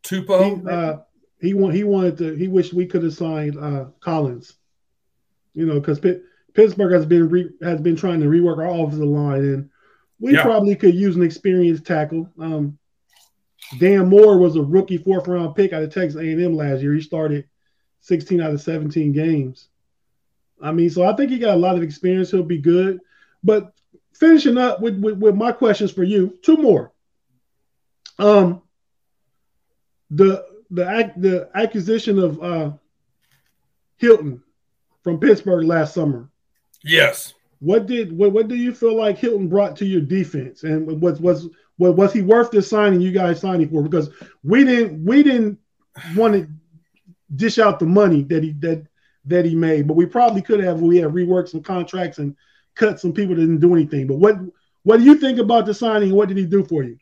Tupo. 0.02 0.60
he 0.62 0.68
uh 0.70 0.96
he 1.40 1.54
want 1.54 1.74
he 1.74 1.84
wanted 1.84 2.16
to 2.18 2.34
he 2.34 2.48
wished 2.48 2.72
we 2.72 2.86
could 2.86 3.02
have 3.02 3.14
signed 3.14 3.58
uh 3.58 3.86
Collins. 4.00 4.54
You 5.52 5.66
know, 5.66 5.78
because 5.78 6.00
Pittsburgh 6.54 6.92
has 6.92 7.06
been 7.06 7.28
re, 7.28 7.50
has 7.62 7.80
been 7.80 7.96
trying 7.96 8.20
to 8.20 8.26
rework 8.26 8.58
our 8.58 8.68
offensive 8.68 9.06
line, 9.06 9.40
and 9.40 9.70
we 10.18 10.32
Yeah. 10.32 10.42
probably 10.42 10.74
could 10.74 10.94
use 10.94 11.16
an 11.16 11.22
experienced 11.22 11.84
tackle. 11.84 12.28
Um, 12.40 12.78
Dan 13.78 14.08
Moore 14.08 14.38
was 14.38 14.56
a 14.56 14.62
rookie 14.62 14.96
fourth 14.98 15.28
round 15.28 15.54
pick 15.54 15.72
out 15.72 15.82
of 15.82 15.92
Texas 15.92 16.20
A&M 16.20 16.54
last 16.54 16.82
year. 16.82 16.94
He 16.94 17.00
started 17.00 17.46
16 18.00 18.40
out 18.40 18.52
of 18.52 18.60
17 18.60 19.12
games. 19.12 19.68
I 20.62 20.72
mean, 20.72 20.90
so 20.90 21.04
I 21.04 21.14
think 21.14 21.30
he 21.30 21.38
got 21.38 21.54
a 21.54 21.60
lot 21.60 21.76
of 21.76 21.82
experience. 21.82 22.30
He'll 22.30 22.42
be 22.42 22.58
good. 22.58 23.00
But 23.42 23.73
finishing 24.14 24.58
up 24.58 24.80
with, 24.80 24.98
with, 25.00 25.18
with 25.18 25.34
my 25.34 25.52
questions 25.52 25.90
for 25.90 26.04
you, 26.04 26.38
two 26.42 26.56
more. 26.56 26.92
Um, 28.18 28.62
the 30.10 30.46
the 30.70 31.12
the 31.16 31.50
acquisition 31.54 32.18
of 32.18 32.42
uh, 32.42 32.72
Hilton 33.96 34.42
from 35.02 35.18
Pittsburgh 35.18 35.66
last 35.66 35.94
summer. 35.94 36.28
Yes. 36.82 37.34
What 37.60 37.86
did 37.86 38.16
what, 38.16 38.32
what 38.32 38.48
do 38.48 38.54
you 38.54 38.74
feel 38.74 38.94
like 38.96 39.18
Hilton 39.18 39.48
brought 39.48 39.76
to 39.76 39.86
your 39.86 40.00
defense, 40.00 40.64
and 40.64 41.00
was 41.00 41.20
was 41.20 41.48
was, 41.78 41.94
was 41.96 42.12
he 42.12 42.22
worth 42.22 42.50
the 42.50 42.62
signing 42.62 43.00
you 43.00 43.10
guys 43.10 43.40
signing 43.40 43.68
for? 43.68 43.82
Because 43.82 44.10
we 44.42 44.64
didn't 44.64 45.04
we 45.04 45.22
didn't 45.22 45.58
want 46.16 46.34
to 46.34 46.48
dish 47.34 47.58
out 47.58 47.78
the 47.78 47.86
money 47.86 48.22
that 48.22 48.42
he 48.42 48.52
that 48.60 48.86
that 49.24 49.44
he 49.44 49.54
made, 49.54 49.88
but 49.88 49.94
we 49.96 50.06
probably 50.06 50.42
could 50.42 50.62
have. 50.62 50.80
We 50.80 50.98
had 50.98 51.10
reworked 51.10 51.48
some 51.48 51.62
contracts 51.62 52.18
and 52.18 52.36
cut 52.74 53.00
some 53.00 53.12
people 53.12 53.34
that 53.34 53.40
didn't 53.40 53.60
do 53.60 53.74
anything. 53.74 54.06
But 54.06 54.16
what 54.16 54.36
what 54.82 54.98
do 54.98 55.04
you 55.04 55.16
think 55.16 55.38
about 55.38 55.66
the 55.66 55.74
signing? 55.74 56.14
What 56.14 56.28
did 56.28 56.36
he 56.36 56.46
do 56.46 56.64
for 56.64 56.82
you? 56.82 56.98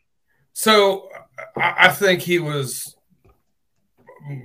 So 0.53 1.09
I, 1.57 1.89
think 1.89 2.21
he 2.21 2.39
was 2.39 2.95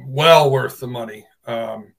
well 0.07 0.51
worth 0.51 0.81
the 0.81 0.87
money. 0.87 1.27
Um, 1.47 1.93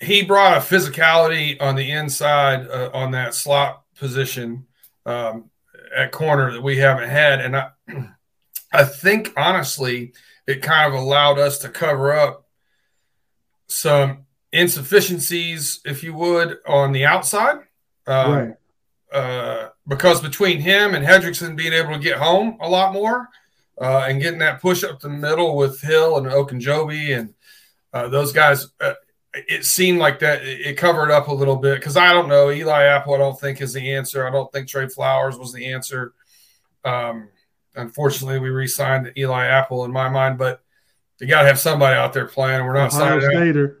he 0.00 0.22
brought 0.22 0.56
a 0.56 0.60
physicality 0.60 1.60
on 1.60 1.76
the 1.76 1.90
inside 1.90 2.66
uh, 2.66 2.90
on 2.92 3.12
that 3.12 3.34
slot 3.34 3.84
position 3.96 4.66
um, 5.06 5.50
at 5.94 6.10
corner 6.10 6.52
that 6.52 6.62
we 6.62 6.78
haven't 6.78 7.10
had, 7.10 7.40
and 7.40 7.56
I, 7.56 7.70
I 8.72 8.84
think 8.84 9.32
honestly, 9.36 10.14
it 10.46 10.62
kind 10.62 10.92
of 10.92 11.00
allowed 11.00 11.38
us 11.38 11.58
to 11.58 11.68
cover 11.68 12.12
up 12.12 12.48
some 13.68 14.24
insufficiencies, 14.52 15.80
if 15.84 16.02
you 16.02 16.14
would, 16.14 16.58
on 16.66 16.92
the 16.92 17.04
outside. 17.04 17.58
Um, 18.06 18.32
right. 18.32 18.54
uh, 19.12 19.68
because 19.86 20.20
between 20.20 20.60
him 20.60 20.94
and 20.94 21.04
Hendrickson 21.04 21.56
being 21.56 21.72
able 21.72 21.92
to 21.92 21.98
get 21.98 22.18
home 22.18 22.58
a 22.60 22.68
lot 22.68 22.92
more 22.92 23.28
uh, 23.80 24.06
and 24.08 24.20
getting 24.20 24.40
that 24.40 24.60
push 24.60 24.84
up 24.84 25.00
the 25.00 25.08
middle 25.08 25.56
with 25.56 25.80
Hill 25.80 26.18
and 26.18 26.26
Ogunjobi 26.26 27.18
and 27.18 27.34
uh, 27.92 28.08
those 28.08 28.32
guys, 28.32 28.68
uh, 28.80 28.94
it 29.32 29.64
seemed 29.64 29.98
like 29.98 30.18
that 30.20 30.42
it 30.42 30.76
covered 30.76 31.10
up 31.10 31.28
a 31.28 31.34
little 31.34 31.56
bit. 31.56 31.78
Because 31.78 31.96
I 31.96 32.12
don't 32.12 32.28
know, 32.28 32.50
Eli 32.50 32.84
Apple, 32.84 33.14
I 33.14 33.18
don't 33.18 33.38
think 33.38 33.60
is 33.60 33.72
the 33.72 33.92
answer. 33.94 34.26
I 34.26 34.30
don't 34.30 34.50
think 34.52 34.68
Tre 34.68 34.88
Flowers 34.88 35.38
was 35.38 35.52
the 35.52 35.72
answer. 35.72 36.12
Um, 36.84 37.28
unfortunately, 37.74 38.38
we 38.38 38.50
re-signed 38.50 39.12
Eli 39.16 39.46
Apple 39.46 39.84
in 39.84 39.92
my 39.92 40.08
mind, 40.08 40.38
but 40.38 40.60
you 41.20 41.26
got 41.26 41.42
to 41.42 41.48
have 41.48 41.58
somebody 41.58 41.96
out 41.96 42.12
there 42.12 42.26
playing. 42.26 42.64
We're 42.64 42.74
not 42.74 42.92
Ohio 42.92 43.20
signing. 43.20 43.76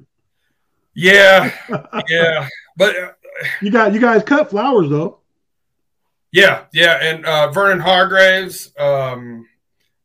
Yeah, 0.94 1.52
yeah, 2.08 2.48
but 2.76 2.96
uh, 2.96 3.12
You 3.60 3.70
got 3.70 3.92
you 3.94 4.00
guys 4.00 4.22
cut 4.22 4.50
Flowers 4.50 4.90
though. 4.90 5.20
Yeah, 6.34 6.64
yeah, 6.72 6.98
and 7.00 7.24
uh, 7.24 7.52
Vernon 7.52 7.78
Hargreaves, 7.78 8.72
um, 8.76 9.46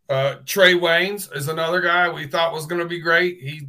uh, 0.08 0.36
Trae 0.46 0.80
Waynes 0.80 1.36
is 1.36 1.48
another 1.48 1.82
guy 1.82 2.08
we 2.10 2.28
thought 2.28 2.54
was 2.54 2.68
going 2.68 2.82
to 2.82 2.88
be 2.88 3.00
great. 3.00 3.39
He's 3.42 3.63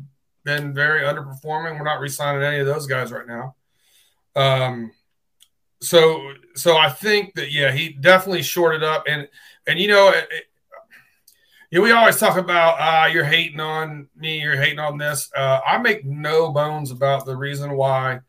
been 0.45 0.75
very 0.75 1.01
underperforming. 1.01 1.79
We're 1.79 1.85
not 1.85 2.01
re-signing 2.01 2.43
any 2.43 2.59
of 2.59 2.67
those 2.67 2.87
guys 2.87 3.13
right 3.13 3.27
now. 3.27 3.55
Um, 4.37 4.93
so, 5.81 6.35
so 6.55 6.77
I 6.77 6.91
think 6.91 7.33
that 7.35 7.51
yeah, 7.51 7.73
he 7.73 7.95
definitely 7.95 8.43
shorted 8.43 8.83
up, 8.83 9.05
and 9.09 9.27
and 9.67 9.79
you 9.79 9.89
know, 9.89 10.11
it, 10.11 10.29
it, 11.71 11.79
we 11.79 11.93
always 11.93 12.19
talk 12.19 12.37
about 12.37 12.77
ah, 12.79 13.07
you're 13.07 13.25
hating 13.25 13.61
on 13.61 14.09
me, 14.17 14.43
you're 14.43 14.61
hating 14.61 14.79
on 14.79 14.99
this. 14.99 15.31
Uh, 15.35 15.61
I 15.67 15.79
make 15.79 16.05
no 16.05 16.53
bones 16.53 16.91
about 16.91 17.25
the 17.25 17.37
reason 17.37 17.73
why 17.73 18.21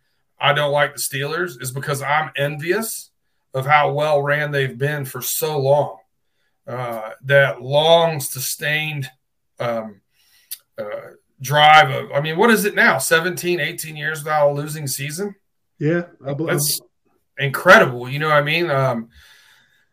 I 0.41 0.54
don't 0.54 0.71
like 0.71 0.95
the 0.95 0.99
Steelers 1.01 1.62
is 1.62 1.71
because 1.71 2.01
I'm 2.01 2.32
envious 2.36 3.12
of 3.54 3.65
how 3.65 3.91
well 3.91 4.21
ran 4.21 4.51
they've 4.51 4.77
been 4.77 5.06
for 5.06 5.21
so 5.21 5.60
long. 5.60 5.97
Uh, 6.67 7.12
that 7.23 7.62
long, 7.62 8.19
sustained 8.19 9.10
um, 9.60 10.01
uh, 10.77 11.12
drive 11.41 11.89
of, 11.89 12.12
I 12.12 12.21
mean, 12.21 12.38
what 12.38 12.49
is 12.49 12.65
it 12.65 12.75
now? 12.75 12.97
17, 12.97 13.60
18 13.60 13.95
years 13.95 14.19
without 14.19 14.51
a 14.51 14.54
losing 14.54 14.88
season? 14.88 15.36
Yeah, 15.80 16.04
I, 16.25 16.34
That's 16.34 16.80
incredible. 17.38 18.08
You 18.10 18.19
know 18.19 18.30
what 18.30 18.38
I 18.38 18.41
mean? 18.43 18.69
Um, 18.69 19.10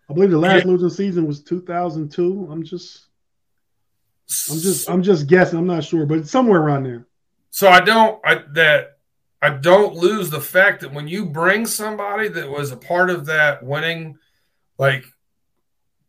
I 0.08 0.12
believe 0.14 0.30
the 0.30 0.38
last 0.38 0.64
Yeah. 0.64 0.70
losing 0.70 0.90
season 0.90 1.26
was 1.26 1.42
2002. 1.42 2.48
I'm 2.50 2.62
just 2.62 3.06
I'm 4.50 4.58
just 4.58 4.90
I'm 4.90 5.02
just 5.02 5.26
guessing. 5.26 5.58
I'm 5.58 5.66
not 5.66 5.84
sure, 5.84 6.04
but 6.04 6.18
it's 6.18 6.30
somewhere 6.30 6.61
around 6.61 6.84
there. 6.84 7.06
so 7.50 7.68
I 7.68 7.80
don't, 7.80 8.20
I, 8.24 8.42
that, 8.52 8.97
I 9.40 9.51
don't 9.51 9.94
lose 9.94 10.31
the 10.31 10.40
fact 10.40 10.81
that 10.81 10.92
when 10.92 11.07
you 11.07 11.27
bring 11.27 11.66
somebody 11.66 12.29
that 12.29 12.51
was 12.51 12.72
a 12.72 12.77
part 12.77 13.11
of 13.11 13.27
that 13.27 13.62
winning, 13.62 14.18
like 14.79 15.05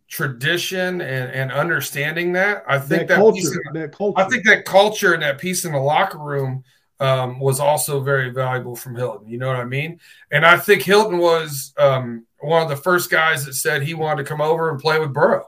tradition 0.07 1.01
and, 1.01 1.31
and 1.31 1.51
understanding 1.51 2.33
that, 2.33 2.63
I 2.67 2.79
think 2.79 3.07
That, 3.07 3.19
that, 3.19 3.33
piece 3.33 3.49
culture, 3.49 3.73
that 3.73 3.91
culture. 3.95 4.19
I 4.19 4.29
think 4.29 4.45
that 4.45 4.65
culture 4.65 5.13
and 5.13 5.21
that 5.21 5.37
piece 5.37 5.65
in 5.65 5.73
the 5.73 5.79
locker 5.79 6.17
room 6.17 6.63
um, 6.99 7.39
was 7.39 7.59
also 7.59 7.99
very 8.01 8.29
valuable 8.31 8.75
from 8.75 8.95
Hilton. 8.95 9.29
You 9.29 9.37
know 9.37 9.47
what 9.47 9.57
I 9.57 9.65
mean? 9.65 9.99
And 10.31 10.45
I 10.45 10.57
think 10.57 10.81
Hilton 10.81 11.19
was 11.19 11.73
um, 11.77 12.25
one 12.39 12.63
of 12.63 12.69
the 12.69 12.75
first 12.75 13.09
guys 13.09 13.45
that 13.45 13.53
said 13.53 13.83
he 13.83 13.93
wanted 13.93 14.23
to 14.23 14.29
come 14.29 14.41
over 14.41 14.69
and 14.69 14.79
play 14.79 14.99
with 14.99 15.13
Burrow. 15.13 15.47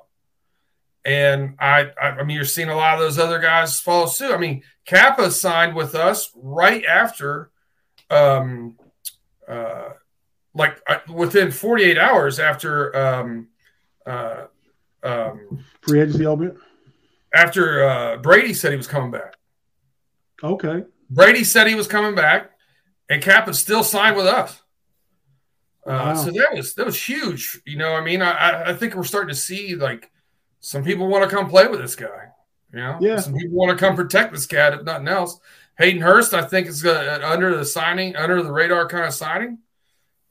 And 1.04 1.56
I, 1.60 1.90
I, 2.02 2.10
I 2.10 2.24
mean, 2.24 2.36
you're 2.36 2.46
seeing 2.46 2.70
a 2.70 2.76
lot 2.76 2.94
of 2.94 3.00
those 3.00 3.18
other 3.18 3.40
guys 3.40 3.82
follow 3.82 4.06
suit. 4.06 4.32
I 4.32 4.38
mean, 4.38 4.64
Cappa 4.86 5.32
signed 5.32 5.76
with 5.76 5.96
us 5.96 6.32
right 6.36 6.86
after, 6.86 7.51
um, 8.12 8.78
uh, 9.48 9.90
like 10.54 10.82
uh, 10.88 10.98
within 11.14 11.52
48 11.52 11.98
hours 11.98 12.40
after, 12.40 12.96
um, 12.96 13.48
uh, 14.06 14.46
um, 15.04 15.64
free 15.82 16.02
agency 16.02 16.26
open. 16.26 16.58
after 17.34 17.88
uh, 17.88 18.18
Brady 18.18 18.54
said 18.54 18.72
he 18.72 18.78
was 18.78 18.88
coming 18.88 19.12
back. 19.12 19.36
Okay. 20.44 20.84
Brady 21.10 21.44
said 21.44 21.68
he 21.68 21.76
was 21.76 21.88
coming 21.88 22.16
back, 22.16 22.52
and 23.10 23.22
Cappa 23.22 23.54
still 23.54 23.84
signed 23.84 24.16
with 24.16 24.26
us. 24.28 24.62
Uh, 25.86 25.90
Wow. 25.92 26.16
So 26.16 26.32
that 26.32 26.50
was 26.54 26.76
that 26.76 26.86
was 26.86 27.02
huge. 27.10 27.60
You 27.66 27.78
know, 27.78 27.94
I 27.96 28.02
mean, 28.04 28.22
I- 28.22 28.32
I, 28.32 28.70
I 28.70 28.74
think 28.76 28.94
we're 28.96 29.04
starting 29.04 29.30
to 29.30 29.40
see 29.40 29.76
like 29.76 30.12
some 30.60 30.84
people 30.84 31.08
want 31.08 31.28
to 31.28 31.36
come 31.36 31.50
play 31.50 31.68
with 31.68 31.80
this 31.82 31.96
guy. 31.96 32.30
You 32.72 32.80
know, 32.80 32.98
Yeah. 33.02 33.20
Some 33.20 33.34
people 33.34 33.58
want 33.58 33.78
to 33.78 33.84
come 33.84 33.96
protect 33.96 34.32
this 34.32 34.46
cat, 34.46 34.74
if 34.74 34.84
nothing 34.84 35.08
else. 35.08 35.40
Hayden 35.78 36.02
Hurst, 36.02 36.34
I 36.34 36.44
think, 36.44 36.68
is 36.68 36.86
uh, 36.86 37.20
under 37.24 37.56
the 37.58 37.66
signing, 37.66 38.16
under 38.16 38.42
the 38.44 38.52
radar 38.52 38.88
kind 38.88 39.06
of 39.06 39.14
signing. 39.14 39.60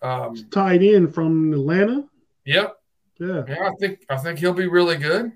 Um, 0.03 0.35
Tied 0.51 0.83
in 0.83 1.11
from 1.11 1.53
Atlanta. 1.53 2.05
yep, 2.45 2.77
Yeah. 3.19 3.45
yeah, 3.49 3.69
I 3.69 3.73
think 3.79 4.01
I 4.09 4.17
think 4.17 4.39
he'll 4.39 4.53
be 4.55 4.67
really 4.69 4.97
good. 4.97 5.33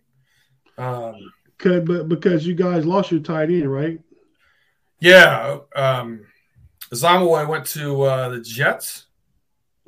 Um, 0.78 1.14
Okay, 1.60 1.78
but 1.80 2.08
because 2.08 2.46
you 2.46 2.54
guys 2.54 2.84
lost 2.84 3.10
your 3.12 3.20
tight 3.20 3.48
end, 3.48 3.72
right? 3.72 4.00
Yeah, 5.00 5.58
um, 5.76 6.26
Uzomah 6.92 7.46
went 7.48 7.66
to 7.66 8.02
uh, 8.02 8.28
the 8.30 8.40
Jets. 8.40 9.06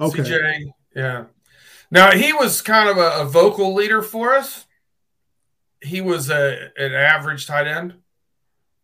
Okay. 0.01 0.23
CJ, 0.23 0.65
yeah. 0.95 1.25
Now 1.91 2.13
he 2.13 2.33
was 2.33 2.63
kind 2.63 2.89
of 2.89 2.99
a, 2.99 3.23
a 3.23 3.25
vocal 3.25 3.75
leader 3.75 4.01
for 4.01 4.35
us. 4.35 4.65
He 5.83 6.01
was 6.01 6.31
a, 6.31 6.71
an 6.77 6.93
average 6.95 7.47
tight 7.47 7.67
end, 7.67 7.95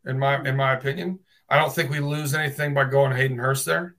in 0.06 0.18
my 0.18 0.42
in 0.44 0.56
my 0.56 0.74
opinion. 0.74 1.18
I 1.48 1.58
don't 1.58 1.72
think 1.72 1.90
we 1.90 2.00
lose 2.00 2.34
anything 2.34 2.74
by 2.74 2.84
going 2.84 3.14
Hayden 3.14 3.38
Hurst 3.38 3.66
there. 3.66 3.96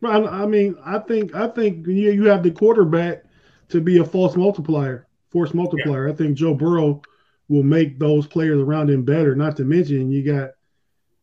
Right. 0.00 0.24
I 0.24 0.46
mean, 0.46 0.76
I 0.84 0.98
think 0.98 1.34
I 1.34 1.48
think 1.48 1.86
you 1.86 2.12
you 2.12 2.24
have 2.26 2.42
the 2.42 2.50
quarterback 2.50 3.24
to 3.68 3.80
be 3.80 3.98
a 3.98 4.04
false 4.04 4.36
multiplier, 4.36 5.06
force 5.30 5.52
multiplier. 5.52 6.06
Yeah. 6.06 6.12
I 6.12 6.16
think 6.16 6.36
Joe 6.36 6.54
Burrow 6.54 7.02
will 7.48 7.62
make 7.62 7.98
those 7.98 8.26
players 8.26 8.60
around 8.60 8.90
him 8.90 9.04
better. 9.04 9.34
Not 9.34 9.56
to 9.56 9.64
mention 9.64 10.10
you 10.10 10.24
got 10.24 10.50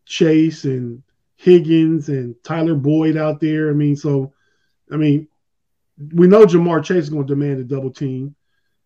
Chase 0.05 0.65
and 0.65 1.01
Higgins 1.37 2.09
and 2.09 2.35
Tyler 2.43 2.75
Boyd 2.75 3.17
out 3.17 3.39
there. 3.39 3.69
I 3.69 3.73
mean, 3.73 3.95
so 3.95 4.33
I 4.91 4.97
mean, 4.97 5.27
we 6.13 6.27
know 6.27 6.45
Ja'Marr 6.45 6.83
Chase 6.83 7.05
is 7.05 7.09
going 7.09 7.25
to 7.25 7.33
demand 7.33 7.59
a 7.59 7.63
double 7.63 7.91
team. 7.91 8.35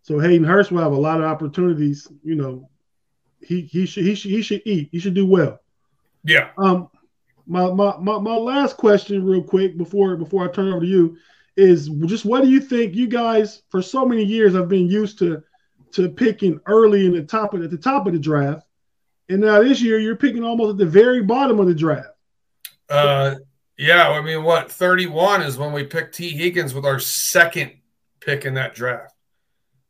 So 0.04 0.20
Hayden 0.20 0.48
Hurst 0.48 0.72
will 0.72 0.82
have 0.82 0.92
a 0.92 0.98
lot 0.98 1.20
of 1.20 1.26
opportunities. 1.26 2.08
You 2.24 2.36
know, 2.36 2.70
he 3.42 3.62
he 3.62 3.86
should 3.86 4.06
he 4.06 4.16
should 4.16 4.32
he 4.32 4.42
should 4.42 4.62
eat. 4.66 4.90
He 4.92 5.00
should 5.00 5.14
do 5.14 5.26
well. 5.26 5.60
Yeah. 6.24 6.50
Um, 6.58 6.90
my 7.48 7.72
my 7.72 7.98
my, 7.98 8.20
my 8.20 8.36
last 8.36 8.78
question, 8.78 9.26
real 9.26 9.44
quick, 9.44 9.78
before 9.78 10.16
before 10.16 10.48
I 10.48 10.52
turn 10.52 10.72
over 10.72 10.82
to 10.82 10.88
you, 10.88 11.18
is 11.58 11.90
just 12.06 12.26
what 12.26 12.44
do 12.44 12.50
you 12.50 12.60
think? 12.60 12.96
You 12.96 13.08
guys, 13.08 13.64
for 13.70 13.82
so 13.82 14.06
many 14.06 14.24
years, 14.24 14.54
have 14.54 14.70
been 14.70 14.88
used 14.88 15.20
to 15.20 15.44
to 15.94 16.10
picking 16.10 16.60
early 16.68 17.06
in 17.06 17.14
the 17.14 17.24
top 17.24 17.54
of 17.54 17.64
at 17.64 17.72
the 17.72 17.78
top 17.78 18.08
of 18.08 18.14
the 18.14 18.20
draft, 18.20 18.68
and 19.30 19.42
now 19.42 19.62
this 19.62 19.82
year 19.82 20.00
you're 20.00 20.16
picking 20.16 20.44
almost 20.44 20.72
at 20.72 20.78
the 20.78 20.86
very 20.86 21.24
bottom 21.24 21.60
of 21.60 21.68
the 21.68 21.76
draft. 21.76 22.10
Uh, 22.90 23.36
yeah. 23.78 24.10
I 24.10 24.22
mean, 24.22 24.44
what 24.44 24.72
31 24.72 25.44
is 25.44 25.58
when 25.58 25.74
we 25.74 25.84
picked 25.84 26.16
Tee 26.16 26.30
Higgins 26.30 26.74
with 26.74 26.86
our 26.86 27.00
second 27.00 27.72
pick 28.20 28.46
in 28.46 28.56
that 28.56 28.76
draft. 28.76 29.14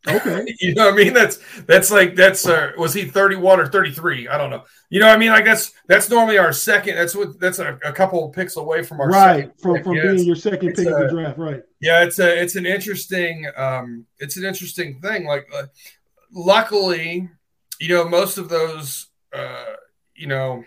Okay. 0.07 0.55
you 0.59 0.73
know 0.75 0.85
what 0.85 0.93
I 0.93 0.97
mean? 0.97 1.13
That's 1.13 1.39
that's 1.61 1.91
like 1.91 2.15
that's 2.15 2.47
uh 2.47 2.71
was 2.77 2.93
he 2.93 3.05
31 3.05 3.59
or 3.59 3.67
33? 3.67 4.27
I 4.27 4.37
don't 4.37 4.49
know. 4.49 4.63
You 4.89 4.99
know 4.99 5.07
what 5.07 5.15
I 5.15 5.19
mean? 5.19 5.31
I 5.31 5.41
guess 5.41 5.71
that's 5.87 6.09
normally 6.09 6.37
our 6.37 6.53
second. 6.53 6.95
That's 6.95 7.15
what 7.15 7.39
that's 7.39 7.59
a, 7.59 7.77
a 7.83 7.91
couple 7.91 8.29
picks 8.29 8.55
away 8.55 8.83
from 8.83 9.01
our 9.01 9.09
right 9.09 9.51
from, 9.59 9.83
from 9.83 9.93
being 9.93 10.19
your 10.19 10.35
second 10.35 10.73
pick 10.73 10.87
a, 10.87 10.95
of 10.95 10.99
the 11.01 11.15
draft, 11.15 11.37
right? 11.37 11.61
Yeah, 11.81 12.03
it's 12.03 12.19
a 12.19 12.41
it's 12.41 12.55
an 12.55 12.65
interesting 12.65 13.45
um 13.57 14.05
it's 14.19 14.37
an 14.37 14.45
interesting 14.45 15.01
thing. 15.01 15.25
Like 15.25 15.47
uh, 15.53 15.67
luckily, 16.31 17.29
you 17.79 17.89
know, 17.89 18.07
most 18.07 18.37
of 18.37 18.49
those 18.49 19.07
uh 19.33 19.73
you 20.15 20.27
know 20.27 20.63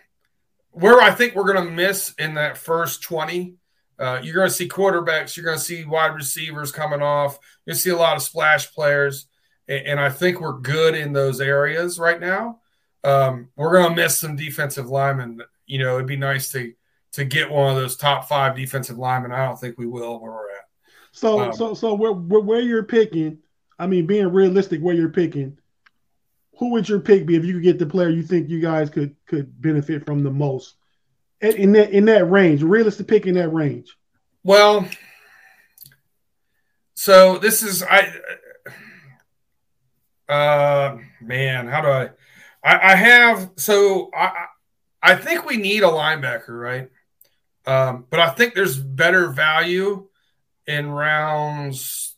where 0.72 1.00
I 1.00 1.10
think 1.10 1.34
we're 1.34 1.52
gonna 1.52 1.70
miss 1.70 2.14
in 2.18 2.34
that 2.34 2.58
first 2.58 3.02
20 3.02 3.56
uh, 3.98 4.20
you're 4.22 4.35
going 4.35 4.48
to 4.48 4.55
see 4.55 4.68
quarterbacks. 4.68 5.37
You're 5.37 5.44
going 5.44 5.59
to 5.59 5.64
see 5.64 5.85
wide 5.85 6.14
receivers 6.14 6.72
coming 6.72 7.02
off. 7.02 7.38
You 7.66 7.74
see 7.74 7.90
a 7.90 7.96
lot 7.96 8.16
of 8.16 8.22
splash 8.22 8.72
players, 8.72 9.26
and, 9.68 9.87
and 9.87 10.00
I 10.00 10.09
think 10.11 10.40
we're 10.40 10.59
good 10.59 10.94
in 10.94 11.12
those 11.12 11.40
areas 11.40 11.98
right 11.98 12.20
now. 12.20 12.61
Um, 13.05 13.48
we're 13.57 13.72
going 13.72 13.90
to 13.90 14.02
miss 14.02 14.18
some 14.18 14.37
defensive 14.37 14.88
linemen. 14.88 15.42
You 15.66 15.78
know, 15.78 15.96
it'd 15.96 16.07
be 16.07 16.16
nice 16.16 16.50
to 16.52 16.72
to 17.12 17.24
get 17.24 17.50
one 17.50 17.70
of 17.70 17.76
those 17.76 17.96
top 17.96 18.26
five 18.26 18.57
defensive 18.57 18.98
linemen. 18.98 19.33
I 19.33 19.44
don't 19.44 19.61
think 19.61 19.78
we 19.78 19.87
will 19.87 20.20
where 20.20 20.33
we're 20.33 20.50
at. 20.50 20.64
So, 21.12 21.40
um, 21.40 21.52
so, 21.52 21.74
so 21.74 21.94
where, 21.94 22.12
where 22.12 22.61
you're 22.61 22.85
picking? 22.85 23.38
I 23.78 23.87
mean, 23.87 24.07
being 24.07 24.28
realistic, 24.28 24.81
where 24.81 24.94
you're 24.94 25.11
picking, 25.11 25.59
who 26.59 26.70
would 26.70 26.88
your 26.88 27.00
pick 27.00 27.26
be 27.26 27.37
if 27.37 27.44
you 27.44 27.55
could 27.55 27.62
get 27.62 27.78
the 27.78 27.87
player 27.87 28.09
you 28.09 28.22
think 28.22 28.48
you 28.48 28.61
guys 28.61 28.88
could 28.88 29.14
could 29.26 29.61
benefit 29.61 30.07
from 30.07 30.22
the 30.22 30.31
most? 30.31 30.76
In 31.42 31.72
that 31.72 31.90
in 31.90 32.05
that 32.07 32.31
range, 32.31 32.62
realistic 32.62 33.09
pick 33.09 33.26
in 33.26 33.35
that 33.35 33.48
range? 33.50 33.96
Well, 34.44 34.88
so 36.94 37.38
this 37.38 37.62
is 37.62 37.83
I. 37.83 38.12
Uh, 40.28 40.98
man, 41.20 41.66
how 41.66 41.81
do 41.81 41.88
I? 41.88 42.11
I, 42.64 42.92
I 42.92 42.94
have 42.94 43.50
so 43.57 44.11
I 44.14 44.46
I 45.02 45.16
think 45.16 45.44
we 45.44 45.57
need 45.57 45.83
a 45.83 45.88
linebacker, 45.88 46.48
right? 46.48 46.88
Um, 47.66 48.07
but 48.09 48.20
I 48.20 48.31
think 48.31 48.55
there's 48.55 48.78
better 48.78 49.28
value 49.28 50.09
in 50.66 50.90
rounds 50.90 52.16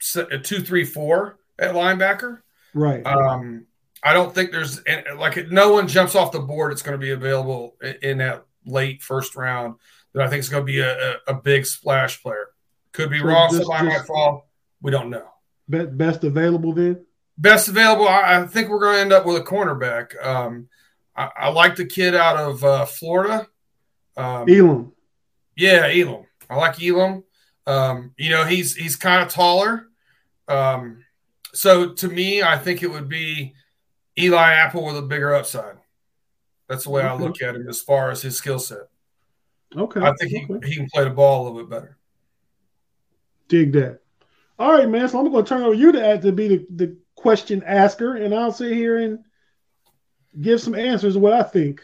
two, 0.00 0.60
three, 0.60 0.84
four 0.84 1.38
at 1.58 1.74
linebacker. 1.74 2.40
Right. 2.74 3.04
Um, 3.06 3.66
I 4.02 4.12
don't 4.12 4.34
think 4.34 4.50
there's 4.50 4.80
like 5.16 5.48
no 5.50 5.72
one 5.72 5.86
jumps 5.86 6.14
off 6.14 6.32
the 6.32 6.40
board. 6.40 6.72
It's 6.72 6.82
going 6.82 6.98
to 6.98 7.04
be 7.04 7.12
available 7.12 7.76
in 8.02 8.18
that 8.18 8.44
late 8.64 9.02
first 9.02 9.36
round 9.36 9.76
that 10.12 10.22
I 10.22 10.28
think 10.28 10.40
is 10.40 10.48
going 10.48 10.62
to 10.62 10.72
be 10.72 10.80
a, 10.80 11.12
a, 11.12 11.16
a 11.28 11.34
big 11.34 11.66
splash 11.66 12.22
player. 12.22 12.48
Could 12.92 13.10
be 13.10 13.18
so 13.18 13.26
wrong. 13.26 13.50
Just, 13.50 13.62
somebody 13.62 13.88
might 13.88 14.06
fall. 14.06 14.48
We 14.80 14.90
don't 14.90 15.10
know. 15.10 15.28
Best 15.68 16.24
available 16.24 16.72
then? 16.72 17.04
Best 17.38 17.68
available. 17.68 18.08
I, 18.08 18.40
I 18.40 18.46
think 18.46 18.68
we're 18.68 18.80
going 18.80 18.96
to 18.96 19.00
end 19.00 19.12
up 19.12 19.24
with 19.24 19.36
a 19.36 19.44
cornerback. 19.44 20.22
Um, 20.24 20.68
I, 21.16 21.30
I, 21.36 21.48
like 21.50 21.76
the 21.76 21.86
kid 21.86 22.14
out 22.14 22.36
of 22.36 22.62
uh, 22.62 22.84
Florida. 22.84 23.46
Um, 24.16 24.48
Elam. 24.48 24.92
Yeah, 25.56 25.86
Elam. 25.86 26.26
I 26.50 26.56
like 26.56 26.82
Elam. 26.82 27.24
Um, 27.66 28.12
you 28.18 28.30
know, 28.30 28.44
he's 28.44 28.74
he's 28.74 28.96
kind 28.96 29.22
of 29.22 29.28
taller. 29.28 29.88
Um, 30.48 31.04
so 31.54 31.92
to 31.92 32.08
me, 32.08 32.42
I 32.42 32.58
think 32.58 32.82
it 32.82 32.90
would 32.90 33.08
be 33.08 33.54
Eli 34.18 34.52
Apple 34.52 34.84
with 34.84 34.98
a 34.98 35.02
bigger 35.02 35.34
upside. 35.34 35.76
That's 36.68 36.84
the 36.84 36.90
way 36.90 37.02
okay. 37.02 37.10
I 37.10 37.14
look 37.14 37.42
at 37.42 37.54
him 37.56 37.68
as 37.68 37.80
far 37.80 38.10
as 38.10 38.22
his 38.22 38.36
skill 38.36 38.58
set. 38.58 38.88
Okay. 39.76 40.00
I 40.00 40.12
think 40.14 40.30
he, 40.30 40.46
okay. 40.48 40.68
he 40.68 40.76
can 40.76 40.88
play 40.92 41.04
the 41.04 41.10
ball 41.10 41.42
a 41.42 41.44
little 41.44 41.58
bit 41.58 41.70
better. 41.70 41.96
Dig 43.48 43.72
that. 43.72 44.00
All 44.58 44.72
right, 44.72 44.88
man. 44.88 45.08
So 45.08 45.18
I'm 45.18 45.30
going 45.30 45.44
to 45.44 45.48
turn 45.48 45.62
over 45.62 45.74
you 45.74 45.92
to 45.92 46.06
add 46.06 46.22
to 46.22 46.32
be 46.32 46.48
the, 46.48 46.66
the 46.70 46.96
question 47.16 47.62
asker, 47.64 48.16
and 48.16 48.34
I'll 48.34 48.52
sit 48.52 48.72
here 48.72 48.98
and 48.98 49.18
give 50.40 50.60
some 50.60 50.74
answers 50.74 51.16
of 51.16 51.22
what 51.22 51.32
I 51.32 51.42
think. 51.42 51.82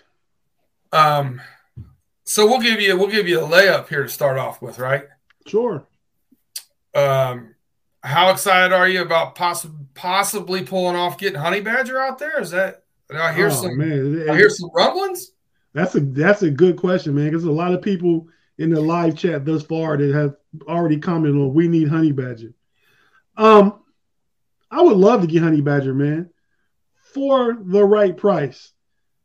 Um, 0.92 1.40
so 2.24 2.46
we'll 2.46 2.60
give 2.60 2.80
you 2.80 2.96
we'll 2.96 3.08
give 3.08 3.28
you 3.28 3.40
a 3.40 3.48
layup 3.48 3.88
here 3.88 4.02
to 4.02 4.08
start 4.08 4.38
off 4.38 4.62
with, 4.62 4.78
right? 4.78 5.04
Sure. 5.46 5.86
Um, 6.94 7.54
how 8.02 8.30
excited 8.30 8.72
are 8.72 8.88
you 8.88 9.02
about 9.02 9.34
possibly 9.34 9.86
possibly 9.94 10.62
pulling 10.62 10.96
off 10.96 11.18
getting 11.18 11.40
Honey 11.40 11.60
Badger 11.60 12.00
out 12.00 12.18
there? 12.18 12.40
Is 12.40 12.50
that 12.50 12.84
I 13.16 13.32
hear 13.32 13.46
oh, 13.46 13.50
some 13.50 13.78
man. 13.78 14.28
I 14.28 14.36
hear 14.36 14.50
some 14.50 14.70
rumblings. 14.74 15.32
That's 15.72 15.94
a 15.94 16.00
that's 16.00 16.42
a 16.42 16.50
good 16.50 16.76
question, 16.76 17.14
man. 17.14 17.26
Because 17.26 17.44
a 17.44 17.50
lot 17.50 17.72
of 17.72 17.82
people 17.82 18.28
in 18.58 18.70
the 18.70 18.80
live 18.80 19.16
chat 19.16 19.44
thus 19.44 19.62
far 19.62 19.96
that 19.96 20.14
have 20.14 20.36
already 20.66 20.98
commented 20.98 21.40
on 21.40 21.54
we 21.54 21.68
need 21.68 21.88
honey 21.88 22.12
badger. 22.12 22.52
Um, 23.36 23.80
I 24.70 24.82
would 24.82 24.96
love 24.96 25.22
to 25.22 25.26
get 25.26 25.42
honey 25.42 25.60
badger, 25.60 25.94
man, 25.94 26.30
for 27.14 27.56
the 27.58 27.84
right 27.84 28.16
price. 28.16 28.72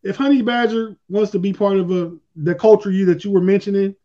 If 0.03 0.15
honey 0.17 0.41
badger 0.41 0.97
wants 1.09 1.31
to 1.31 1.39
be 1.39 1.53
part 1.53 1.77
of 1.77 1.91
a 1.91 2.17
the 2.35 2.55
culture 2.55 2.91
you 2.91 3.05
that 3.05 3.23
you 3.25 3.31
were 3.31 3.41
mentioning, 3.41 3.95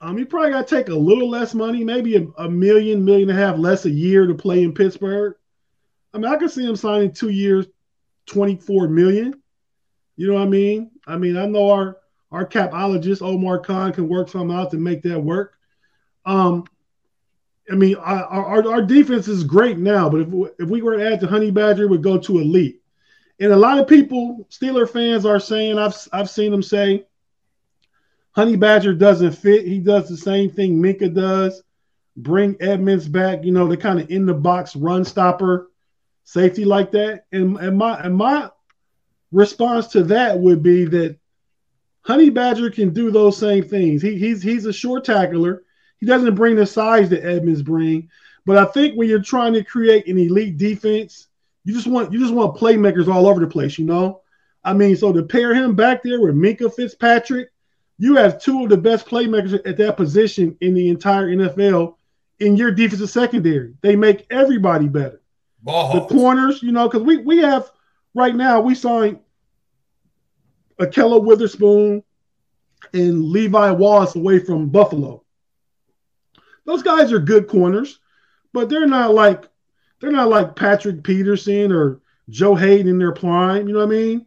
um, 0.00 0.18
you 0.18 0.26
probably 0.26 0.50
got 0.50 0.66
to 0.66 0.76
take 0.76 0.88
a 0.88 0.94
little 0.94 1.28
less 1.28 1.54
money, 1.54 1.84
maybe 1.84 2.16
a, 2.16 2.26
a 2.38 2.50
million, 2.50 3.04
million 3.04 3.30
and 3.30 3.38
a 3.38 3.42
half 3.42 3.58
less 3.58 3.84
a 3.86 3.90
year 3.90 4.26
to 4.26 4.34
play 4.34 4.62
in 4.62 4.74
Pittsburgh. 4.74 5.34
I 6.12 6.18
mean, 6.18 6.30
I 6.30 6.36
can 6.36 6.48
see 6.48 6.64
him 6.64 6.76
signing 6.76 7.12
two 7.12 7.30
years, 7.30 7.66
24 8.26 8.88
million. 8.88 9.40
You 10.16 10.28
know 10.28 10.34
what 10.34 10.42
I 10.42 10.46
mean? 10.46 10.90
I 11.06 11.16
mean, 11.16 11.36
I 11.36 11.46
know 11.46 11.70
our 11.70 11.98
our 12.32 12.46
capologist 12.46 13.22
Omar 13.22 13.60
Khan 13.60 13.92
can 13.92 14.08
work 14.08 14.28
something 14.28 14.56
out 14.56 14.70
to 14.72 14.76
make 14.76 15.02
that 15.02 15.20
work. 15.20 15.56
Um, 16.24 16.64
I 17.70 17.74
mean, 17.74 17.96
our, 17.96 18.24
our, 18.24 18.68
our 18.68 18.82
defense 18.82 19.28
is 19.28 19.44
great 19.44 19.78
now, 19.78 20.08
but 20.08 20.22
if 20.22 20.28
if 20.58 20.68
we 20.68 20.82
were 20.82 20.96
to 20.96 21.12
add 21.12 21.20
to 21.20 21.26
Honey 21.26 21.50
Badger, 21.50 21.88
we 21.88 21.96
would 21.96 22.02
go 22.02 22.18
to 22.18 22.38
elite. 22.38 22.82
And 23.38 23.52
a 23.52 23.56
lot 23.56 23.78
of 23.78 23.86
people, 23.86 24.46
Steeler 24.50 24.88
fans, 24.88 25.26
are 25.26 25.40
saying 25.40 25.78
I've 25.78 25.96
I've 26.12 26.30
seen 26.30 26.50
them 26.50 26.62
say, 26.62 27.06
Honey 28.32 28.56
Badger 28.56 28.94
doesn't 28.94 29.32
fit. 29.32 29.66
He 29.66 29.78
does 29.78 30.08
the 30.08 30.16
same 30.16 30.50
thing 30.50 30.80
Minkah 30.80 31.14
does. 31.14 31.62
Bring 32.16 32.56
Edmunds 32.60 33.08
back, 33.08 33.44
you 33.44 33.52
know, 33.52 33.68
the 33.68 33.76
kind 33.76 34.00
of 34.00 34.10
in 34.10 34.24
the 34.24 34.34
box 34.34 34.74
run 34.74 35.04
stopper 35.04 35.70
safety 36.26 36.64
like 36.64 36.90
that. 36.90 37.24
And, 37.32 37.56
and 37.56 37.78
my 37.78 37.98
and 38.00 38.14
my 38.14 38.50
response 39.32 39.86
to 39.88 40.02
that 40.04 40.38
would 40.38 40.62
be 40.62 40.84
that 40.84 41.16
Honey 42.02 42.30
Badger 42.30 42.70
can 42.70 42.90
do 42.90 43.10
those 43.10 43.38
same 43.38 43.64
things. 43.64 44.02
He, 44.02 44.18
he's 44.18 44.42
he's 44.42 44.66
a 44.66 44.72
short 44.72 45.04
tackler. 45.04 45.62
He 45.98 46.06
doesn't 46.06 46.34
bring 46.34 46.56
the 46.56 46.66
size 46.66 47.08
that 47.08 47.24
Edmunds 47.24 47.62
bring, 47.62 48.10
but 48.44 48.58
I 48.58 48.66
think 48.66 48.96
when 48.96 49.08
you're 49.08 49.22
trying 49.22 49.54
to 49.54 49.64
create 49.64 50.06
an 50.06 50.18
elite 50.18 50.58
defense, 50.58 51.28
you 51.64 51.72
just 51.72 51.86
want 51.86 52.12
you 52.12 52.18
just 52.20 52.34
want 52.34 52.56
playmakers 52.56 53.08
all 53.08 53.26
over 53.26 53.40
the 53.40 53.46
place. 53.46 53.78
You 53.78 53.86
know, 53.86 54.20
I 54.62 54.74
mean, 54.74 54.96
so 54.96 55.12
to 55.12 55.22
pair 55.22 55.54
him 55.54 55.74
back 55.74 56.02
there 56.02 56.20
with 56.20 56.34
Minkah 56.34 56.74
Fitzpatrick, 56.74 57.48
you 57.98 58.16
have 58.16 58.42
two 58.42 58.64
of 58.64 58.68
the 58.68 58.76
best 58.76 59.06
playmakers 59.06 59.54
at 59.66 59.76
that 59.78 59.96
position 59.96 60.56
in 60.60 60.74
the 60.74 60.88
entire 60.88 61.28
NFL 61.28 61.94
in 62.40 62.56
your 62.56 62.70
defensive 62.72 63.10
secondary. 63.10 63.74
They 63.80 63.96
make 63.96 64.26
everybody 64.30 64.88
better. 64.88 65.22
The 66.08 66.14
corners, 66.14 66.62
you 66.62 66.72
know, 66.72 66.88
because 66.88 67.02
we 67.02 67.18
we 67.18 67.38
have 67.38 67.70
right 68.14 68.34
now 68.34 68.60
we 68.60 68.74
signed 68.74 69.18
Ahkello 70.80 71.22
Witherspoon, 71.22 72.02
and 72.92 73.24
Levi 73.24 73.70
Wallace 73.72 74.14
away 74.14 74.38
from 74.38 74.68
Buffalo. 74.68 75.24
Those 76.64 76.82
guys 76.82 77.12
are 77.12 77.18
good 77.18 77.48
corners, 77.48 78.00
but 78.52 78.68
they're 78.68 78.86
not 78.86 79.14
like 79.14 79.48
they're 80.00 80.12
not 80.12 80.28
like 80.28 80.56
Patrick 80.56 81.02
Peterson 81.02 81.72
or 81.72 82.00
Joe 82.28 82.54
Haden 82.54 82.88
in 82.88 82.98
their 82.98 83.12
prime. 83.12 83.66
You 83.68 83.74
know 83.74 83.80
what 83.80 83.94
I 83.94 83.98
mean? 83.98 84.26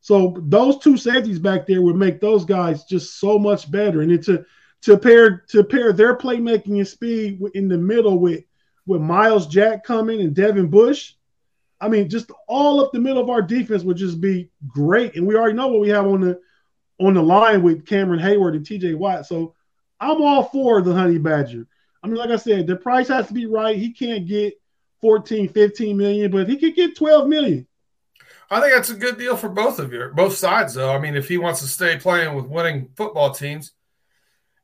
So 0.00 0.36
those 0.40 0.78
two 0.78 0.96
safeties 0.96 1.38
back 1.38 1.66
there 1.66 1.82
would 1.82 1.96
make 1.96 2.20
those 2.20 2.44
guys 2.44 2.84
just 2.84 3.18
so 3.18 3.38
much 3.38 3.70
better. 3.70 4.02
And 4.02 4.22
to 4.24 4.44
to 4.82 4.98
pair 4.98 5.44
to 5.48 5.64
pair 5.64 5.92
their 5.92 6.16
playmaking 6.16 6.76
and 6.76 6.88
speed 6.88 7.40
in 7.54 7.68
the 7.68 7.78
middle 7.78 8.18
with 8.18 8.44
with 8.86 9.00
Myles 9.00 9.46
Jack 9.46 9.84
coming 9.84 10.20
and 10.20 10.34
Devin 10.34 10.68
Bush, 10.68 11.14
I 11.80 11.88
mean, 11.88 12.08
just 12.08 12.30
all 12.48 12.80
up 12.80 12.92
the 12.92 13.00
middle 13.00 13.22
of 13.22 13.28
our 13.28 13.42
defense 13.42 13.82
would 13.82 13.96
just 13.96 14.20
be 14.20 14.48
great. 14.66 15.16
And 15.16 15.26
we 15.26 15.34
already 15.34 15.54
know 15.54 15.68
what 15.68 15.80
we 15.80 15.90
have 15.90 16.06
on 16.06 16.20
the 16.20 16.40
on 16.98 17.14
the 17.14 17.22
line 17.22 17.62
with 17.62 17.84
Cameron 17.86 18.20
Heyward 18.20 18.56
and 18.56 18.64
TJ 18.64 18.96
Watt. 18.96 19.26
So 19.26 19.54
I'm 20.00 20.22
all 20.22 20.44
for 20.44 20.80
the 20.80 20.94
Honey 20.94 21.18
Badger. 21.18 21.66
I 22.02 22.06
mean, 22.06 22.16
like 22.16 22.30
I 22.30 22.36
said, 22.36 22.66
the 22.66 22.76
price 22.76 23.08
has 23.08 23.26
to 23.28 23.34
be 23.34 23.46
right. 23.46 23.76
He 23.76 23.92
can't 23.92 24.26
get 24.26 24.54
14, 25.02 25.48
15 25.48 25.96
million, 25.96 26.30
but 26.30 26.48
he 26.48 26.56
could 26.56 26.74
get 26.74 26.96
12 26.96 27.28
million. 27.28 27.66
I 28.50 28.60
think 28.60 28.74
that's 28.74 28.90
a 28.90 28.94
good 28.94 29.18
deal 29.18 29.36
for 29.36 29.48
both 29.48 29.78
of 29.78 29.92
you, 29.92 30.10
both 30.14 30.36
sides, 30.36 30.74
though. 30.74 30.92
I 30.92 30.98
mean, 30.98 31.16
if 31.16 31.28
he 31.28 31.36
wants 31.36 31.60
to 31.60 31.66
stay 31.66 31.96
playing 31.96 32.34
with 32.34 32.46
winning 32.46 32.90
football 32.94 33.32
teams, 33.32 33.72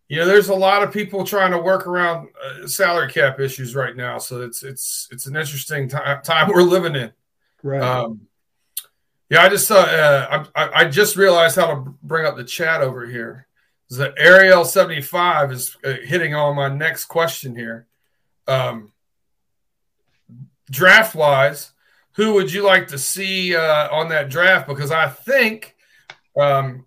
you 0.08 0.18
know, 0.18 0.26
there's 0.26 0.48
a 0.48 0.54
lot 0.54 0.82
of 0.82 0.92
people 0.92 1.24
trying 1.24 1.52
to 1.52 1.58
work 1.58 1.86
around 1.86 2.28
uh, 2.44 2.66
salary 2.66 3.10
cap 3.10 3.40
issues 3.40 3.74
right 3.74 3.96
now. 3.96 4.18
So 4.18 4.42
it's 4.42 4.62
it's 4.62 5.08
it's 5.10 5.26
an 5.26 5.36
interesting 5.36 5.88
time 5.88 6.22
time 6.22 6.48
we're 6.48 6.62
living 6.62 6.96
in. 6.96 7.12
Right. 7.62 7.80
Um, 7.80 8.26
yeah, 9.30 9.42
I 9.42 9.48
just 9.48 9.70
uh, 9.70 10.44
I, 10.54 10.68
I 10.74 10.84
just 10.84 11.16
realized 11.16 11.56
how 11.56 11.66
to 11.68 11.94
bring 12.02 12.26
up 12.26 12.36
the 12.36 12.44
chat 12.44 12.82
over 12.82 13.06
here. 13.06 13.46
The 13.88 14.12
Ariel 14.18 14.64
seventy 14.64 15.00
five 15.00 15.50
is 15.50 15.76
uh, 15.84 15.94
hitting 16.04 16.34
on 16.34 16.56
my 16.56 16.68
next 16.68 17.06
question 17.06 17.56
here. 17.56 17.86
Um, 18.46 18.92
draft 20.70 21.14
wise, 21.14 21.72
who 22.12 22.34
would 22.34 22.52
you 22.52 22.62
like 22.62 22.88
to 22.88 22.98
see 22.98 23.56
uh, 23.56 23.88
on 23.90 24.10
that 24.10 24.28
draft? 24.28 24.68
Because 24.68 24.90
I 24.90 25.08
think 25.08 25.76
um, 26.36 26.84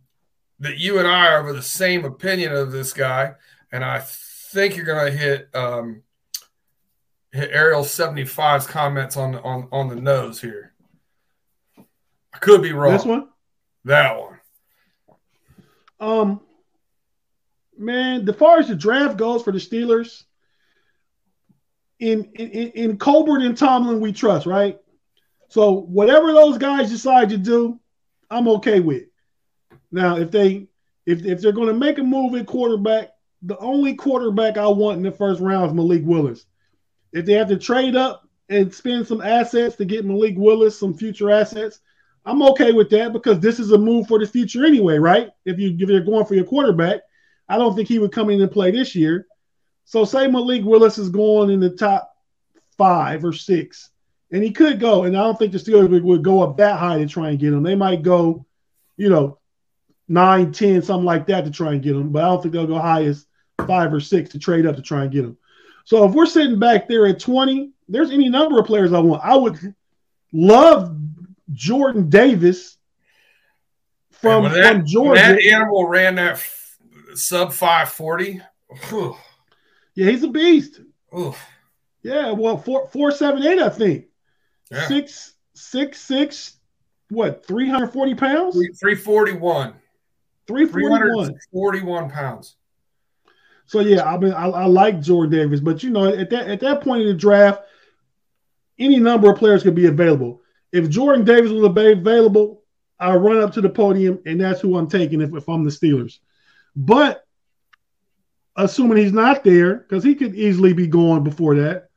that 0.59 0.77
you 0.77 0.99
and 0.99 1.07
I 1.07 1.27
are 1.27 1.47
of 1.47 1.55
the 1.55 1.61
same 1.61 2.05
opinion 2.05 2.53
of 2.53 2.71
this 2.71 2.93
guy, 2.93 3.33
and 3.71 3.83
I 3.83 3.99
think 3.99 4.75
you're 4.75 4.85
going 4.85 5.11
to 5.11 5.17
hit 5.17 5.49
um, 5.53 6.03
hit 7.31 7.51
Ariel 7.51 7.81
75's 7.81 8.67
comments 8.67 9.17
on 9.17 9.35
on 9.35 9.67
on 9.71 9.89
the 9.89 9.95
nose 9.95 10.39
here. 10.41 10.73
I 11.77 12.37
could 12.39 12.61
be 12.61 12.73
wrong. 12.73 12.93
This 12.93 13.05
one, 13.05 13.29
that 13.85 14.19
one. 14.19 14.39
Um, 15.99 16.41
man, 17.77 18.27
as 18.27 18.35
far 18.35 18.59
as 18.59 18.67
the 18.67 18.75
draft 18.75 19.17
goes 19.17 19.43
for 19.43 19.51
the 19.51 19.59
Steelers, 19.59 20.23
in 21.99 22.25
in 22.35 22.69
in 22.71 22.97
Colbert 22.97 23.41
and 23.41 23.57
Tomlin, 23.57 23.99
we 23.99 24.13
trust, 24.13 24.45
right? 24.45 24.79
So 25.49 25.71
whatever 25.71 26.33
those 26.33 26.57
guys 26.57 26.89
decide 26.89 27.29
to 27.29 27.37
do, 27.37 27.79
I'm 28.29 28.47
okay 28.47 28.79
with. 28.79 29.03
Now, 29.95 30.17
if 30.17 30.29
they 30.29 30.67
if 31.05 31.25
if 31.25 31.39
they're 31.39 31.53
going 31.53 31.69
to 31.69 31.73
make 31.73 31.99
a 31.99 32.03
move 32.03 32.35
at 32.35 32.45
quarterback, 32.45 33.11
the 33.41 33.57
only 33.59 33.95
quarterback 33.95 34.57
I 34.57 34.67
want 34.67 34.97
in 34.97 35.03
the 35.03 35.11
first 35.11 35.39
round 35.39 35.67
is 35.67 35.73
Malik 35.73 36.01
Willis. 36.03 36.45
If 37.13 37.25
they 37.25 37.31
have 37.33 37.47
to 37.47 37.57
trade 37.57 37.95
up 37.95 38.27
and 38.49 38.73
spend 38.73 39.07
some 39.07 39.21
assets 39.21 39.77
to 39.77 39.85
get 39.85 40.03
Malik 40.03 40.33
Willis 40.35 40.77
some 40.77 40.93
future 40.93 41.31
assets, 41.31 41.79
I'm 42.25 42.41
okay 42.43 42.73
with 42.73 42.89
that 42.89 43.13
because 43.13 43.39
this 43.39 43.57
is 43.57 43.71
a 43.71 43.77
move 43.77 44.07
for 44.07 44.19
the 44.19 44.27
future 44.27 44.65
anyway, 44.65 44.97
right? 44.97 45.29
If 45.45 45.59
you 45.59 45.69
if 45.79 45.89
you're 45.89 46.01
going 46.01 46.25
for 46.25 46.35
your 46.35 46.43
quarterback, 46.43 46.99
I 47.47 47.57
don't 47.57 47.73
think 47.73 47.87
he 47.87 47.99
would 47.99 48.11
come 48.11 48.29
in 48.29 48.41
and 48.41 48.51
play 48.51 48.71
this 48.71 48.95
year. 48.95 49.27
So 49.85 50.03
say 50.03 50.27
Malik 50.27 50.65
Willis 50.65 50.97
is 50.97 51.07
going 51.07 51.51
in 51.51 51.61
the 51.61 51.69
top 51.69 52.13
five 52.77 53.23
or 53.23 53.31
six, 53.31 53.91
and 54.29 54.43
he 54.43 54.51
could 54.51 54.77
go, 54.81 55.05
and 55.05 55.15
I 55.15 55.21
don't 55.21 55.39
think 55.39 55.53
the 55.53 55.57
Steelers 55.57 56.03
would 56.03 56.23
go 56.23 56.43
up 56.43 56.57
that 56.57 56.79
high 56.79 56.97
to 56.97 57.07
try 57.07 57.29
and 57.29 57.39
get 57.39 57.53
him. 57.53 57.63
They 57.63 57.75
might 57.75 58.03
go, 58.03 58.45
you 58.97 59.07
know, 59.07 59.39
nine, 60.07 60.51
ten, 60.51 60.81
something 60.81 61.05
like 61.05 61.27
that 61.27 61.45
to 61.45 61.51
try 61.51 61.73
and 61.73 61.81
get 61.81 61.95
him. 61.95 62.11
But 62.11 62.23
I 62.23 62.27
don't 62.27 62.41
think 62.41 62.53
they'll 62.53 62.67
go 62.67 62.79
high 62.79 63.03
as 63.03 63.25
five 63.67 63.93
or 63.93 63.99
six 63.99 64.31
to 64.31 64.39
trade 64.39 64.65
up 64.65 64.75
to 64.75 64.81
try 64.81 65.03
and 65.03 65.11
get 65.11 65.25
him. 65.25 65.37
So 65.85 66.05
if 66.05 66.13
we're 66.13 66.25
sitting 66.25 66.59
back 66.59 66.87
there 66.87 67.05
at 67.07 67.19
20, 67.19 67.71
there's 67.87 68.11
any 68.11 68.29
number 68.29 68.59
of 68.59 68.65
players 68.65 68.91
I 68.93 68.99
want. 68.99 69.23
I 69.23 69.35
would 69.35 69.75
love 70.33 70.97
Jordan 71.53 72.09
Davis 72.09 72.77
from, 74.11 74.45
that, 74.45 74.73
from 74.73 74.85
Georgia. 74.85 75.21
that 75.21 75.41
animal 75.41 75.87
ran 75.87 76.15
that 76.15 76.43
sub 77.13 77.53
540. 77.53 78.41
Yeah, 79.93 80.11
he's 80.11 80.23
a 80.23 80.27
beast. 80.27 80.81
Oof. 81.17 81.39
Yeah, 82.01 82.31
well, 82.31 82.57
four 82.57 82.87
four 82.89 83.11
seven 83.11 83.41
eight, 83.43 83.59
I 83.59 83.69
think. 83.69 84.05
Yeah. 84.69 84.87
Six 84.87 85.33
six 85.53 86.01
six, 86.01 86.57
what, 87.09 87.45
340 87.45 88.15
pounds? 88.15 88.55
341. 88.55 89.73
341. 90.47 91.39
41 91.51 92.09
pounds. 92.09 92.55
So 93.67 93.79
yeah, 93.79 94.03
I 94.03 94.17
mean, 94.17 94.33
I, 94.33 94.45
I, 94.45 94.65
like 94.65 95.01
Jordan 95.01 95.31
Davis, 95.31 95.59
but 95.59 95.81
you 95.81 95.89
know, 95.89 96.05
at 96.05 96.29
that 96.29 96.47
at 96.47 96.59
that 96.59 96.81
point 96.81 97.01
in 97.01 97.07
the 97.07 97.13
draft, 97.15 97.63
any 98.77 98.99
number 98.99 99.31
of 99.31 99.39
players 99.39 99.63
could 99.63 99.75
be 99.75 99.87
available. 99.87 100.41
If 100.71 100.89
Jordan 100.89 101.25
Davis 101.25 101.51
was 101.51 101.63
available, 101.63 102.61
I 102.99 103.15
run 103.15 103.41
up 103.41 103.53
to 103.53 103.61
the 103.61 103.69
podium, 103.69 104.19
and 104.25 104.39
that's 104.39 104.61
who 104.61 104.77
I'm 104.77 104.87
taking 104.87 105.21
if, 105.21 105.33
if 105.33 105.49
I'm 105.49 105.63
the 105.63 105.71
Steelers. 105.71 106.19
But 106.75 107.25
assuming 108.55 108.97
he's 108.97 109.13
not 109.13 109.43
there, 109.43 109.77
because 109.77 110.03
he 110.03 110.15
could 110.15 110.35
easily 110.35 110.73
be 110.73 110.87
gone 110.87 111.23
before 111.23 111.55
that, 111.55 111.89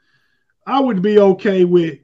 I 0.66 0.80
would 0.80 1.02
be 1.02 1.18
okay 1.18 1.64
with 1.64 1.98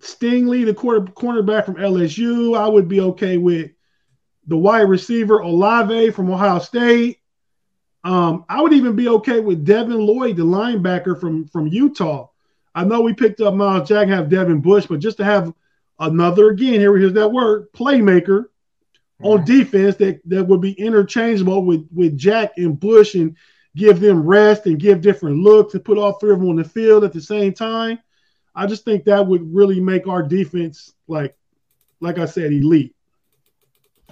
Stingley, 0.00 0.64
the 0.64 0.74
quarter, 0.74 1.00
cornerback 1.00 1.64
from 1.64 1.76
LSU. 1.76 2.58
I 2.58 2.68
would 2.68 2.88
be 2.88 3.00
okay 3.00 3.38
with 3.38 3.70
the 4.46 4.56
wide 4.56 4.88
receiver 4.88 5.40
Olave 5.40 6.10
from 6.10 6.30
Ohio 6.30 6.58
State. 6.58 7.18
Um, 8.04 8.44
I 8.48 8.62
would 8.62 8.72
even 8.72 8.94
be 8.94 9.08
okay 9.08 9.40
with 9.40 9.64
Devin 9.64 9.98
Lloyd, 9.98 10.36
the 10.36 10.44
linebacker 10.44 11.18
from 11.20 11.46
from 11.48 11.66
Utah. 11.66 12.28
I 12.74 12.84
know 12.84 13.00
we 13.00 13.14
picked 13.14 13.40
up 13.40 13.54
Myles 13.54 13.88
Jack, 13.88 14.02
and 14.02 14.12
have 14.12 14.28
Devin 14.28 14.60
Bush, 14.60 14.86
but 14.86 15.00
just 15.00 15.16
to 15.16 15.24
have 15.24 15.52
another 15.98 16.50
again, 16.50 16.74
here 16.80 16.96
here's 16.96 17.14
that 17.14 17.32
word, 17.32 17.72
playmaker 17.72 18.44
mm-hmm. 18.44 19.26
on 19.26 19.44
defense 19.44 19.96
that 19.96 20.20
that 20.26 20.44
would 20.44 20.60
be 20.60 20.72
interchangeable 20.72 21.64
with 21.64 21.86
with 21.92 22.16
Jack 22.16 22.52
and 22.56 22.78
Bush 22.78 23.14
and 23.14 23.36
give 23.74 24.00
them 24.00 24.26
rest 24.26 24.66
and 24.66 24.78
give 24.80 25.00
different 25.00 25.38
looks 25.38 25.74
and 25.74 25.84
put 25.84 25.98
all 25.98 26.14
three 26.14 26.32
of 26.32 26.40
them 26.40 26.48
on 26.48 26.56
the 26.56 26.64
field 26.64 27.04
at 27.04 27.12
the 27.12 27.20
same 27.20 27.52
time. 27.52 27.98
I 28.54 28.66
just 28.66 28.84
think 28.84 29.04
that 29.04 29.26
would 29.26 29.54
really 29.54 29.80
make 29.80 30.06
our 30.06 30.22
defense 30.22 30.94
like 31.08 31.36
like 32.00 32.18
I 32.18 32.26
said, 32.26 32.52
elite. 32.52 32.95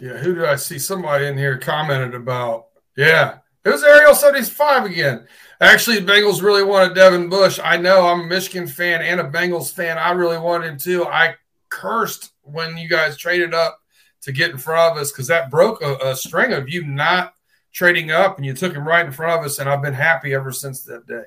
Yeah, 0.00 0.16
who 0.16 0.34
did 0.34 0.44
I 0.44 0.56
see? 0.56 0.78
Somebody 0.78 1.26
in 1.26 1.38
here 1.38 1.58
commented 1.58 2.14
about. 2.14 2.66
Yeah, 2.96 3.38
it 3.64 3.70
was 3.70 3.82
Ariel 3.82 4.14
75 4.14 4.86
again. 4.86 5.26
Actually, 5.60 5.98
Bengals 5.98 6.42
really 6.42 6.64
wanted 6.64 6.94
Devin 6.94 7.28
Bush. 7.28 7.58
I 7.62 7.76
know 7.76 8.06
I'm 8.06 8.20
a 8.20 8.26
Michigan 8.26 8.66
fan 8.66 9.02
and 9.02 9.20
a 9.20 9.30
Bengals 9.30 9.72
fan. 9.72 9.98
I 9.98 10.10
really 10.10 10.38
wanted 10.38 10.68
him 10.68 10.78
too. 10.78 11.06
I 11.06 11.36
cursed 11.68 12.32
when 12.42 12.76
you 12.76 12.88
guys 12.88 13.16
traded 13.16 13.54
up 13.54 13.78
to 14.22 14.32
get 14.32 14.50
in 14.50 14.58
front 14.58 14.92
of 14.92 15.00
us 15.00 15.12
because 15.12 15.28
that 15.28 15.50
broke 15.50 15.82
a, 15.82 15.96
a, 16.02 16.16
string 16.16 16.52
of 16.52 16.68
you 16.68 16.84
not 16.84 17.34
trading 17.72 18.10
up 18.10 18.36
and 18.36 18.46
you 18.46 18.54
took 18.54 18.72
him 18.72 18.86
right 18.86 19.04
in 19.04 19.12
front 19.12 19.40
of 19.40 19.46
us. 19.46 19.58
And 19.58 19.68
I've 19.68 19.82
been 19.82 19.94
happy 19.94 20.34
ever 20.34 20.52
since 20.52 20.82
that 20.84 21.06
day. 21.06 21.24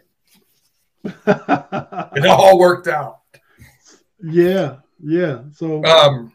it 2.20 2.26
all 2.26 2.58
worked 2.60 2.88
out. 2.88 3.20
Yeah, 4.24 4.78
yeah. 5.04 5.42
So, 5.54 5.84
um, 5.84 6.34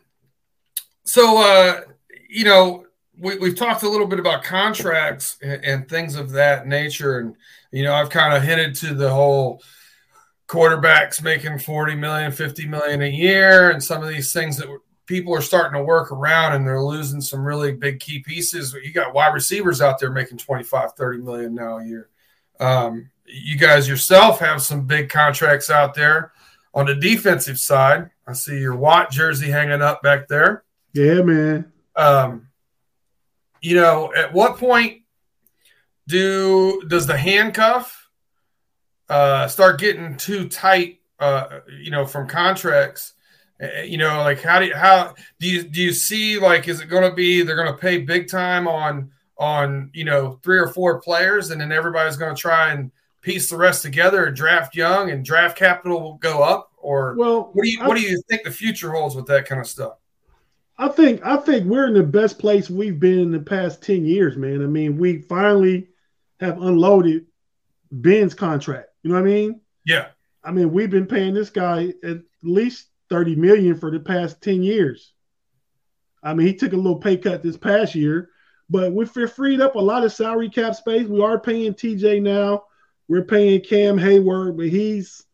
so 1.04 1.38
uh, 1.38 1.80
you 2.33 2.45
know, 2.45 2.87
we, 3.18 3.37
we've 3.37 3.57
talked 3.57 3.83
a 3.83 3.89
little 3.89 4.07
bit 4.07 4.18
about 4.18 4.43
contracts 4.43 5.37
and, 5.43 5.64
and 5.64 5.89
things 5.89 6.16
of 6.16 6.30
that 6.30 6.66
nature. 6.66 7.18
And, 7.18 7.37
you 7.70 7.83
know, 7.83 7.93
I've 7.93 8.11
kind 8.11 8.35
of 8.35 8.43
hinted 8.43 8.74
to 8.76 8.95
the 8.95 9.11
whole 9.11 9.62
quarterbacks 10.49 11.22
making 11.22 11.59
40 11.59 11.95
million, 11.95 12.33
50 12.33 12.66
million 12.66 13.03
a 13.03 13.09
year, 13.09 13.70
and 13.70 13.83
some 13.83 14.03
of 14.03 14.09
these 14.09 14.33
things 14.33 14.57
that 14.57 14.68
people 15.07 15.35
are 15.35 15.43
starting 15.43 15.78
to 15.78 15.85
work 15.85 16.11
around 16.11 16.55
and 16.55 16.66
they're 16.66 16.83
losing 16.83 17.20
some 17.20 17.45
really 17.45 17.72
big 17.72 18.01
key 18.01 18.20
pieces. 18.20 18.74
You 18.83 18.93
got 18.93 19.14
wide 19.14 19.35
receivers 19.35 19.83
out 19.83 19.99
there 19.99 20.11
making 20.11 20.39
25, 20.39 20.95
30 20.95 21.18
million 21.18 21.55
now 21.55 21.78
a 21.78 21.85
year. 21.85 22.09
Um, 22.61 23.11
you 23.26 23.59
guys 23.59 23.89
yourself 23.89 24.39
have 24.41 24.62
some 24.62 24.87
big 24.87 25.11
contracts 25.11 25.70
out 25.70 25.95
there 25.95 26.33
on 26.74 26.87
the 26.87 26.95
defensive 26.95 27.59
side. 27.59 28.11
I 28.26 28.33
see 28.33 28.59
your 28.59 28.76
Watt 28.76 29.11
jersey 29.11 29.51
hanging 29.51 29.83
up 29.83 30.03
back 30.03 30.28
there. 30.28 30.64
Yeah, 30.95 31.22
man. 31.22 31.71
Um, 31.97 32.49
you 33.61 33.76
know, 33.76 34.12
at 34.14 34.32
what 34.32 34.59
point 34.59 35.03
do 36.09 36.82
does 36.88 37.07
the 37.07 37.16
handcuff 37.16 38.11
uh, 39.09 39.47
start 39.49 39.80
getting 39.80 40.16
too 40.16 40.49
tight? 40.49 41.01
Uh, 41.18 41.61
you 41.80 41.90
know, 41.90 42.05
from 42.05 42.28
contracts. 42.28 43.14
Uh, 43.62 43.82
you 43.82 43.97
know, 43.97 44.18
like 44.22 44.43
how 44.43 44.59
do 44.59 44.66
you, 44.66 44.74
how 44.74 45.14
do 45.38 45.49
you 45.49 45.62
do 45.62 45.80
you 45.80 45.93
see 45.93 46.38
like 46.38 46.66
is 46.66 46.80
it 46.80 46.86
going 46.86 47.09
to 47.09 47.14
be 47.14 47.43
they're 47.43 47.57
going 47.57 47.72
to 47.72 47.78
pay 47.78 47.99
big 47.99 48.28
time 48.28 48.66
on 48.66 49.11
on 49.38 49.90
you 49.95 50.05
know 50.05 50.40
three 50.43 50.59
or 50.59 50.68
four 50.68 51.01
players, 51.01 51.51
and 51.51 51.61
then 51.61 51.70
everybody's 51.70 52.16
going 52.16 52.34
to 52.34 52.40
try 52.40 52.72
and 52.72 52.90
piece 53.20 53.49
the 53.49 53.57
rest 53.57 53.82
together 53.82 54.26
and 54.26 54.36
draft 54.36 54.74
young, 54.74 55.11
and 55.11 55.24
draft 55.24 55.57
capital 55.57 56.01
will 56.01 56.14
go 56.14 56.43
up? 56.43 56.72
Or 56.78 57.14
well, 57.16 57.51
what 57.53 57.62
do 57.62 57.70
you 57.70 57.84
what 57.84 57.97
do 57.97 58.03
you 58.03 58.20
think 58.28 58.43
the 58.43 58.51
future 58.51 58.90
holds 58.90 59.14
with 59.14 59.26
that 59.26 59.47
kind 59.47 59.61
of 59.61 59.68
stuff? 59.68 59.99
I 60.78 60.88
think 60.88 61.24
I 61.24 61.36
think 61.36 61.66
we're 61.66 61.86
in 61.86 61.94
the 61.94 62.02
best 62.02 62.38
place 62.38 62.68
we've 62.70 62.98
been 62.98 63.18
in 63.18 63.30
the 63.30 63.40
past 63.40 63.82
ten 63.82 64.04
years, 64.04 64.36
man. 64.36 64.62
I 64.62 64.66
mean, 64.66 64.98
we 64.98 65.18
finally 65.18 65.88
have 66.40 66.60
unloaded 66.60 67.26
Ben's 67.90 68.34
contract. 68.34 68.88
You 69.02 69.10
know 69.10 69.16
what 69.16 69.28
I 69.28 69.30
mean? 69.30 69.60
Yeah. 69.84 70.08
I 70.42 70.50
mean, 70.50 70.72
we've 70.72 70.90
been 70.90 71.06
paying 71.06 71.34
this 71.34 71.50
guy 71.50 71.92
at 72.02 72.18
least 72.42 72.88
30 73.10 73.36
million 73.36 73.78
for 73.78 73.90
the 73.90 74.00
past 74.00 74.42
10 74.42 74.62
years. 74.62 75.12
I 76.22 76.34
mean, 76.34 76.46
he 76.46 76.54
took 76.54 76.72
a 76.72 76.76
little 76.76 76.98
pay 76.98 77.16
cut 77.16 77.42
this 77.42 77.56
past 77.56 77.94
year, 77.94 78.30
but 78.70 78.92
we've 78.92 79.10
freed 79.10 79.60
up 79.60 79.74
a 79.74 79.80
lot 79.80 80.04
of 80.04 80.12
salary 80.12 80.48
cap 80.48 80.74
space. 80.74 81.06
We 81.06 81.22
are 81.22 81.38
paying 81.38 81.74
TJ 81.74 82.22
now. 82.22 82.64
We're 83.08 83.24
paying 83.24 83.60
Cam 83.60 83.98
Heyward, 83.98 84.56
but 84.56 84.68
he's 84.68 85.24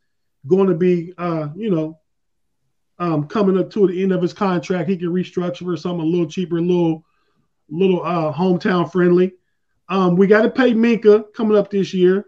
going 0.46 0.68
to 0.68 0.74
be, 0.74 1.12
uh, 1.16 1.48
you 1.54 1.70
know, 1.70 2.00
um, 2.98 3.26
coming 3.28 3.58
up 3.58 3.70
to 3.70 3.86
the 3.86 4.02
end 4.02 4.12
of 4.12 4.22
his 4.22 4.32
contract. 4.32 4.88
He 4.88 4.96
can 4.96 5.08
restructure 5.08 5.64
for 5.64 5.76
something 5.76 6.00
a 6.00 6.08
little 6.08 6.28
cheaper, 6.28 6.58
a 6.58 6.62
little, 6.62 7.04
little 7.68 8.02
uh, 8.02 8.32
hometown 8.32 8.90
friendly. 8.90 9.34
Um, 9.88 10.16
we 10.16 10.26
got 10.26 10.42
to 10.42 10.50
pay 10.50 10.72
Minkah 10.72 11.32
coming 11.34 11.56
up 11.56 11.70
this 11.70 11.94
year. 11.94 12.26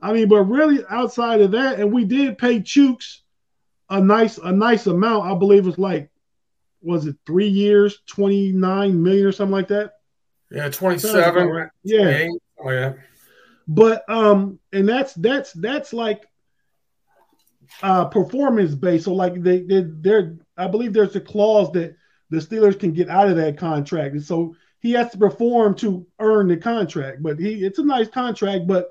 I 0.00 0.12
mean, 0.12 0.28
but 0.28 0.44
really 0.44 0.84
outside 0.90 1.40
of 1.40 1.52
that, 1.52 1.80
and 1.80 1.92
we 1.92 2.04
did 2.04 2.38
pay 2.38 2.60
Chuks 2.60 3.18
a 3.90 4.00
nice 4.00 4.38
a 4.38 4.52
nice 4.52 4.86
amount. 4.86 5.26
I 5.26 5.34
believe 5.34 5.66
it's 5.66 5.78
like 5.78 6.10
was 6.80 7.06
it 7.06 7.16
three 7.26 7.48
years, 7.48 8.00
twenty 8.06 8.52
nine 8.52 9.02
million 9.02 9.26
or 9.26 9.32
something 9.32 9.52
like 9.52 9.68
that. 9.68 9.94
Yeah, 10.50 10.68
twenty 10.70 10.98
seven. 10.98 11.70
Yeah. 11.82 12.28
Oh, 12.62 12.70
yeah. 12.70 12.94
But 13.66 14.08
um, 14.08 14.58
and 14.72 14.88
that's 14.88 15.14
that's 15.14 15.52
that's 15.52 15.92
like 15.92 16.26
uh 17.82 18.06
performance 18.06 18.74
based. 18.74 19.04
So 19.04 19.14
like 19.14 19.42
they 19.42 19.62
they 19.62 19.84
they're 19.86 20.36
I 20.56 20.68
believe 20.68 20.92
there's 20.92 21.16
a 21.16 21.20
clause 21.20 21.70
that 21.72 21.96
the 22.30 22.38
Steelers 22.38 22.78
can 22.78 22.92
get 22.92 23.08
out 23.08 23.28
of 23.28 23.36
that 23.36 23.56
contract, 23.58 24.14
and 24.14 24.22
so 24.22 24.54
he 24.80 24.92
has 24.92 25.10
to 25.12 25.18
perform 25.18 25.74
to 25.76 26.06
earn 26.20 26.48
the 26.48 26.56
contract. 26.56 27.22
But 27.22 27.38
he 27.38 27.64
it's 27.64 27.78
a 27.78 27.84
nice 27.84 28.08
contract, 28.08 28.66
but 28.66 28.90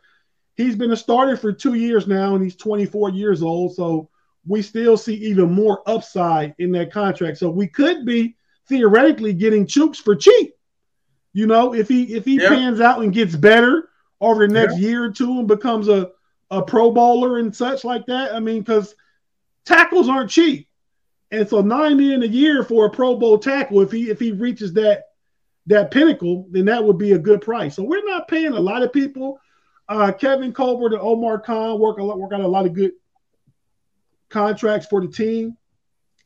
he's 0.55 0.75
been 0.75 0.91
a 0.91 0.97
starter 0.97 1.37
for 1.37 1.53
two 1.53 1.75
years 1.75 2.07
now, 2.07 2.35
and 2.35 2.43
he's 2.43 2.55
24 2.55 3.11
years 3.11 3.41
old. 3.41 3.75
So 3.75 4.09
we 4.45 4.61
still 4.61 4.97
see 4.97 5.15
even 5.15 5.51
more 5.51 5.81
upside 5.85 6.55
in 6.57 6.71
that 6.71 6.91
contract. 6.91 7.37
So 7.37 7.49
we 7.49 7.67
could 7.67 8.05
be 8.05 8.35
theoretically 8.67 9.33
getting 9.33 9.65
Chuks 9.65 9.97
for 9.97 10.15
cheap. 10.15 10.53
You 11.33 11.47
know, 11.47 11.73
if 11.73 11.87
he 11.87 12.15
if 12.15 12.25
he 12.25 12.41
yeah. 12.41 12.49
pans 12.49 12.81
out 12.81 13.01
and 13.01 13.13
gets 13.13 13.35
better 13.35 13.89
over 14.19 14.47
the 14.47 14.53
next 14.53 14.79
yeah. 14.79 14.87
year 14.89 15.03
or 15.05 15.11
two 15.11 15.39
and 15.39 15.47
becomes 15.47 15.87
a 15.87 16.11
a 16.49 16.61
Pro 16.61 16.91
Bowler 16.91 17.39
and 17.39 17.55
such 17.55 17.83
like 17.83 18.05
that. 18.07 18.33
I 18.33 18.39
mean, 18.39 18.59
because 18.59 18.95
tackles 19.65 20.09
aren't 20.09 20.29
cheap, 20.29 20.67
and 21.31 21.47
so 21.47 21.61
nine 21.61 21.97
million 21.97 22.23
a 22.23 22.27
year 22.27 22.63
for 22.63 22.85
a 22.85 22.89
Pro 22.89 23.15
Bowl 23.15 23.37
tackle, 23.37 23.81
if 23.81 23.91
he 23.91 24.09
if 24.09 24.19
he 24.19 24.31
reaches 24.31 24.73
that 24.73 25.03
that 25.65 25.91
pinnacle, 25.91 26.47
then 26.49 26.65
that 26.65 26.83
would 26.83 26.97
be 26.97 27.11
a 27.11 27.19
good 27.19 27.41
price. 27.41 27.75
So 27.75 27.83
we're 27.83 28.05
not 28.05 28.27
paying 28.27 28.53
a 28.53 28.59
lot 28.59 28.83
of 28.83 28.93
people 28.93 29.39
uh, 29.89 30.11
Kevin 30.11 30.51
Colbert 30.51 30.93
and 30.93 31.01
Omar 31.01 31.39
Khan 31.39 31.79
work 31.79 31.97
a 31.97 32.03
lot, 32.03 32.19
work 32.19 32.33
out 32.33 32.41
a 32.41 32.47
lot 32.47 32.65
of 32.65 32.73
good 32.73 32.91
contracts 34.29 34.87
for 34.87 35.01
the 35.01 35.07
team. 35.07 35.57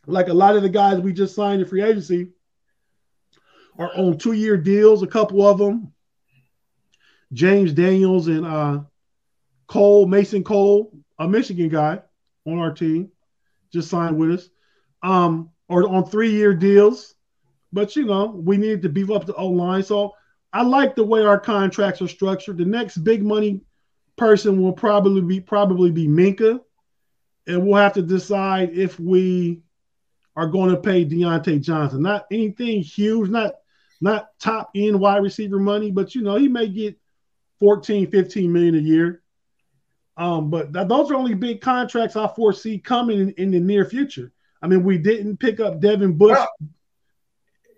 Like 0.07 0.30
a 0.30 0.34
lot 0.34 0.55
of 0.55 0.63
the 0.63 0.69
guys 0.69 0.99
we 0.99 1.13
just 1.13 1.36
signed 1.36 1.61
in 1.61 1.67
free 1.67 1.84
agency 1.84 2.30
are 3.78 3.95
on 3.95 4.17
two-year 4.17 4.57
deals. 4.57 5.03
A 5.03 5.07
couple 5.07 5.45
of 5.45 5.59
them, 5.59 5.93
James 7.34 7.74
Daniels 7.74 8.28
and 8.28 8.45
uh, 8.45 8.80
Cole 9.72 10.05
Mason 10.05 10.43
Cole, 10.43 10.91
a 11.17 11.26
Michigan 11.26 11.69
guy 11.69 12.01
on 12.45 12.57
our 12.57 12.74
team, 12.74 13.09
just 13.72 13.89
signed 13.89 14.17
with 14.17 14.32
us, 14.32 14.49
um, 15.01 15.49
or 15.69 15.88
on 15.88 16.03
three-year 16.03 16.53
deals. 16.53 17.15
But 17.72 17.95
you 17.95 18.03
know, 18.03 18.26
we 18.26 18.57
needed 18.57 18.82
to 18.82 18.89
beef 18.89 19.09
up 19.09 19.26
the 19.26 19.34
O 19.36 19.47
line, 19.47 19.82
so 19.82 20.11
I 20.51 20.63
like 20.63 20.97
the 20.97 21.05
way 21.05 21.24
our 21.24 21.39
contracts 21.39 22.01
are 22.01 22.09
structured. 22.09 22.57
The 22.57 22.65
next 22.65 22.97
big 22.97 23.24
money 23.24 23.61
person 24.17 24.61
will 24.61 24.74
probably 24.74 25.22
be 25.22 25.39
probably 25.39 25.89
be 25.89 26.05
Minkah, 26.05 26.59
and 27.47 27.65
we'll 27.65 27.82
have 27.82 27.93
to 27.93 28.01
decide 28.01 28.78
if 28.78 28.99
we 28.99 29.61
are 30.36 30.47
going 30.47 30.72
to 30.72 30.82
pay 30.82 31.05
Diontae 31.05 31.61
Johnson. 31.61 32.01
Not 32.01 32.26
anything 32.30 32.82
huge, 32.82 33.30
not 33.30 33.53
not 34.01 34.38
top 34.38 34.72
end 34.76 34.99
wide 34.99 35.24
receiver 35.24 35.59
money, 35.59 35.91
but 35.91 36.13
you 36.13 36.24
know 36.24 36.36
he 36.36 36.49
may 36.49 36.67
get 36.67 36.99
14, 37.61 38.11
15 38.11 38.51
million 38.51 38.76
a 38.76 38.80
year. 38.80 39.20
Um, 40.22 40.51
but 40.51 40.72
th- 40.72 40.88
those 40.88 41.09
are 41.09 41.15
only 41.15 41.34
big 41.34 41.61
contracts 41.61 42.15
I 42.15 42.28
foresee 42.28 42.78
coming 42.78 43.19
in, 43.19 43.32
in, 43.38 43.49
the 43.49 43.59
near 43.59 43.86
future. 43.86 44.32
I 44.61 44.67
mean, 44.67 44.84
we 44.84 44.99
didn't 44.99 45.38
pick 45.38 45.59
up 45.59 45.80
Devin 45.80 46.15
Bush. 46.15 46.38
Well, 46.38 46.47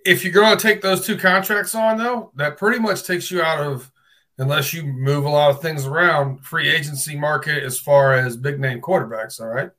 if 0.05 0.25
you're 0.25 0.33
going 0.33 0.57
to 0.57 0.61
take 0.61 0.81
those 0.81 1.05
two 1.05 1.17
contracts 1.17 1.73
on, 1.73 1.97
though, 1.97 2.33
that 2.35 2.57
pretty 2.57 2.79
much 2.79 3.03
takes 3.03 3.31
you 3.31 3.41
out 3.41 3.61
of, 3.61 3.89
unless 4.37 4.73
you 4.73 4.83
move 4.83 5.23
a 5.23 5.29
lot 5.29 5.51
of 5.51 5.61
things 5.61 5.85
around, 5.85 6.45
free 6.45 6.67
agency 6.67 7.17
market 7.17 7.63
as 7.63 7.79
far 7.79 8.13
as 8.13 8.35
big 8.35 8.59
name 8.59 8.81
quarterbacks. 8.81 9.39
All 9.39 9.47
right. 9.47 9.71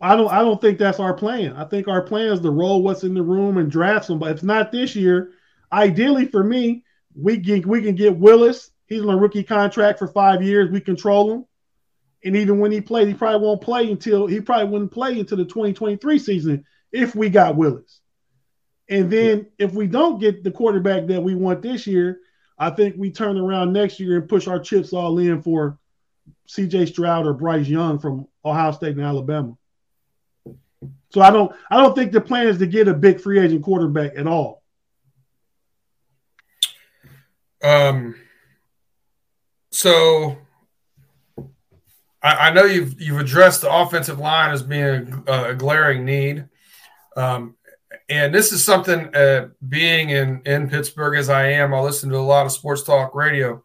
I 0.00 0.16
don't. 0.16 0.32
I 0.32 0.38
don't 0.38 0.62
think 0.62 0.78
that's 0.78 1.00
our 1.00 1.12
plan. 1.12 1.52
I 1.54 1.64
think 1.64 1.86
our 1.86 2.00
plan 2.00 2.32
is 2.32 2.40
to 2.40 2.50
roll 2.50 2.82
what's 2.82 3.04
in 3.04 3.12
the 3.12 3.22
room 3.22 3.58
and 3.58 3.70
draft 3.70 4.06
some. 4.06 4.18
But 4.18 4.30
if 4.30 4.42
not 4.42 4.72
this 4.72 4.96
year, 4.96 5.32
ideally 5.70 6.28
for 6.28 6.42
me, 6.42 6.82
we 7.14 7.38
can 7.40 7.68
we 7.68 7.82
can 7.82 7.94
get 7.94 8.16
Willis. 8.16 8.70
He's 8.86 9.02
on 9.02 9.10
a 9.10 9.16
rookie 9.18 9.44
contract 9.44 9.98
for 9.98 10.08
five 10.08 10.42
years. 10.42 10.70
We 10.70 10.80
control 10.80 11.30
him, 11.30 11.44
and 12.24 12.36
even 12.36 12.58
when 12.58 12.72
he 12.72 12.80
played, 12.80 13.06
he 13.06 13.14
probably 13.14 13.46
won't 13.46 13.60
play 13.60 13.90
until 13.90 14.26
he 14.26 14.40
probably 14.40 14.70
wouldn't 14.70 14.92
play 14.92 15.20
until 15.20 15.36
the 15.36 15.44
2023 15.44 16.18
season 16.18 16.64
if 16.90 17.14
we 17.14 17.28
got 17.28 17.56
Willis. 17.56 18.00
And 18.88 19.10
then 19.10 19.46
if 19.58 19.72
we 19.72 19.86
don't 19.86 20.18
get 20.18 20.42
the 20.42 20.50
quarterback 20.50 21.06
that 21.06 21.22
we 21.22 21.34
want 21.34 21.60
this 21.62 21.86
year, 21.86 22.20
I 22.58 22.70
think 22.70 22.96
we 22.96 23.10
turn 23.10 23.38
around 23.38 23.72
next 23.72 24.00
year 24.00 24.16
and 24.18 24.28
push 24.28 24.46
our 24.46 24.58
chips 24.58 24.92
all 24.92 25.18
in 25.18 25.42
for 25.42 25.78
CJ 26.48 26.88
Stroud 26.88 27.26
or 27.26 27.34
Bryce 27.34 27.68
Young 27.68 27.98
from 27.98 28.26
Ohio 28.44 28.72
State 28.72 28.96
and 28.96 29.04
Alabama. 29.04 29.56
So 31.10 31.20
I 31.20 31.30
don't 31.30 31.52
I 31.70 31.76
don't 31.76 31.94
think 31.94 32.12
the 32.12 32.20
plan 32.20 32.48
is 32.48 32.58
to 32.58 32.66
get 32.66 32.88
a 32.88 32.94
big 32.94 33.20
free 33.20 33.38
agent 33.38 33.62
quarterback 33.62 34.12
at 34.16 34.26
all. 34.26 34.62
Um 37.62 38.16
so 39.70 40.36
I, 42.24 42.48
I 42.48 42.52
know 42.52 42.64
you've 42.64 43.00
you've 43.00 43.20
addressed 43.20 43.60
the 43.60 43.72
offensive 43.72 44.18
line 44.18 44.50
as 44.50 44.62
being 44.62 45.22
a, 45.28 45.50
a 45.50 45.54
glaring 45.54 46.04
need. 46.04 46.48
Um, 47.16 47.54
and 48.08 48.34
this 48.34 48.52
is 48.52 48.64
something 48.64 49.14
uh, 49.14 49.48
being 49.68 50.10
in 50.10 50.42
in 50.44 50.68
Pittsburgh 50.68 51.18
as 51.18 51.28
I 51.28 51.46
am, 51.48 51.72
I 51.72 51.80
listen 51.80 52.10
to 52.10 52.16
a 52.16 52.18
lot 52.18 52.46
of 52.46 52.52
sports 52.52 52.82
talk 52.82 53.14
radio. 53.14 53.62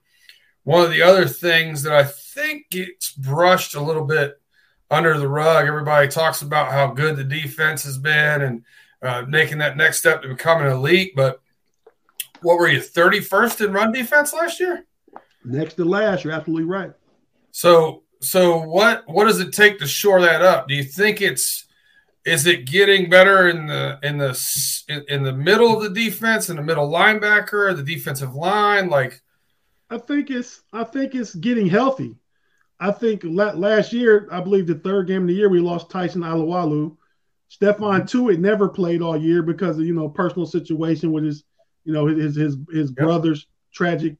One 0.64 0.84
of 0.84 0.92
the 0.92 1.02
other 1.02 1.26
things 1.26 1.82
that 1.84 1.94
I 1.94 2.04
think 2.04 2.70
gets 2.70 3.12
brushed 3.14 3.74
a 3.74 3.82
little 3.82 4.06
bit 4.06 4.40
under 4.92 5.18
the 5.18 5.28
rug, 5.28 5.68
everybody 5.68 6.08
talks 6.08 6.42
about 6.42 6.72
how 6.72 6.88
good 6.88 7.16
the 7.16 7.24
defense 7.24 7.84
has 7.84 7.98
been 7.98 8.42
and 8.42 8.64
uh, 9.02 9.24
making 9.28 9.60
that 9.60 9.78
next 9.78 10.00
step 10.00 10.22
to 10.22 10.28
become 10.28 10.62
an 10.62 10.72
elite. 10.72 11.14
But 11.16 11.42
what 12.42 12.58
were 12.58 12.68
you, 12.68 12.80
31st 12.80 13.66
in 13.66 13.74
run 13.74 13.92
defense 13.92 14.34
last 14.34 14.60
year? 14.60 14.86
Next 15.44 15.76
to 15.76 15.86
last, 15.86 16.24
you're 16.24 16.34
absolutely 16.34 16.66
right. 16.66 16.92
So, 17.52 18.04
so 18.22 18.60
what 18.60 19.04
what 19.08 19.26
does 19.26 19.40
it 19.40 19.54
take 19.54 19.80
to 19.80 19.88
shore 19.88 20.22
that 20.22 20.42
up? 20.42 20.68
Do 20.68 20.76
you 20.76 20.84
think 20.84 21.22
it's 21.22 21.66
is 22.26 22.46
it 22.46 22.66
getting 22.66 23.10
better 23.10 23.48
in 23.48 23.68
the 23.68 24.00
in 24.04 24.18
the 24.18 25.06
in 25.08 25.24
the 25.24 25.34
middle 25.34 25.76
of 25.76 25.84
the 25.84 25.90
defense, 25.90 26.50
in 26.50 26.58
the 26.58 26.64
middle 26.64 26.90
linebacker, 26.90 27.76
the 27.76 27.84
defensive 27.84 28.36
line? 28.36 28.90
Like, 28.90 29.22
I 29.90 29.98
think 29.98 30.30
it's 30.30 30.62
I 30.74 30.84
think 30.84 31.16
it's 31.16 31.34
getting 31.36 31.68
healthy. 31.68 32.16
I 32.80 32.92
think 32.92 33.24
last 33.26 33.92
year, 33.92 34.28
I 34.32 34.42
believe 34.42 34.68
the 34.68 34.76
third 34.76 35.08
game 35.08 35.24
of 35.24 35.28
the 35.28 35.34
year, 35.34 35.50
we 35.50 35.60
lost 35.60 35.90
Tyson 35.90 36.22
Alualu. 36.22 36.96
Stephon 37.52 37.78
mm-hmm. 37.78 38.06
Tuitt 38.06 38.40
never 38.40 38.70
played 38.70 39.02
all 39.02 39.18
year 39.18 39.42
because 39.42 39.80
of 39.80 39.86
you 39.86 39.94
know 39.94 40.10
personal 40.10 40.46
situation 40.46 41.12
with 41.12 41.24
his 41.24 41.44
you 41.84 41.94
know 41.94 42.06
his 42.06 42.36
his 42.36 42.58
his 42.72 42.90
yep. 42.90 42.98
brother's 42.98 43.48
tragic 43.74 44.18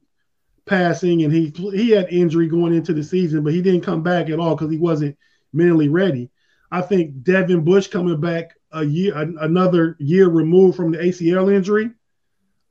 passing, 0.70 1.24
and 1.24 1.32
he 1.32 1.52
he 1.72 1.90
had 1.90 2.08
injury 2.10 2.46
going 2.46 2.72
into 2.72 2.94
the 2.94 3.02
season, 3.02 3.42
but 3.42 3.52
he 3.52 3.60
didn't 3.60 3.80
come 3.82 4.02
back 4.02 4.30
at 4.30 4.38
all 4.38 4.54
because 4.54 4.70
he 4.70 4.78
wasn't 4.78 5.18
mentally 5.52 5.88
ready. 5.88 6.30
I 6.70 6.80
think 6.80 7.24
Devin 7.24 7.64
Bush 7.64 7.88
coming 7.88 8.20
back 8.20 8.52
a 8.70 8.84
year, 8.84 9.14
another 9.16 9.96
year 9.98 10.28
removed 10.28 10.76
from 10.76 10.92
the 10.92 10.98
ACL 10.98 11.52
injury. 11.52 11.90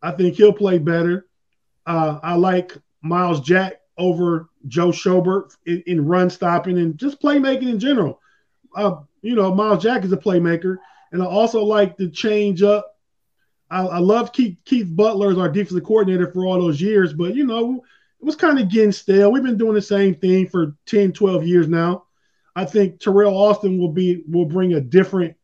I 0.02 0.12
think 0.12 0.36
he'll 0.36 0.54
play 0.54 0.78
better. 0.78 1.28
Uh, 1.86 2.20
I 2.24 2.36
like 2.36 2.78
Myles 3.02 3.41
Jack 3.41 3.82
over 3.97 4.50
Joe 4.68 4.91
Schobert 4.91 5.58
in, 5.66 5.84
in, 5.86 6.06
run 6.06 6.30
stopping 6.30 6.78
and 6.78 6.97
just 6.97 7.22
playmaking 7.22 7.70
in 7.70 7.80
general. 7.80 8.22
Uh, 8.74 9.02
you 9.22 9.36
know, 9.36 9.54
Myles 9.54 9.84
Jack 9.84 10.06
is 10.06 10.14
a 10.14 10.18
playmaker, 10.18 10.78
and 11.12 11.22
I 11.22 11.26
also 11.26 11.66
like 11.66 11.97
to 11.97 12.10
change 12.10 12.64
up 12.64 12.95
I, 13.70 13.86
I 13.86 13.97
love 13.99 14.34
Keith, 14.34 14.57
Keith 14.65 14.88
Butler 14.89 15.32
as 15.32 15.38
our 15.38 15.49
defensive 15.49 15.84
coordinator 15.84 16.32
for 16.32 16.45
all 16.45 16.59
those 16.59 16.82
years, 16.82 17.13
but 17.13 17.36
you 17.36 17.45
know, 17.45 17.84
it 18.20 18.26
was 18.26 18.36
kind 18.36 18.59
of 18.59 18.70
getting 18.70 18.91
stale. 18.91 19.32
We've 19.32 19.43
been 19.43 19.57
doing 19.57 19.76
the 19.76 19.82
same 19.82 20.15
thing 20.15 20.47
for 20.47 20.76
10, 20.88 21.13
12 21.13 21.47
years 21.47 21.67
now. 21.67 22.05
I 22.55 22.65
think 22.65 22.99
Teryl 22.99 23.32
Austin 23.34 23.78
will 23.78 23.91
be 23.91 24.24
will 24.28 24.45
bring 24.45 24.74
a 24.74 24.82
different 24.82 25.36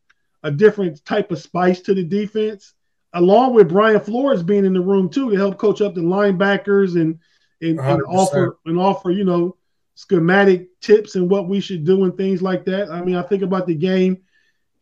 a 0.43 0.51
different 0.51 1.03
type 1.05 1.31
of 1.31 1.39
spice 1.39 1.79
to 1.81 1.93
the 1.93 2.03
defense, 2.03 2.73
along 3.13 3.53
with 3.53 3.69
Brian 3.69 3.99
Flores 3.99 4.43
being 4.43 4.65
in 4.65 4.73
the 4.73 4.81
room 4.81 5.09
too 5.09 5.31
to 5.31 5.37
help 5.37 5.57
coach 5.57 5.81
up 5.81 5.95
the 5.95 6.01
linebackers 6.01 6.99
and 6.99 7.19
and, 7.61 7.79
and 7.79 8.01
offer 8.03 8.57
and 8.65 8.77
offer 8.77 9.11
you 9.11 9.23
know 9.23 9.55
schematic 9.95 10.67
tips 10.81 11.15
and 11.15 11.29
what 11.29 11.47
we 11.47 11.61
should 11.61 11.85
do 11.85 12.03
and 12.03 12.17
things 12.17 12.41
like 12.41 12.65
that. 12.65 12.91
I 12.91 13.01
mean, 13.01 13.15
I 13.15 13.21
think 13.21 13.43
about 13.43 13.65
the 13.65 13.75
game 13.75 14.17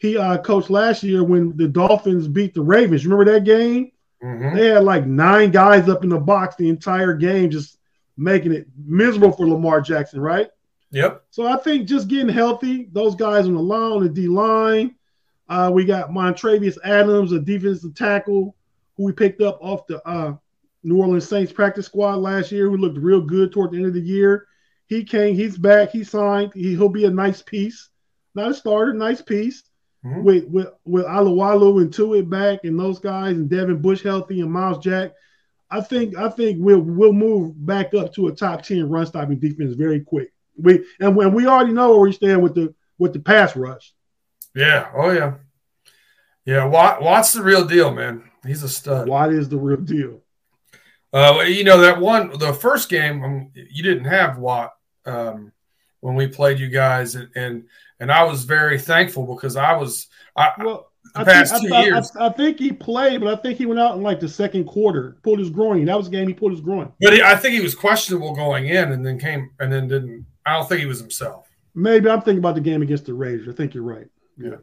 he 0.03 0.17
uh, 0.17 0.37
coached 0.39 0.69
last 0.69 1.01
year 1.01 1.23
when 1.23 1.55
the 1.55 1.65
Dolphins 1.65 2.27
beat 2.27 2.53
the 2.53 2.61
Ravens. 2.61 3.05
Remember 3.05 3.31
that 3.31 3.45
game? 3.45 3.89
Mm-hmm. 4.21 4.53
They 4.53 4.67
had 4.67 4.83
like 4.83 5.07
nine 5.07 5.49
guys 5.49 5.87
up 5.87 6.03
in 6.03 6.09
the 6.09 6.19
box 6.19 6.57
the 6.57 6.67
entire 6.67 7.13
game, 7.13 7.49
just 7.49 7.77
making 8.17 8.51
it 8.51 8.67
miserable 8.75 9.31
for 9.31 9.47
Lamar 9.47 9.79
Jackson, 9.79 10.19
right? 10.19 10.49
Yep. 10.91 11.23
So 11.31 11.47
I 11.47 11.55
think 11.55 11.87
just 11.87 12.09
getting 12.09 12.27
healthy, 12.27 12.89
those 12.91 13.15
guys 13.15 13.47
on 13.47 13.53
the 13.53 13.61
line, 13.61 13.93
on 13.93 14.03
the 14.03 14.09
D 14.09 14.27
line. 14.27 14.93
Uh, 15.47 15.71
we 15.73 15.85
got 15.85 16.09
Montravius 16.09 16.77
Adams, 16.83 17.31
a 17.31 17.39
defensive 17.39 17.95
tackle 17.95 18.57
who 18.97 19.03
we 19.03 19.13
picked 19.13 19.41
up 19.41 19.57
off 19.61 19.87
the 19.87 20.05
uh, 20.05 20.35
New 20.83 20.97
Orleans 20.97 21.29
Saints 21.29 21.53
practice 21.53 21.85
squad 21.85 22.15
last 22.15 22.51
year, 22.51 22.69
who 22.69 22.75
looked 22.75 22.97
real 22.97 23.21
good 23.21 23.53
toward 23.53 23.71
the 23.71 23.77
end 23.77 23.85
of 23.85 23.93
the 23.93 24.01
year. 24.01 24.47
He 24.87 25.05
came, 25.05 25.33
he's 25.33 25.57
back, 25.57 25.91
he 25.91 26.03
signed, 26.03 26.51
he, 26.53 26.75
will 26.75 26.89
be 26.89 27.05
a 27.05 27.09
nice 27.09 27.41
piece. 27.41 27.87
Not 28.35 28.51
a 28.51 28.53
starter, 28.53 28.93
nice 28.93 29.21
piece. 29.21 29.63
Mm-hmm. 30.05 30.23
With 30.23 30.45
with 30.45 30.67
with 30.85 31.05
Alualu 31.05 31.81
and 31.81 31.93
Tuitt 31.93 32.29
back 32.29 32.59
and 32.63 32.77
those 32.77 32.99
guys 32.99 33.37
and 33.37 33.49
Devin 33.49 33.81
Bush 33.81 34.03
healthy 34.03 34.41
and 34.41 34.51
Myles 34.51 34.83
Jack, 34.83 35.13
I 35.71 35.79
think 35.81 36.17
I 36.17 36.29
think 36.29 36.57
we'll 36.59 36.81
we'll 36.81 37.13
move 37.13 37.65
back 37.65 37.93
up 37.93 38.13
to 38.15 38.27
a 38.27 38.35
top 38.35 38.63
ten 38.63 38.89
run 38.89 39.05
stopping 39.05 39.39
defense 39.39 39.75
very 39.75 40.01
quick. 40.01 40.33
We 40.57 40.85
and 40.99 41.15
when 41.15 41.33
we 41.33 41.47
already 41.47 41.71
know 41.71 41.91
where 41.91 42.01
we 42.01 42.11
stand 42.11 42.43
with 42.43 42.53
the 42.53 42.75
with 42.97 43.13
the 43.13 43.19
pass 43.19 43.55
rush. 43.55 43.93
Yeah. 44.53 44.91
Oh 44.93 45.11
yeah. 45.11 45.35
Yeah. 46.45 46.65
Watt, 46.65 47.01
Watt's 47.01 47.33
the 47.33 47.41
real 47.41 47.65
deal, 47.65 47.91
man. 47.91 48.29
He's 48.45 48.63
a 48.63 48.69
stud. 48.69 49.07
Watt 49.07 49.31
is 49.31 49.49
the 49.49 49.57
real 49.57 49.79
deal. 49.79 50.21
Uh, 51.13 51.43
you 51.47 51.63
know 51.63 51.79
that 51.79 51.99
one, 51.99 52.37
the 52.39 52.53
first 52.53 52.89
game, 52.89 53.23
um, 53.23 53.51
you 53.53 53.83
didn't 53.83 54.05
have 54.05 54.39
Watt 54.39 54.73
um, 55.05 55.51
when 55.99 56.15
we 56.15 56.27
played 56.27 56.59
you 56.59 56.69
guys, 56.69 57.15
and, 57.15 57.29
and 57.35 57.65
and 58.03 58.11
I 58.11 58.23
was 58.25 58.43
very 58.43 58.77
thankful 58.77 59.25
because 59.33 59.55
I 59.55 59.77
was 59.77 60.07
I, 60.35 60.51
well. 60.57 60.89
The 61.15 61.21
I 61.21 61.23
past 61.25 61.53
think, 61.53 61.67
two 61.67 61.73
I, 61.75 61.83
years, 61.83 62.11
I, 62.17 62.27
I, 62.27 62.29
think 62.31 62.59
he 62.59 62.71
played, 62.71 63.21
but 63.21 63.31
I 63.31 63.41
think 63.41 63.57
he 63.57 63.65
went 63.65 63.79
out 63.79 63.95
in 63.95 64.01
like 64.01 64.19
the 64.19 64.27
second 64.27 64.65
quarter, 64.65 65.17
pulled 65.21 65.37
his 65.37 65.49
groin. 65.49 65.85
That 65.85 65.97
was 65.97 66.09
the 66.09 66.11
game 66.15 66.27
he 66.27 66.33
pulled 66.33 66.53
his 66.53 66.61
groin. 66.61 66.91
But 66.99 67.13
he, 67.13 67.21
I 67.21 67.35
think 67.35 67.53
he 67.53 67.61
was 67.61 67.75
questionable 67.75 68.33
going 68.33 68.67
in, 68.67 68.91
and 68.91 69.05
then 69.05 69.19
came 69.19 69.51
and 69.59 69.71
then 69.71 69.87
didn't. 69.87 70.25
I 70.45 70.53
don't 70.53 70.67
think 70.67 70.81
he 70.81 70.87
was 70.87 70.99
himself. 70.99 71.49
Maybe 71.75 72.09
I'm 72.09 72.21
thinking 72.21 72.39
about 72.39 72.55
the 72.55 72.61
game 72.61 72.81
against 72.81 73.05
the 73.05 73.13
Raiders. 73.13 73.47
I 73.47 73.51
think 73.51 73.73
you're 73.73 73.83
right. 73.83 74.07
Yeah. 74.37 74.57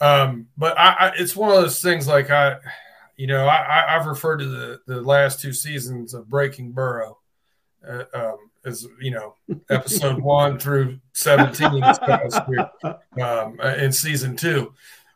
Um, 0.00 0.48
but 0.56 0.78
I, 0.78 1.12
it's 1.16 1.34
one 1.34 1.50
of 1.50 1.60
those 1.60 1.80
things 1.80 2.06
like 2.06 2.30
I, 2.30 2.56
you 3.16 3.26
know, 3.26 3.46
I, 3.46 3.96
I've 3.96 4.06
referred 4.06 4.38
to 4.38 4.46
the 4.46 4.80
the 4.86 5.02
last 5.02 5.40
two 5.40 5.52
seasons 5.52 6.14
of 6.14 6.28
Breaking 6.28 6.72
Burrow. 6.72 7.18
Uh, 7.86 8.04
um, 8.14 8.43
as 8.64 8.86
you 9.00 9.10
know, 9.10 9.34
episode 9.70 10.20
one 10.20 10.58
through 10.58 10.98
17 11.12 11.82
um, 13.22 13.60
in 13.60 13.92
season 13.92 14.36
two. 14.36 14.72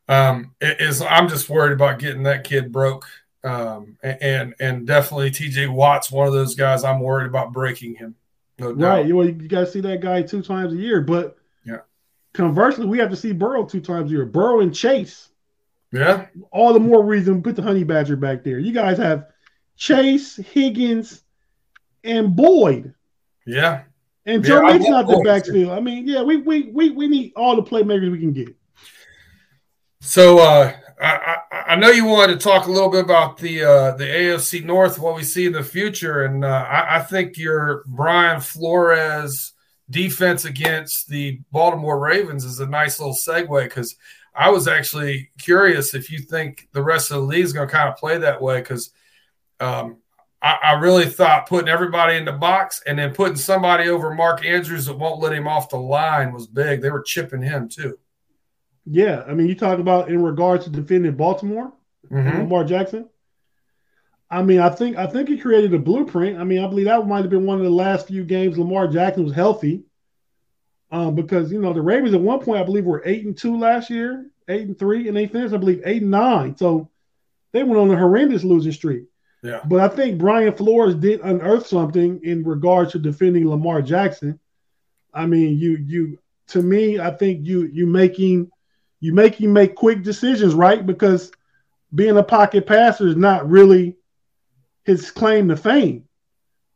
Um, 0.09 0.55
is 0.61 1.03
I'm 1.03 1.28
just 1.28 1.49
worried 1.49 1.72
about 1.72 1.99
getting 1.99 2.22
that 2.24 2.44
kid 2.44 2.72
broke. 2.72 3.07
Um, 3.44 3.96
and 4.03 4.55
and 4.59 4.86
definitely 4.86 5.30
TJ 5.30 5.72
Watt's 5.72 6.11
one 6.11 6.26
of 6.26 6.32
those 6.32 6.55
guys 6.55 6.82
I'm 6.82 7.01
worried 7.01 7.28
about 7.28 7.53
breaking 7.53 7.94
him. 7.94 8.16
No 8.59 8.72
right. 8.72 9.07
You, 9.07 9.22
you 9.22 9.49
got 9.49 9.61
to 9.61 9.66
see 9.66 9.80
that 9.82 10.01
guy 10.01 10.22
two 10.22 10.42
times 10.42 10.72
a 10.72 10.76
year. 10.76 11.01
But 11.01 11.36
yeah, 11.64 11.80
conversely, 12.34 12.86
we 12.86 12.99
have 12.99 13.11
to 13.11 13.16
see 13.16 13.32
Burrow 13.32 13.64
two 13.64 13.80
times 13.80 14.11
a 14.11 14.14
year. 14.14 14.26
Burrow 14.26 14.61
and 14.61 14.74
Chase. 14.74 15.28
Yeah. 15.92 16.26
All 16.51 16.72
the 16.72 16.80
more 16.80 17.05
reason 17.05 17.42
put 17.42 17.57
the 17.57 17.62
honey 17.62 17.84
badger 17.84 18.16
back 18.16 18.42
there. 18.44 18.59
You 18.59 18.72
guys 18.72 18.99
have 18.99 19.28
Chase, 19.76 20.36
Higgins, 20.36 21.22
and 22.03 22.34
Boyd. 22.34 22.94
Yeah. 23.49 23.84
And 24.26 24.44
Joe 24.44 24.61
yeah, 24.61 24.74
Mixon 24.74 24.92
out 24.92 25.07
the 25.07 25.22
backfield. 25.24 25.70
I 25.70 25.80
mean, 25.80 26.07
yeah, 26.07 26.22
we, 26.22 26.36
we 26.36 26.64
we 26.64 26.90
we 26.90 27.09
need 27.09 27.32
all 27.34 27.57
the 27.57 27.62
playmakers 27.62 28.12
we 28.12 28.20
can 28.20 28.34
get. 28.34 28.55
So 30.01 30.38
uh, 30.38 30.74
I, 31.01 31.38
I 31.51 31.76
know 31.76 31.88
you 31.88 32.05
wanted 32.05 32.38
to 32.38 32.44
talk 32.44 32.66
a 32.66 32.70
little 32.70 32.90
bit 32.90 33.05
about 33.05 33.38
the 33.38 33.64
uh, 33.64 33.96
the 33.96 34.05
AFC 34.05 34.64
North, 34.64 34.99
what 34.99 35.16
we 35.16 35.24
see 35.24 35.46
in 35.46 35.53
the 35.53 35.62
future, 35.62 36.24
and 36.24 36.44
uh, 36.44 36.66
I, 36.68 36.96
I 36.96 37.01
think 37.01 37.38
your 37.38 37.84
Brian 37.86 38.42
Flores 38.42 39.55
defense 39.88 40.44
against 40.44 41.09
the 41.09 41.40
Baltimore 41.51 41.99
Ravens 41.99 42.44
is 42.44 42.61
a 42.61 42.66
nice 42.66 43.01
little 43.01 43.14
segue 43.14 43.64
because 43.64 43.96
I 44.34 44.51
was 44.51 44.68
actually 44.68 45.30
curious 45.38 45.94
if 45.94 46.11
you 46.11 46.18
think 46.18 46.68
the 46.72 46.82
rest 46.82 47.11
of 47.11 47.16
the 47.16 47.22
league 47.22 47.44
is 47.44 47.55
going 47.55 47.66
to 47.66 47.74
kind 47.74 47.88
of 47.88 47.96
play 47.96 48.18
that 48.18 48.42
way 48.42 48.61
because 48.61 48.90
um, 49.59 49.96
I, 50.41 50.59
I, 50.62 50.72
really 50.74 51.07
thought 51.07 51.49
putting 51.49 51.68
everybody 51.68 52.16
in 52.16 52.24
the 52.24 52.32
box 52.32 52.80
and 52.86 52.99
then 52.99 53.12
putting 53.12 53.36
somebody 53.36 53.89
over 53.89 54.14
Mark 54.14 54.45
Andrews 54.45 54.86
that 54.86 54.97
won't 54.97 55.20
let 55.20 55.32
him 55.32 55.49
off 55.49 55.68
the 55.68 55.78
line 55.78 56.32
was 56.32 56.47
big. 56.47 56.80
They 56.80 56.91
were 56.91 57.03
chipping 57.03 57.43
him 57.43 57.68
too. 57.68 57.99
Yeah, 58.86 59.24
I 59.26 59.34
mean, 59.34 59.49
you 59.49 59.55
talk 59.55 59.80
about 59.80 60.09
in 60.09 60.22
regards 60.22 60.64
to 60.64 60.70
defending 60.70 61.16
Baltimore, 61.16 61.72
mm-hmm. 62.11 62.39
Lamar 62.39 62.64
Jackson. 62.64 63.09
I 64.30 64.43
mean, 64.43 64.61
I 64.61 64.70
think 64.70 64.97
I 64.97 65.07
think 65.07 65.28
he 65.28 65.39
created 65.39 65.74
a 65.74 65.78
blueprint. 65.78 66.39
I 66.39 66.45
mean, 66.45 66.62
I 66.62 66.68
believe 66.68 66.86
that 66.86 67.07
might 67.07 67.22
have 67.22 67.30
been 67.30 67.47
one 67.47 67.59
of 67.59 67.64
the 67.64 67.70
last 67.70 68.07
few 68.07 68.24
games 68.24 68.59
Lamar 68.59 68.86
Jackson 68.86 69.24
was 69.24 69.34
healthy. 69.34 69.84
Um, 70.91 71.14
because 71.14 71.53
you 71.53 71.61
know 71.61 71.74
the 71.74 71.82
Ravens 71.82 72.14
at 72.14 72.20
one 72.20 72.41
point 72.41 72.61
I 72.61 72.64
believe 72.64 72.86
were 72.86 73.03
eight 73.05 73.26
and 73.26 73.36
two 73.36 73.59
last 73.59 73.91
year, 73.91 74.30
eight 74.49 74.62
and 74.62 74.78
three, 74.78 75.09
and 75.09 75.16
they 75.16 75.26
finished 75.26 75.53
I 75.53 75.59
believe 75.59 75.82
eight 75.84 76.03
and 76.03 76.11
nine. 76.11 76.57
So 76.57 76.89
they 77.53 77.62
went 77.62 77.78
on 77.78 77.91
a 77.91 77.97
horrendous 77.97 78.45
losing 78.45 78.72
streak. 78.72 79.05
Yeah. 79.43 79.61
But 79.64 79.80
I 79.80 79.89
think 79.89 80.18
Brian 80.18 80.53
Flores 80.53 80.95
did 80.95 81.20
unearth 81.20 81.66
something 81.66 82.20
in 82.24 82.43
regards 82.43 82.93
to 82.93 82.99
defending 82.99 83.49
Lamar 83.49 83.82
Jackson. 83.82 84.39
I 85.14 85.26
mean, 85.26 85.59
you 85.59 85.76
you 85.86 86.18
to 86.49 86.62
me, 86.62 86.99
I 86.99 87.11
think 87.12 87.47
you 87.47 87.70
you 87.72 87.86
making 87.86 88.51
you 89.01 89.12
make 89.12 89.41
you 89.41 89.49
make 89.49 89.74
quick 89.74 90.03
decisions, 90.03 90.55
right? 90.55 90.84
Because 90.84 91.30
being 91.95 92.16
a 92.16 92.22
pocket 92.22 92.66
passer 92.66 93.07
is 93.07 93.16
not 93.16 93.49
really 93.49 93.97
his 94.84 95.11
claim 95.11 95.49
to 95.49 95.57
fame. 95.57 96.05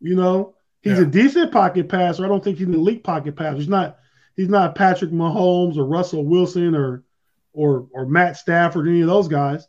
You 0.00 0.14
know, 0.14 0.54
he's 0.82 0.98
yeah. 0.98 1.04
a 1.04 1.06
decent 1.06 1.52
pocket 1.52 1.88
passer. 1.88 2.24
I 2.24 2.28
don't 2.28 2.42
think 2.42 2.58
he's 2.58 2.66
an 2.66 2.74
elite 2.74 3.04
pocket 3.04 3.36
passer. 3.36 3.56
He's 3.56 3.68
not 3.68 3.98
he's 4.36 4.48
not 4.48 4.74
Patrick 4.74 5.10
Mahomes 5.10 5.76
or 5.76 5.84
Russell 5.84 6.24
Wilson 6.24 6.74
or 6.74 7.04
or 7.52 7.88
or 7.92 8.06
Matt 8.06 8.36
Stafford, 8.36 8.88
any 8.88 9.00
of 9.00 9.08
those 9.08 9.28
guys. 9.28 9.66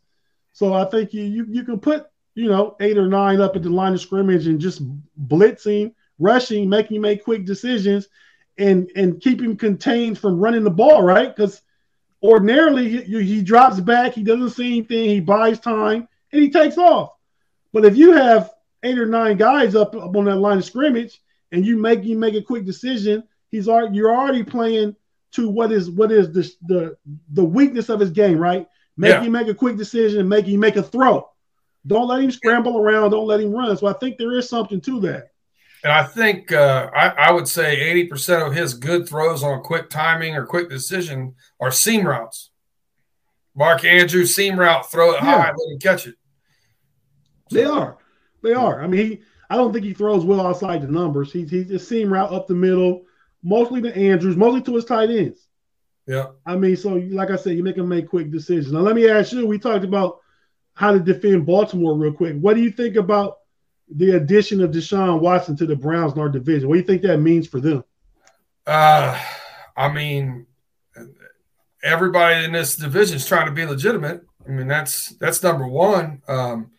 So 0.53 0.73
I 0.73 0.85
think 0.85 1.13
you 1.13 1.23
you, 1.23 1.45
you 1.49 1.63
can 1.63 1.79
put 1.79 2.05
you 2.35 2.47
know, 2.47 2.75
eight 2.79 2.97
or 2.97 3.07
nine 3.07 3.41
up 3.41 3.55
at 3.55 3.63
the 3.63 3.69
line 3.69 3.93
of 3.93 4.01
scrimmage 4.01 4.47
and 4.47 4.59
just 4.59 4.81
blitzing, 5.27 5.93
rushing, 6.19 6.69
making 6.69 7.01
make 7.01 7.23
quick 7.23 7.45
decisions, 7.45 8.07
and 8.57 8.91
and 8.95 9.21
keep 9.21 9.41
him 9.41 9.57
contained 9.57 10.17
from 10.17 10.39
running 10.39 10.63
the 10.63 10.71
ball, 10.71 11.03
right? 11.03 11.35
Because 11.35 11.61
ordinarily 12.21 12.89
he, 12.89 13.23
he 13.23 13.41
drops 13.41 13.79
back, 13.79 14.13
he 14.13 14.23
doesn't 14.23 14.51
see 14.51 14.67
anything, 14.67 15.09
he 15.09 15.19
buys 15.19 15.59
time, 15.59 16.07
and 16.31 16.41
he 16.41 16.49
takes 16.49 16.77
off. 16.77 17.13
But 17.71 17.85
if 17.85 17.97
you 17.97 18.13
have 18.13 18.51
eight 18.83 18.97
or 18.97 19.05
nine 19.05 19.37
guys 19.37 19.75
up, 19.75 19.95
up 19.95 20.15
on 20.15 20.25
that 20.25 20.37
line 20.37 20.57
of 20.57 20.65
scrimmage 20.65 21.21
and 21.51 21.65
you 21.65 21.77
make 21.77 22.03
you 22.03 22.17
make 22.17 22.35
a 22.35 22.41
quick 22.41 22.65
decision, 22.65 23.23
he's 23.49 23.67
already 23.67 23.95
you're 23.95 24.15
already 24.15 24.43
playing 24.43 24.95
to 25.33 25.49
what 25.49 25.71
is 25.71 25.89
what 25.89 26.11
is 26.11 26.31
the 26.31 26.51
the 26.67 26.97
the 27.31 27.43
weakness 27.43 27.89
of 27.89 27.99
his 27.99 28.11
game, 28.11 28.37
right? 28.37 28.67
Make 28.95 29.09
yeah. 29.09 29.23
him 29.23 29.31
make 29.31 29.47
a 29.47 29.55
quick 29.55 29.77
decision 29.77 30.19
and 30.19 30.29
make 30.29 30.47
you 30.47 30.59
make 30.59 30.75
a 30.75 30.83
throw. 30.83 31.29
Don't 31.85 32.07
let 32.07 32.23
him 32.23 32.31
scramble 32.31 32.77
around. 32.77 33.11
Don't 33.11 33.27
let 33.27 33.41
him 33.41 33.51
run. 33.51 33.75
So 33.77 33.87
I 33.87 33.93
think 33.93 34.17
there 34.17 34.37
is 34.37 34.47
something 34.47 34.79
to 34.81 34.99
that. 35.01 35.29
And 35.83 35.91
I 35.91 36.03
think 36.03 36.51
uh, 36.53 36.89
I, 36.95 37.09
I, 37.09 37.31
would 37.31 37.47
say 37.47 38.07
80% 38.09 38.47
of 38.47 38.53
his 38.53 38.73
good 38.73 39.07
throws 39.07 39.43
on 39.43 39.61
quick 39.61 39.89
timing 39.89 40.33
or 40.33 40.45
quick 40.45 40.69
decision 40.69 41.35
are 41.59 41.71
seam 41.71 42.07
routes. 42.07 42.51
Mark 43.53 43.83
Andrews, 43.83 44.33
seam 44.33 44.57
route, 44.57 44.89
throw 44.89 45.11
it 45.11 45.15
yeah. 45.21 45.25
high, 45.25 45.51
let 45.51 45.73
him 45.73 45.79
catch 45.79 46.07
it. 46.07 46.15
So, 47.49 47.57
they 47.57 47.65
are. 47.65 47.97
They 48.41 48.53
are. 48.53 48.81
I 48.81 48.87
mean, 48.87 49.05
he, 49.05 49.21
I 49.49 49.57
don't 49.57 49.73
think 49.73 49.83
he 49.83 49.93
throws 49.93 50.23
well 50.23 50.39
outside 50.39 50.81
the 50.81 50.87
numbers. 50.87 51.33
He's, 51.33 51.51
he's 51.51 51.69
a 51.69 51.79
seam 51.79 52.11
route 52.11 52.31
up 52.31 52.47
the 52.47 52.55
middle, 52.55 53.03
mostly 53.43 53.81
to 53.81 53.93
Andrews, 53.93 54.37
mostly 54.37 54.61
to 54.61 54.75
his 54.75 54.85
tight 54.85 55.09
ends. 55.09 55.47
Yeah. 56.07 56.27
I 56.45 56.55
mean, 56.55 56.77
so 56.77 56.93
like 57.11 57.29
I 57.29 57.35
said, 57.35 57.57
you 57.57 57.63
make 57.63 57.77
him 57.77 57.89
make 57.89 58.07
quick 58.07 58.31
decisions. 58.31 58.71
Now, 58.71 58.79
let 58.79 58.95
me 58.95 59.09
ask 59.09 59.33
you 59.33 59.45
we 59.45 59.59
talked 59.59 59.83
about 59.83 60.19
how 60.73 60.91
to 60.91 60.99
defend 60.99 61.45
Baltimore 61.45 61.95
real 61.95 62.13
quick. 62.13 62.35
What 62.39 62.55
do 62.55 62.61
you 62.61 62.71
think 62.71 62.95
about 62.95 63.37
the 63.89 64.11
addition 64.11 64.61
of 64.61 64.71
Deshaun 64.71 65.21
Watson 65.21 65.55
to 65.57 65.65
the 65.65 65.75
Browns 65.75 66.13
in 66.13 66.19
our 66.19 66.29
division? 66.29 66.67
What 66.67 66.75
do 66.75 66.79
you 66.79 66.85
think 66.85 67.01
that 67.03 67.19
means 67.19 67.47
for 67.47 67.59
them? 67.59 67.83
Uh, 68.65 69.19
I 69.75 69.91
mean, 69.91 70.47
everybody 71.83 72.45
in 72.45 72.53
this 72.53 72.75
division 72.75 73.17
is 73.17 73.27
trying 73.27 73.47
to 73.47 73.51
be 73.51 73.65
legitimate. 73.65 74.21
I 74.47 74.51
mean, 74.51 74.67
that's 74.67 75.09
that's 75.17 75.43
number 75.43 75.67
one. 75.67 76.21
Um, 76.27 76.71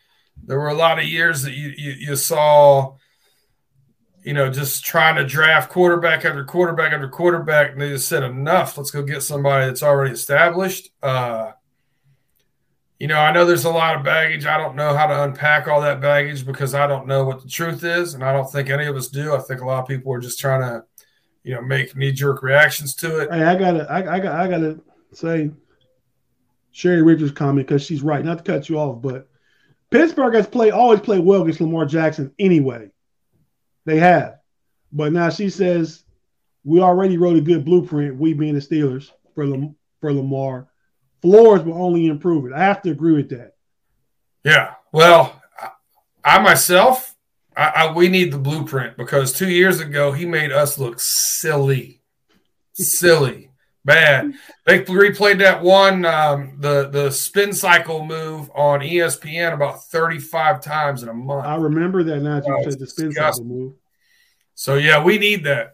there 0.43 0.59
were 0.59 0.69
a 0.69 0.75
lot 0.75 0.99
of 0.99 1.05
years 1.05 1.43
that 1.43 1.55
you, 1.55 1.73
you, 1.77 1.93
you 1.93 2.17
saw, 2.17 2.97
you 4.23 4.35
know, 4.35 4.51
just 4.51 4.85
trying 4.85 5.17
to 5.17 5.25
draft 5.25 5.71
quarterback 5.71 6.25
after 6.25 6.45
quarterback 6.45 6.93
after 6.93 7.09
quarterback, 7.09 7.73
and 7.73 7.81
they 7.81 7.91
just 7.91 8.09
said 8.09 8.23
enough. 8.23 8.77
Let's 8.77 8.91
go 8.91 9.03
get 9.03 9.23
somebody 9.23 9.67
that's 9.67 9.83
already 9.83 10.13
established. 10.13 10.91
Uh, 11.03 11.53
you 13.01 13.09
know, 13.09 13.19
I 13.19 13.33
know 13.33 13.45
there's 13.45 13.65
a 13.65 13.71
lot 13.71 13.97
of 13.97 14.05
baggage. 14.05 14.47
I 14.47 14.57
don't 14.57 14.77
know 14.77 14.97
how 14.97 15.07
to 15.07 15.25
unpack 15.25 15.67
all 15.67 15.81
that 15.81 16.01
baggage 16.01 16.47
because 16.47 16.75
I 16.75 16.87
don't 16.87 17.07
know 17.07 17.25
what 17.25 17.43
the 17.43 17.49
truth 17.49 17.83
is, 17.83 18.15
and 18.15 18.23
I 18.23 18.33
don't 18.33 18.51
think 18.51 18.71
any 18.71 18.87
of 18.87 18.97
us 18.97 19.09
do. 19.09 19.35
I 19.35 19.41
think 19.41 19.61
a 19.61 19.67
lot 19.67 19.81
of 19.81 19.89
people 19.89 20.13
are 20.13 20.21
just 20.21 20.39
trying 20.39 20.61
to, 20.61 20.85
you 21.43 21.55
know, 21.55 21.63
make 21.63 21.97
knee 21.97 22.13
jerk 22.13 22.43
reactions 22.43 22.95
to 22.97 23.21
it. 23.21 23.33
Hey, 23.33 23.43
I 23.43 23.57
gotta, 23.57 23.93
I, 23.93 24.03
got, 24.03 24.27
I 24.41 24.49
gotta 24.49 24.81
say, 25.13 25.51
Sherry 26.71 27.03
Richards' 27.03 27.33
comment 27.33 27.67
because 27.67 27.83
she's 27.85 28.03
right. 28.03 28.25
Not 28.25 28.39
to 28.39 28.45
cut 28.45 28.69
you 28.69 28.79
off, 28.79 29.03
but 29.03 29.29
Pittsburgh 29.91 30.35
has 30.35 30.47
played 30.47 30.73
always 30.73 31.01
played 31.01 31.25
well 31.25 31.43
against 31.43 31.61
Lamar 31.61 31.87
Jackson 31.87 32.33
anyway. 32.39 32.91
They 33.87 33.99
have, 33.99 34.39
but 34.93 35.13
now 35.13 35.31
she 35.31 35.51
says 35.51 36.05
we 36.65 36.81
already 36.81 37.19
wrote 37.19 37.37
a 37.37 37.43
good 37.43 37.65
blueprint. 37.65 38.17
We 38.17 38.35
being 38.35 38.55
the 38.55 38.61
Steelers 38.61 39.11
for 39.35 39.47
Lam- 39.47 39.77
for 40.01 40.13
Lamar 40.13 40.69
Flores 41.25 41.63
will 41.63 41.83
only 41.83 42.07
improve 42.07 42.45
it. 42.45 42.53
I 42.53 42.65
have 42.65 42.83
to 42.83 42.91
agree 42.91 43.15
with 43.15 43.31
that. 43.31 43.55
Yeah. 44.45 44.75
Well, 44.93 45.41
I 46.23 46.39
myself, 46.39 47.17
I, 47.57 47.69
I, 47.69 47.93
we 47.95 48.09
need 48.09 48.31
the 48.31 48.37
blueprint 48.37 48.99
because 48.99 49.33
two 49.33 49.49
years 49.49 49.81
ago 49.81 50.13
he 50.13 50.27
made 50.27 50.53
us 50.53 50.79
look 50.79 50.97
silly, 50.99 52.03
silly, 52.75 53.53
bad. 53.87 54.35
They 54.67 54.81
replayed 54.81 55.39
that 55.39 55.63
one, 55.63 56.05
um, 56.05 56.59
the 56.61 56.91
the 56.91 57.11
spin 57.11 57.55
cycle 57.55 58.05
move 58.05 58.51
on 58.55 58.81
ESPN 58.81 59.55
about 59.55 59.83
thirty 59.85 60.19
five 60.19 60.61
times 60.61 61.03
in 61.03 61.09
a 61.09 61.15
month. 61.15 61.47
I 61.47 61.57
remember 61.57 62.05
that 62.05 62.21
now. 62.21 62.43
You 62.47 62.71
said 62.71 62.79
the 62.79 62.87
spin 62.87 63.09
disgusting. 63.09 63.45
cycle 63.47 63.57
move. 63.57 63.73
So 64.55 64.75
yeah, 64.75 65.03
we 65.03 65.17
need 65.17 65.45
that. 65.45 65.74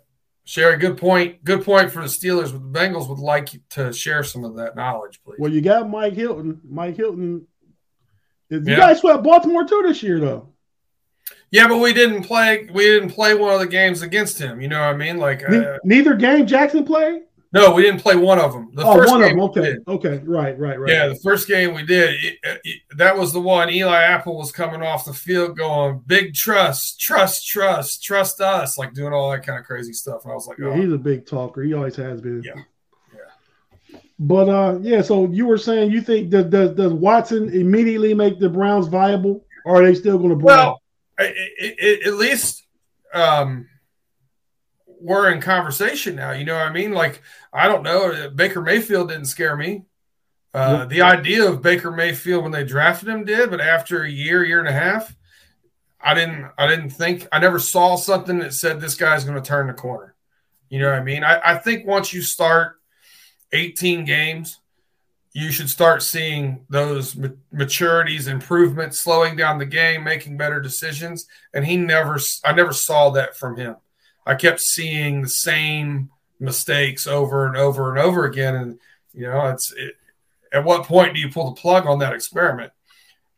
Sherry, 0.51 0.79
good 0.79 0.97
point. 0.97 1.45
Good 1.45 1.65
point 1.65 1.93
for 1.93 2.03
the 2.03 2.09
Steelers. 2.09 2.51
The 2.51 2.59
Bengals 2.59 3.09
would 3.09 3.21
like 3.21 3.51
to 3.69 3.93
share 3.93 4.25
some 4.25 4.43
of 4.43 4.57
that 4.57 4.75
knowledge, 4.75 5.21
please. 5.23 5.37
Well, 5.39 5.53
you 5.53 5.61
got 5.61 5.89
Mike 5.89 6.15
Hilton. 6.15 6.61
Mike 6.69 6.97
Hilton. 6.97 7.47
You 8.49 8.61
yeah. 8.65 8.77
guys 8.77 8.99
swept 8.99 9.23
Baltimore 9.23 9.65
too 9.65 9.85
this 9.87 10.03
year, 10.03 10.19
though. 10.19 10.49
Yeah, 11.53 11.69
but 11.69 11.77
we 11.77 11.93
didn't 11.93 12.25
play. 12.25 12.69
We 12.73 12.83
didn't 12.83 13.11
play 13.11 13.35
one 13.35 13.55
of 13.55 13.61
the 13.61 13.69
games 13.69 14.03
against 14.03 14.41
him. 14.41 14.61
You 14.61 14.67
know 14.67 14.81
what 14.81 14.93
I 14.93 14.97
mean? 14.97 15.19
Like 15.19 15.49
uh, 15.49 15.79
neither 15.85 16.15
game 16.15 16.49
Jackson 16.49 16.85
played. 16.85 17.23
No, 17.53 17.73
we 17.73 17.83
didn't 17.83 18.01
play 18.01 18.15
one 18.15 18.39
of 18.39 18.53
them. 18.53 18.71
The 18.75 18.85
oh, 18.85 18.95
first 18.95 19.11
one 19.11 19.23
of 19.25 19.29
them. 19.29 19.41
Okay, 19.41 19.77
okay, 19.89 20.19
right, 20.25 20.57
right, 20.57 20.79
right. 20.79 20.93
Yeah, 20.93 21.09
the 21.09 21.17
first 21.17 21.49
game 21.49 21.75
we 21.75 21.85
did, 21.85 22.15
it, 22.25 22.39
it, 22.63 22.81
that 22.97 23.17
was 23.17 23.33
the 23.33 23.41
one. 23.41 23.69
Eli 23.71 24.03
Apple 24.03 24.39
was 24.39 24.53
coming 24.53 24.83
off 24.83 25.05
the 25.05 25.13
field, 25.13 25.57
going 25.57 26.01
big 26.07 26.33
trust, 26.33 27.01
trust, 27.01 27.49
trust, 27.49 28.05
trust 28.05 28.41
us, 28.41 28.79
like 28.79 28.95
doing 28.95 29.13
all 29.13 29.33
that 29.33 29.45
kind 29.45 29.59
of 29.59 29.65
crazy 29.65 29.93
stuff. 29.93 30.23
And 30.23 30.31
I 30.31 30.37
was 30.37 30.47
like, 30.47 30.59
yeah, 30.59 30.67
oh. 30.67 30.75
he's 30.75 30.93
a 30.93 30.99
big 30.99 31.27
talker. 31.27 31.63
He 31.63 31.75
always 31.75 31.97
has 31.97 32.21
been. 32.21 32.41
Yeah, 32.45 32.63
yeah. 33.13 33.99
But 34.21 34.49
uh, 34.49 34.79
yeah. 34.81 35.03
So 35.03 35.27
you 35.27 35.47
were 35.47 35.59
saying 35.59 35.91
you 35.91 36.03
think 36.03 36.31
does 36.31 36.47
does, 36.47 36.77
does 36.77 36.93
Watson 36.93 37.49
immediately 37.53 38.15
make 38.15 38.39
the 38.39 38.49
Browns 38.49 38.87
viable, 38.87 39.45
or 39.65 39.83
are 39.83 39.85
they 39.85 39.97
still 39.97 40.19
going 40.19 40.39
to? 40.39 40.45
Well, 40.45 40.81
at 41.19 42.15
least. 42.15 42.63
Um, 43.13 43.67
we're 45.01 45.31
in 45.33 45.41
conversation 45.41 46.15
now. 46.17 46.33
You 46.33 46.45
know 46.45 46.55
what 46.55 46.67
I 46.67 46.73
mean? 46.73 46.93
Like, 46.93 47.23
I 47.53 47.69
don't 47.69 47.83
know. 47.83 48.31
Baker 48.31 48.61
Mayfield 48.61 49.09
didn't 49.09 49.27
scare 49.27 49.57
me. 49.57 49.85
Uh. 50.53 50.85
The 50.85 51.03
idea 51.03 51.49
of 51.49 51.63
Baker 51.63 51.91
Mayfield 51.91 52.43
when 52.43 52.53
they 52.53 52.65
drafted 52.65 53.09
him 53.09 53.25
did, 53.25 53.51
but 53.51 53.61
after 53.61 54.03
a 54.03 54.11
year, 54.11 54.45
year 54.45 54.59
and 54.59 54.69
a 54.69 54.73
half, 54.73 55.15
I 56.03 56.15
didn't. 56.15 56.51
I 56.57 56.67
didn't 56.67 56.91
think. 56.91 57.29
I 57.31 57.39
never 57.39 57.59
saw 57.59 57.97
something 57.97 58.39
that 58.39 58.55
said 58.55 58.81
this 58.81 58.95
guy's 58.95 59.25
going 59.25 59.41
to 59.41 59.47
turn 59.47 59.67
the 59.67 59.75
corner. 59.75 60.15
You 60.69 60.81
know 60.81 60.91
what 60.91 60.99
I 60.99 61.05
mean? 61.05 61.25
I, 61.25 61.41
I 61.45 61.59
think 61.59 61.87
once 61.87 62.13
you 62.13 62.23
start 62.23 62.81
18 63.53 64.05
games, 64.05 64.61
you 65.33 65.51
should 65.53 65.69
start 65.69 66.03
seeing 66.03 66.65
those 66.71 67.15
maturities, 67.53 68.29
improvements, 68.29 68.99
slowing 68.99 69.37
down 69.37 69.59
the 69.59 69.67
game, 69.67 70.05
making 70.05 70.37
better 70.37 70.61
decisions. 70.61 71.27
And 71.53 71.67
he 71.67 71.77
never. 71.77 72.19
I 72.45 72.53
never 72.53 72.73
saw 72.73 73.11
that 73.11 73.37
from 73.37 73.57
him. 73.57 73.77
I 74.27 74.35
kept 74.35 74.61
seeing 74.61 75.23
the 75.23 75.29
same 75.29 76.11
mistakes 76.39 77.07
over 77.07 77.47
and 77.47 77.57
over 77.57 77.91
and 77.91 77.99
over 77.99 78.25
again. 78.25 78.55
And, 78.55 78.79
you 79.13 79.27
know, 79.29 79.49
it's 79.49 79.73
it, 79.73 79.95
at 80.53 80.65
what 80.65 80.85
point 80.85 81.15
do 81.15 81.21
you 81.21 81.31
pull 81.31 81.53
the 81.53 81.61
plug 81.61 81.87
on 81.87 81.99
that 82.01 82.15
experiment? 82.15 82.73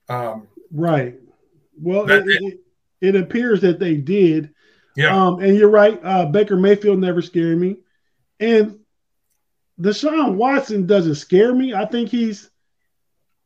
Um, 0.08 0.48
right. 0.70 1.14
Well, 1.80 2.10
it, 2.10 2.24
it, 2.26 2.60
it, 3.00 3.16
appears 3.16 3.60
that 3.62 3.78
they 3.78 3.96
did. 3.96 4.50
Yeah. 4.96 5.16
Um, 5.16 5.40
and 5.40 5.56
you're 5.56 5.70
right. 5.70 5.98
Uh, 6.02 6.26
Baker 6.26 6.56
Mayfield 6.56 6.98
never 6.98 7.22
scared 7.22 7.58
me. 7.58 7.76
And 8.40 8.78
Deshaun 9.80 10.34
Watson 10.34 10.86
doesn't 10.86 11.14
scare 11.16 11.54
me. 11.54 11.74
I 11.74 11.86
think 11.86 12.08
he's 12.08 12.50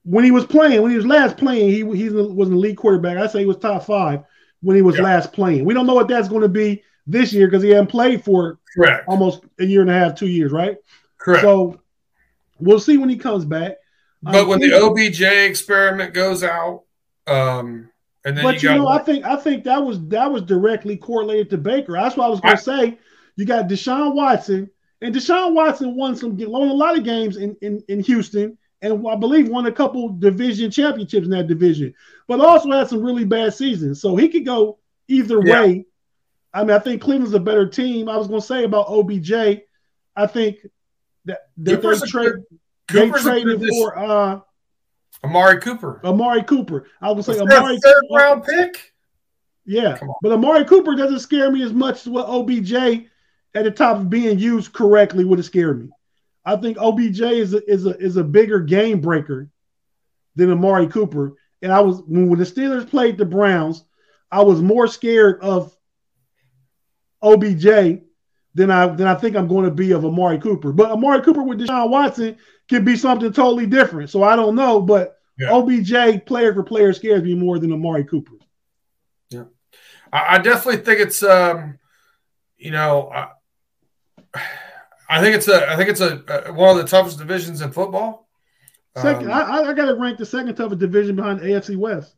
when 0.07 0.25
he 0.25 0.31
was 0.31 0.47
playing, 0.47 0.83
when 0.83 0.93
he 0.93 0.97
was 0.97 1.07
last 1.07 1.37
playing, 1.37 1.69
he, 1.69 1.79
he 1.97 2.09
was 2.11 2.49
an 2.49 2.55
elite 2.55 2.77
quarterback. 2.77 3.17
I 3.17 3.27
say 3.27 3.41
he 3.41 3.47
was 3.47 3.57
top 3.57 3.85
five 3.85 4.23
when 4.61 4.77
he 4.77 4.83
was 4.83 4.97
yeah. 4.97 5.03
last 5.03 5.33
playing. 5.33 5.65
We 5.65 5.75
don't 5.75 5.87
know 5.87 5.95
what 5.95 6.09
that's 6.09 6.29
going 6.29 6.43
to 6.43 6.49
be 6.49 6.83
this 7.07 7.33
year 7.33 7.47
because 7.47 7.63
he 7.63 7.71
hadn't 7.71 7.87
played 7.89 8.25
for 8.25 8.59
Correct. 8.75 9.05
almost 9.09 9.45
a 9.59 9.65
year 9.65 9.81
and 9.81 9.91
a 9.91 9.95
half, 9.95 10.15
two 10.15 10.29
years, 10.29 10.53
right? 10.53 10.77
Correct. 11.19 11.43
So 11.43 11.81
we'll 12.59 12.81
see 12.81 12.97
when 12.99 13.09
he 13.09 13.17
comes 13.17 13.45
back. 13.45 13.77
But 14.23 14.35
um, 14.37 14.49
when 14.49 14.61
the 14.61 14.73
OBJ 14.73 15.23
experiment 15.23 16.15
goes 16.15 16.43
out, 16.43 16.83
um, 17.27 17.91
and 18.25 18.37
then 18.37 18.45
but 18.45 18.63
you, 18.63 18.71
you 18.71 18.77
know, 18.77 18.89
I 18.89 18.99
think 18.99 19.25
I 19.25 19.37
think 19.37 19.65
that 19.65 19.79
was 19.79 20.05
that 20.09 20.31
was 20.31 20.43
directly 20.43 20.97
correlated 20.97 21.51
to 21.51 21.59
Baker. 21.59 21.93
That's 21.93 22.17
what 22.17 22.27
I 22.27 22.29
was 22.29 22.41
going 22.41 22.57
to 22.57 22.63
say. 22.63 22.99
You 23.37 23.45
got 23.45 23.69
Deshaun 23.69 24.15
Watson, 24.15 24.69
and 25.01 25.15
Deshaun 25.15 25.53
Watson 25.53 25.95
won 25.95 26.17
some 26.17 26.37
won 26.37 26.69
a 26.69 26.73
lot 26.73 26.99
of 26.99 27.05
games 27.05 27.37
in, 27.37 27.57
in 27.61 27.85
in 27.89 28.01
Houston, 28.01 28.59
and 28.83 29.07
I 29.07 29.15
believe 29.15 29.49
won 29.49 29.67
a 29.67 29.73
couple 29.73 30.09
division 30.09 30.71
championships 30.71 31.25
in 31.25 31.31
that 31.31 31.47
division, 31.47 31.95
but 32.27 32.41
also 32.41 32.71
had 32.73 32.89
some 32.89 33.03
really 33.03 33.25
bad 33.25 33.55
seasons. 33.55 34.01
So 34.01 34.17
he 34.17 34.29
could 34.29 34.45
go 34.45 34.79
either 35.09 35.41
yeah. 35.45 35.61
way 35.63 35.87
I 36.57 36.65
mean, 36.65 36.71
I 36.71 36.79
think 36.79 37.03
Cleveland's 37.03 37.35
a 37.35 37.41
better 37.41 37.67
team. 37.69 38.09
I 38.09 38.17
was 38.17 38.29
going 38.29 38.41
to 38.41 38.47
say 38.47 38.65
about 38.65 38.89
OBJ. 38.89 39.31
I 40.17 40.27
think 40.27 40.57
that, 41.27 41.41
that 41.59 41.83
they 41.83 41.99
trade 42.09 42.33
they 42.91 43.11
traded 43.11 43.63
for 43.69 43.99
uh, 43.99 44.41
Amari 45.23 45.61
Cooper. 45.61 46.01
Amari 46.03 46.43
Cooper. 46.45 46.87
I 47.03 47.13
was 47.13 47.27
going 47.27 47.41
to 47.41 47.47
say 47.47 47.57
Amari 47.57 47.79
third 47.79 48.03
round 48.11 48.45
pick. 48.45 48.95
Yeah, 49.67 49.99
but 50.23 50.33
Amari 50.33 50.65
Cooper 50.65 50.95
doesn't 50.95 51.19
scare 51.19 51.53
me 51.53 51.63
as 51.63 51.75
much 51.75 52.01
as 52.01 52.09
what 52.09 52.27
OBJ 52.27 52.73
at 52.73 53.65
the 53.65 53.71
top 53.71 53.99
of 53.99 54.09
being 54.09 54.39
used 54.39 54.73
correctly 54.73 55.27
would 55.27 55.39
have 55.39 55.47
scared 55.47 55.83
me. 55.83 55.91
I 56.47 56.57
think 56.57 56.79
OBJ 56.79 57.21
is 57.21 57.53
a, 57.53 57.71
is 57.71 57.85
a 57.85 57.99
is 57.99 58.17
a 58.17 58.25
bigger 58.25 58.61
game 58.61 59.03
breaker 59.03 59.51
than 60.37 60.51
Amari 60.51 60.87
Cooper. 60.87 61.35
And 61.61 61.71
I 61.71 61.81
was 61.81 62.01
when, 62.07 62.31
when 62.31 62.39
the 62.39 62.47
Steelers 62.47 62.89
played 62.89 63.19
the 63.19 63.27
Browns, 63.27 63.85
I 64.33 64.43
was 64.43 64.63
more 64.63 64.87
scared 64.87 65.43
of 65.43 65.76
OBJ 67.23 68.03
than 68.55 68.71
I 68.71 68.87
than 68.87 69.07
I 69.07 69.15
think 69.15 69.37
I'm 69.37 69.49
going 69.49 69.65
to 69.65 69.71
be 69.71 69.93
of 69.93 70.05
Amari 70.05 70.39
Cooper. 70.39 70.73
But 70.73 70.91
Amari 70.91 71.23
Cooper 71.23 71.43
with 71.43 71.61
Deshaun 71.61 71.91
Watson 71.91 72.37
can 72.69 72.85
be 72.85 72.97
something 72.97 73.33
totally 73.33 73.67
different. 73.67 74.11
So 74.11 74.23
I 74.23 74.35
don't 74.37 74.55
know, 74.55 74.81
but 74.81 75.19
yeah. 75.39 75.53
OBJ 75.53 76.25
player 76.27 76.55
for 76.55 76.63
player 76.63 76.93
scares 76.93 77.23
me 77.23 77.35
more 77.35 77.59
than 77.59 77.73
Amari 77.73 78.05
Cooper. 78.05 78.37
Yeah, 79.31 79.45
I, 80.13 80.37
I 80.37 80.39
definitely 80.39 80.83
think 80.83 81.01
it's 81.01 81.23
um, 81.23 81.79
you 82.57 82.71
know, 82.71 83.11
I, 83.15 83.29
I 85.09 85.21
think 85.21 85.37
it's 85.37 85.49
a 85.49 85.71
I 85.71 85.77
think 85.77 85.91
it's 85.91 86.01
a, 86.01 86.23
a, 86.47 86.53
one 86.53 86.71
of 86.71 86.83
the 86.83 86.89
toughest 86.89 87.19
divisions 87.19 87.61
in 87.61 87.73
football. 87.73 88.27
Second, 88.97 89.31
um, 89.31 89.33
I, 89.33 89.61
I 89.61 89.73
got 89.75 89.87
to 89.87 89.95
rank 89.95 90.17
the 90.17 90.25
second 90.25 90.55
toughest 90.55 90.79
division 90.79 91.17
behind 91.17 91.41
AFC 91.41 91.77
West. 91.77 92.15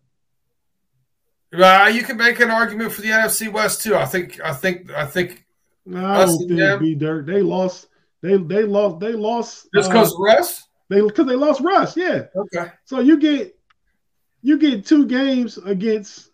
Uh, 1.53 1.90
you 1.92 2.03
can 2.03 2.16
make 2.16 2.40
an 2.40 2.51
argument 2.51 2.92
for 2.92 3.01
the 3.01 3.09
NFC 3.09 3.51
West 3.51 3.82
too. 3.82 3.96
I 3.96 4.05
think. 4.05 4.40
I 4.40 4.53
think. 4.53 4.90
I 4.92 5.07
think. 5.07 5.44
No, 5.86 6.05
I 6.05 6.26
don't 6.26 6.38
think 6.38 6.51
them, 6.51 6.80
be 6.80 6.94
dirt. 6.94 7.26
They 7.26 7.40
lost. 7.40 7.88
They 8.20 8.36
they 8.36 8.64
lost. 8.64 9.01
They 9.01 9.12
lost. 9.12 9.68
Just 9.74 9.88
because 9.88 10.14
uh, 10.14 10.22
Russ. 10.22 10.68
They 10.88 11.01
because 11.01 11.26
they 11.26 11.36
lost 11.36 11.61
Russ. 11.61 11.96
Yeah. 11.96 12.26
Okay. 12.36 12.70
So 12.84 13.01
you 13.01 13.18
get 13.18 13.57
you 14.42 14.59
get 14.59 14.86
two 14.86 15.07
games 15.07 15.57
against 15.59 16.30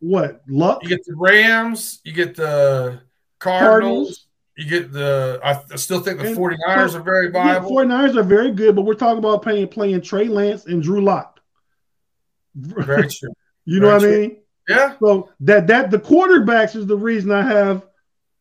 what 0.00 0.42
luck. 0.48 0.82
You 0.82 0.88
get 0.88 1.04
the 1.04 1.14
Rams. 1.16 2.00
You 2.04 2.12
get 2.12 2.34
the 2.34 3.00
Cardinals. 3.38 3.70
Cardinals. 3.70 4.26
You 4.56 4.64
get 4.66 4.92
the. 4.92 5.40
I 5.42 5.76
still 5.76 6.00
think 6.00 6.18
the 6.18 6.28
and 6.28 6.36
49ers 6.36 6.94
are 6.94 7.02
very 7.02 7.30
viable. 7.30 7.70
49ers 7.70 8.16
are 8.16 8.22
very 8.22 8.50
good, 8.50 8.76
but 8.76 8.82
we're 8.82 8.94
talking 8.94 9.18
about 9.18 9.42
playing 9.42 9.68
playing 9.68 10.00
Trey 10.02 10.26
Lance 10.26 10.66
and 10.66 10.82
Drew 10.82 11.00
Lock. 11.02 11.40
Very 12.54 13.08
true. 13.08 13.32
You 13.64 13.80
know 13.80 13.92
what 13.92 14.02
I 14.02 14.06
mean? 14.06 14.36
Yeah. 14.70 14.94
So 14.98 15.30
that 15.40 15.66
that 15.66 15.90
the 15.90 15.98
quarterbacks 15.98 16.76
is 16.76 16.86
the 16.86 16.96
reason 16.96 17.30
I 17.30 17.42
have 17.42 17.86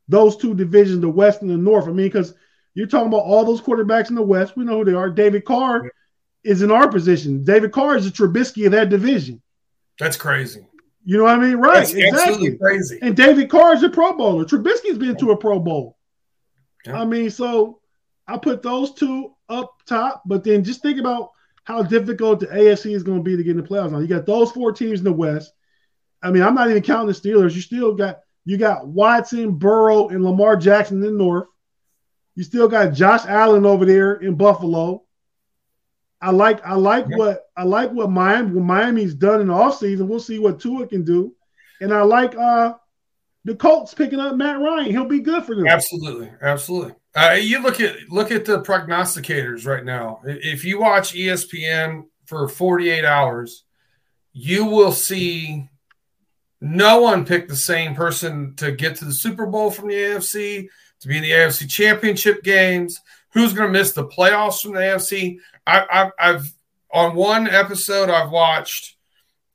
those 0.08 0.38
two 0.38 0.54
divisions, 0.54 1.02
the 1.02 1.10
West 1.10 1.42
and 1.42 1.50
the 1.50 1.58
North. 1.58 1.86
I 1.86 1.92
mean, 1.92 2.08
because 2.08 2.34
you're 2.74 2.88
talking 2.88 3.08
about 3.08 3.24
all 3.24 3.46
those 3.46 3.62
quarterbacks 3.62 4.10
in 4.10 4.16
the 4.16 4.22
West. 4.22 4.56
We 4.56 4.66
know 4.66 4.80
who 4.80 4.86
they 4.86 4.94
are. 4.94 5.10
David 5.10 5.46
Carr 5.46 5.92
is 6.44 6.62
in 6.62 6.72
our 6.72 6.90
position. 6.90 7.44
David 7.44 7.72
Carr 7.72 7.98
is 7.98 8.06
the 8.06 8.12
Trubisky 8.12 8.66
of 8.66 8.72
that 8.72 8.90
division. 8.90 9.42
That's 10.00 10.18
crazy. 10.18 10.66
You 11.04 11.18
know 11.18 11.24
what 11.24 11.40
I 11.40 11.40
mean? 11.40 11.56
Right. 11.56 11.80
That's 11.80 11.94
exactly. 11.94 12.58
crazy. 12.58 13.00
And 13.02 13.16
David 13.16 13.50
Carr 13.50 13.74
is 13.74 13.84
a 13.84 13.90
Pro 13.90 14.14
Bowler. 14.14 14.46
Trubisky's 14.46 14.98
been 14.98 15.18
to 15.18 15.32
a 15.32 15.38
Pro 15.38 15.60
Bowl. 15.60 15.98
Yeah. 16.86 17.02
I 17.02 17.06
mean, 17.06 17.30
so 17.30 17.80
I 18.28 18.38
put 18.38 18.62
those 18.62 18.94
two 18.94 19.34
up 19.50 19.82
top, 19.86 20.24
but 20.26 20.44
then 20.44 20.64
just 20.64 20.82
think 20.82 21.00
about 21.00 21.32
how 21.64 21.84
difficult 21.84 22.40
the 22.40 22.48
AFC 22.48 22.96
is 22.96 23.04
going 23.04 23.20
to 23.20 23.24
be 23.24 23.36
to 23.36 23.44
get 23.44 23.58
in 23.58 23.62
the 23.62 23.68
playoffs. 23.68 23.92
Now 23.92 24.00
you 24.00 24.08
got 24.08 24.26
those 24.26 24.52
four 24.52 24.72
teams 24.72 25.00
in 25.00 25.06
the 25.06 25.12
West. 25.12 25.54
I 26.22 26.32
mean, 26.32 26.44
I'm 26.44 26.56
not 26.56 26.70
even 26.70 26.84
counting 26.84 27.08
the 27.08 27.14
Steelers. 27.14 27.56
You 27.56 27.62
still 27.62 27.94
got 27.94 28.20
you 28.46 28.58
got 28.58 28.88
Watson, 28.88 29.52
Burrow, 29.58 30.10
and 30.10 30.24
Lamar 30.24 30.56
Jackson 30.56 30.98
in 30.98 31.04
the 31.04 31.12
North. 31.12 31.48
You 32.36 32.44
still 32.44 32.68
got 32.68 32.94
Josh 32.94 33.26
Allen 33.26 33.66
over 33.66 33.86
there 33.86 34.14
in 34.16 34.36
Buffalo. 34.36 35.04
I 36.22 36.32
like 36.32 36.66
I 36.66 36.76
like 36.76 37.06
Yeah. 37.10 37.18
what 37.18 37.44
I 37.56 37.64
like 37.64 37.92
what 37.92 38.10
Miami 38.10 38.52
what 38.54 38.66
Miami's 38.66 39.14
done 39.14 39.42
in 39.42 39.48
the 39.48 39.54
offseason. 39.54 40.08
We'll 40.08 40.20
see 40.20 40.40
what 40.40 40.60
Tua 40.60 40.88
can 40.88 41.04
do. 41.04 41.34
And 41.82 41.94
I 41.94 42.02
like 42.02 42.36
uh 42.36 42.74
the 43.46 43.56
Colts 43.56 43.94
picking 43.94 44.20
up 44.20 44.36
Matt 44.36 44.60
Ryan. 44.60 44.92
He'll 44.92 45.06
be 45.06 45.22
good 45.22 45.46
for 45.46 45.56
them. 45.56 45.66
Absolutely, 45.68 46.30
absolutely. 46.42 46.94
Uh, 47.16 47.38
you 47.40 47.62
look 47.62 47.80
at 47.80 47.96
look 48.10 48.32
at 48.32 48.44
the 48.46 48.62
prognosticators 48.62 49.66
right 49.66 49.86
now. 49.86 50.20
If 50.26 50.66
you 50.66 50.80
watch 50.82 51.14
ESPN 51.14 52.04
for 52.26 52.48
48 52.50 53.06
hours, 53.06 53.64
you 54.34 54.66
will 54.66 54.92
see 54.92 55.68
no 56.62 57.02
one 57.02 57.26
picked 57.26 57.50
the 57.50 57.56
same 57.56 57.96
person 57.96 58.56
to 58.56 58.72
get 58.72 58.96
to 58.98 59.06
the 59.06 59.14
Super 59.14 59.46
Bowl 59.46 59.72
from 59.72 59.88
the 59.88 59.96
AFC, 59.96 60.68
to 61.00 61.08
be 61.08 61.18
in 61.18 61.24
the 61.24 61.32
AFC 61.32 61.70
Championship 61.70 62.44
games. 62.44 63.00
Who's 63.32 63.54
going 63.54 63.72
to 63.72 63.80
miss 63.80 63.92
the 63.92 64.08
playoffs 64.08 64.62
from 64.62 64.74
the 64.74 64.80
AFC? 64.80 65.38
I, 65.66 65.86
I, 66.20 66.30
I've 66.30 66.54
on 66.92 67.16
one 67.16 67.48
episode 67.48 68.10
I've 68.10 68.32
watched 68.32 68.96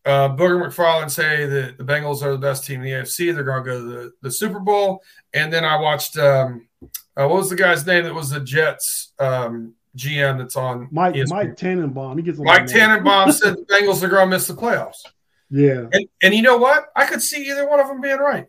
uh, 0.05 0.28
Booger 0.28 0.62
McFarland 0.62 1.11
say 1.11 1.46
that 1.46 1.78
the 1.78 1.84
Bengals 1.84 2.22
are 2.22 2.32
the 2.32 2.38
best 2.38 2.64
team 2.64 2.80
in 2.80 2.86
the 2.86 2.92
AFC. 2.92 3.34
They're 3.34 3.42
going 3.42 3.64
to 3.64 3.70
go 3.70 3.78
to 3.78 3.84
the, 3.84 4.12
the 4.20 4.30
Super 4.30 4.61
Bowl. 4.61 5.02
And 5.32 5.52
then 5.52 5.64
I 5.64 5.80
watched 5.80 6.18
um, 6.18 6.68
uh, 7.16 7.26
what 7.26 7.38
was 7.38 7.50
the 7.50 7.57
guy's 7.57 7.86
name 7.86 8.05
that 8.05 8.14
was 8.14 8.30
the 8.30 8.40
Jets 8.40 9.12
um, 9.18 9.74
GM 9.96 10.38
that's 10.38 10.57
on 10.57 10.88
Mike 10.90 11.14
ESPN? 11.14 11.30
Mike 11.30 11.57
Tannenbaum. 11.57 12.18
He 12.18 12.22
gets 12.22 12.38
a 12.38 12.42
Mike 12.42 12.66
Tannenbaum 12.66 13.32
said 13.32 13.57
the 13.57 13.62
Bengals 13.62 14.02
are 14.02 14.09
going 14.09 14.28
to 14.28 14.36
miss 14.36 14.46
the 14.46 14.55
playoffs. 14.55 15.02
Yeah. 15.51 15.86
And, 15.92 16.07
and 16.22 16.34
you 16.34 16.42
know 16.42 16.57
what? 16.57 16.86
I 16.97 17.07
could 17.07 17.22
see 17.22 17.49
either 17.51 17.68
one 17.68 17.80
of 17.80 17.86
them 17.88 18.01
being 18.01 18.18
right. 18.18 18.47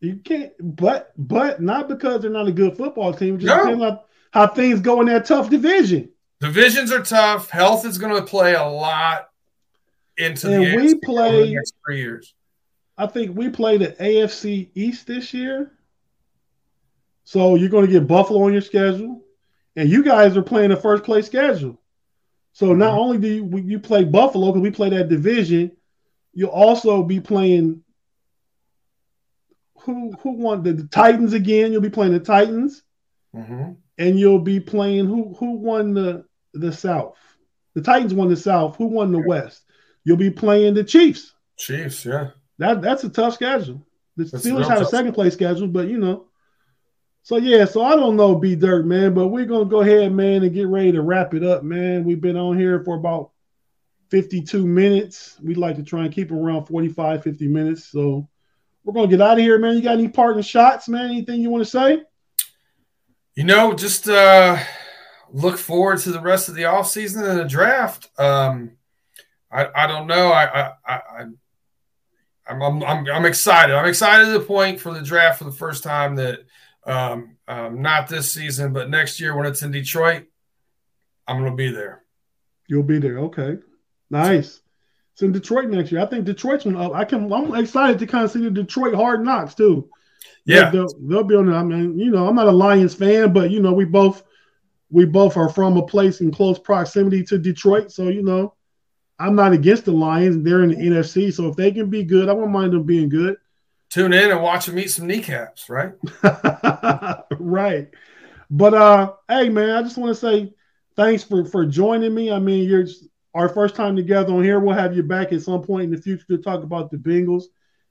You 0.00 0.16
can't, 0.16 0.52
but 0.60 1.12
but 1.18 1.60
not 1.60 1.88
because 1.88 2.22
they're 2.22 2.30
not 2.30 2.46
a 2.46 2.52
good 2.52 2.76
football 2.76 3.12
team. 3.12 3.38
Just 3.38 3.48
No. 3.66 3.82
on 3.84 3.98
how 4.30 4.46
things 4.46 4.80
go 4.80 5.00
in 5.00 5.06
that 5.08 5.24
tough 5.26 5.50
division. 5.50 6.10
Divisions 6.40 6.92
are 6.92 7.02
tough. 7.02 7.50
Health 7.50 7.84
is 7.84 7.98
going 7.98 8.14
to 8.14 8.22
play 8.22 8.54
a 8.54 8.64
lot 8.64 9.28
into 10.16 10.46
And 10.52 10.64
the 10.64 10.76
we 10.76 10.94
AFC 10.94 11.02
play- 11.02 11.46
the 11.48 11.54
next 11.56 11.74
three 11.84 11.98
years. 11.98 12.34
I 12.96 13.06
think 13.06 13.36
we 13.36 13.48
play 13.48 13.76
the 13.76 13.88
AFC 14.00 14.70
East 14.74 15.06
this 15.08 15.34
year. 15.34 15.72
So 17.24 17.56
you're 17.56 17.68
going 17.68 17.86
to 17.86 17.92
get 17.92 18.06
Buffalo 18.06 18.42
on 18.44 18.52
your 18.52 18.62
schedule, 18.62 19.22
and 19.76 19.88
you 19.88 20.02
guys 20.02 20.36
are 20.36 20.42
playing 20.42 20.70
a 20.72 20.76
first 20.76 21.04
place 21.04 21.26
schedule. 21.26 21.80
So 22.52 22.72
not 22.72 22.94
Mhm. 22.94 22.98
only 22.98 23.18
do 23.18 23.28
you, 23.28 23.58
you 23.58 23.78
play 23.78 24.04
Buffalo 24.04 24.46
because 24.46 24.62
we 24.62 24.70
play 24.70 24.90
that 24.90 25.08
division, 25.08 25.72
you'll 26.38 26.50
also 26.50 27.02
be 27.02 27.18
playing 27.18 27.82
who 29.80 30.12
who 30.22 30.32
won 30.34 30.62
the, 30.62 30.72
the 30.72 30.86
Titans 30.86 31.32
again. 31.32 31.72
You'll 31.72 31.80
be 31.80 31.90
playing 31.90 32.12
the 32.12 32.20
Titans. 32.20 32.84
hmm 33.34 33.72
and 33.98 34.16
you'll 34.16 34.38
be 34.38 34.60
playing 34.60 35.06
who 35.06 35.34
who 35.34 35.54
won 35.54 35.92
the 35.94 36.24
the 36.54 36.72
South. 36.72 37.18
The 37.74 37.82
Titans 37.82 38.14
won 38.14 38.28
the 38.28 38.36
South. 38.36 38.76
Who 38.76 38.86
won 38.86 39.10
the 39.10 39.18
West? 39.18 39.64
You'll 40.04 40.16
be 40.16 40.30
playing 40.30 40.74
the 40.74 40.84
Chiefs. 40.84 41.34
Chiefs, 41.58 42.04
yeah. 42.04 42.30
That 42.58 42.82
that's 42.82 43.02
a 43.02 43.08
tough 43.08 43.34
schedule. 43.34 43.84
The 44.16 44.24
That's 44.24 44.46
Steelers 44.46 44.68
had 44.68 44.80
a 44.80 44.86
second 44.86 45.14
place 45.14 45.32
schedule, 45.32 45.66
but 45.66 45.88
you 45.88 45.98
know. 45.98 46.26
So 47.24 47.36
yeah, 47.36 47.64
so 47.64 47.82
I 47.82 47.96
don't 47.96 48.14
know, 48.14 48.36
B 48.36 48.54
Dirt, 48.54 48.86
man, 48.86 49.12
but 49.12 49.28
we're 49.28 49.44
gonna 49.44 49.64
go 49.64 49.80
ahead, 49.80 50.12
man, 50.12 50.44
and 50.44 50.54
get 50.54 50.68
ready 50.68 50.92
to 50.92 51.02
wrap 51.02 51.34
it 51.34 51.42
up, 51.42 51.64
man. 51.64 52.04
We've 52.04 52.20
been 52.20 52.36
on 52.36 52.56
here 52.56 52.84
for 52.84 52.94
about 52.96 53.32
52 54.10 54.66
minutes. 54.66 55.38
We'd 55.42 55.56
like 55.56 55.76
to 55.76 55.82
try 55.82 56.04
and 56.04 56.12
keep 56.12 56.30
around 56.30 56.66
45, 56.66 57.22
50 57.22 57.48
minutes. 57.48 57.86
So 57.86 58.28
we're 58.84 58.94
gonna 58.94 59.08
get 59.08 59.20
out 59.20 59.38
of 59.38 59.44
here, 59.44 59.58
man. 59.58 59.76
You 59.76 59.82
got 59.82 59.98
any 59.98 60.08
parting 60.08 60.42
shots, 60.42 60.88
man? 60.88 61.10
Anything 61.10 61.40
you 61.40 61.50
want 61.50 61.64
to 61.64 61.70
say? 61.70 62.02
You 63.34 63.44
know, 63.44 63.72
just 63.74 64.08
uh, 64.08 64.58
look 65.30 65.58
forward 65.58 65.98
to 66.00 66.10
the 66.10 66.20
rest 66.20 66.48
of 66.48 66.54
the 66.54 66.62
offseason 66.62 67.28
and 67.28 67.38
the 67.38 67.44
draft. 67.44 68.08
Um, 68.18 68.72
I, 69.50 69.68
I 69.74 69.86
don't 69.86 70.06
know. 70.06 70.28
I, 70.28 70.44
I, 70.44 70.72
I, 70.86 70.94
I 70.94 71.24
I'm, 72.48 72.62
I'm, 72.62 72.82
I'm, 72.82 73.06
I'm 73.06 73.26
excited. 73.26 73.74
I'm 73.74 73.86
excited 73.86 74.26
to 74.26 74.32
the 74.32 74.40
point 74.40 74.80
for 74.80 74.92
the 74.92 75.02
draft 75.02 75.38
for 75.38 75.44
the 75.44 75.52
first 75.52 75.84
time 75.84 76.16
that 76.16 76.40
um, 76.84 77.36
um, 77.46 77.82
not 77.82 78.08
this 78.08 78.32
season, 78.32 78.72
but 78.72 78.88
next 78.88 79.20
year 79.20 79.36
when 79.36 79.46
it's 79.46 79.62
in 79.62 79.70
Detroit, 79.70 80.24
I'm 81.26 81.38
going 81.38 81.50
to 81.50 81.56
be 81.56 81.70
there. 81.70 82.02
You'll 82.66 82.82
be 82.82 82.98
there. 82.98 83.18
Okay. 83.18 83.58
Nice. 84.10 84.60
It's 85.12 85.22
in 85.22 85.32
Detroit 85.32 85.68
next 85.68 85.90
year. 85.90 86.00
I 86.00 86.06
think 86.06 86.24
Detroit's 86.24 86.64
one 86.64 86.76
up. 86.76 86.92
I 86.92 87.04
can 87.04 87.32
I'm 87.32 87.54
excited 87.54 87.98
to 87.98 88.06
kind 88.06 88.24
of 88.24 88.30
see 88.30 88.40
the 88.40 88.50
Detroit 88.50 88.94
hard 88.94 89.24
knocks 89.24 89.54
too. 89.54 89.88
Yeah. 90.44 90.70
They'll, 90.70 90.88
they'll 91.00 91.24
be 91.24 91.34
on. 91.34 91.52
I 91.52 91.62
mean, 91.62 91.98
you 91.98 92.10
know, 92.10 92.26
I'm 92.26 92.36
not 92.36 92.46
a 92.46 92.52
Lions 92.52 92.94
fan, 92.94 93.32
but 93.32 93.50
you 93.50 93.60
know, 93.60 93.72
we 93.72 93.84
both 93.84 94.22
we 94.90 95.04
both 95.04 95.36
are 95.36 95.48
from 95.48 95.76
a 95.76 95.86
place 95.86 96.20
in 96.20 96.30
close 96.30 96.58
proximity 96.58 97.22
to 97.24 97.38
Detroit. 97.38 97.92
So, 97.92 98.08
you 98.08 98.22
know, 98.22 98.54
I'm 99.18 99.34
not 99.34 99.52
against 99.52 99.84
the 99.84 99.92
Lions. 99.92 100.42
They're 100.42 100.62
in 100.62 100.70
the 100.70 100.76
NFC. 100.76 101.32
So 101.32 101.48
if 101.48 101.56
they 101.56 101.72
can 101.72 101.90
be 101.90 102.04
good, 102.04 102.28
I 102.28 102.32
won't 102.32 102.50
mind 102.50 102.72
them 102.72 102.84
being 102.84 103.08
good. 103.08 103.36
Tune 103.90 104.12
in 104.12 104.30
and 104.30 104.42
watch 104.42 104.66
them 104.66 104.78
eat 104.78 104.90
some 104.90 105.06
kneecaps, 105.06 105.68
right? 105.68 105.92
right. 107.38 107.88
But 108.50 108.74
uh, 108.74 109.12
hey 109.28 109.48
man, 109.48 109.70
I 109.70 109.82
just 109.82 109.98
want 109.98 110.14
to 110.14 110.20
say 110.20 110.54
thanks 110.96 111.22
for 111.22 111.44
for 111.44 111.66
joining 111.66 112.14
me. 112.14 112.30
I 112.30 112.38
mean, 112.38 112.68
you're 112.68 112.86
our 113.34 113.48
first 113.48 113.74
time 113.74 113.96
together 113.96 114.32
on 114.32 114.42
here. 114.42 114.60
We'll 114.60 114.74
have 114.76 114.96
you 114.96 115.02
back 115.02 115.32
at 115.32 115.42
some 115.42 115.62
point 115.62 115.84
in 115.84 115.90
the 115.90 116.00
future 116.00 116.26
to 116.28 116.38
talk 116.38 116.62
about 116.62 116.90
the 116.90 116.96
Bengals, 116.96 117.44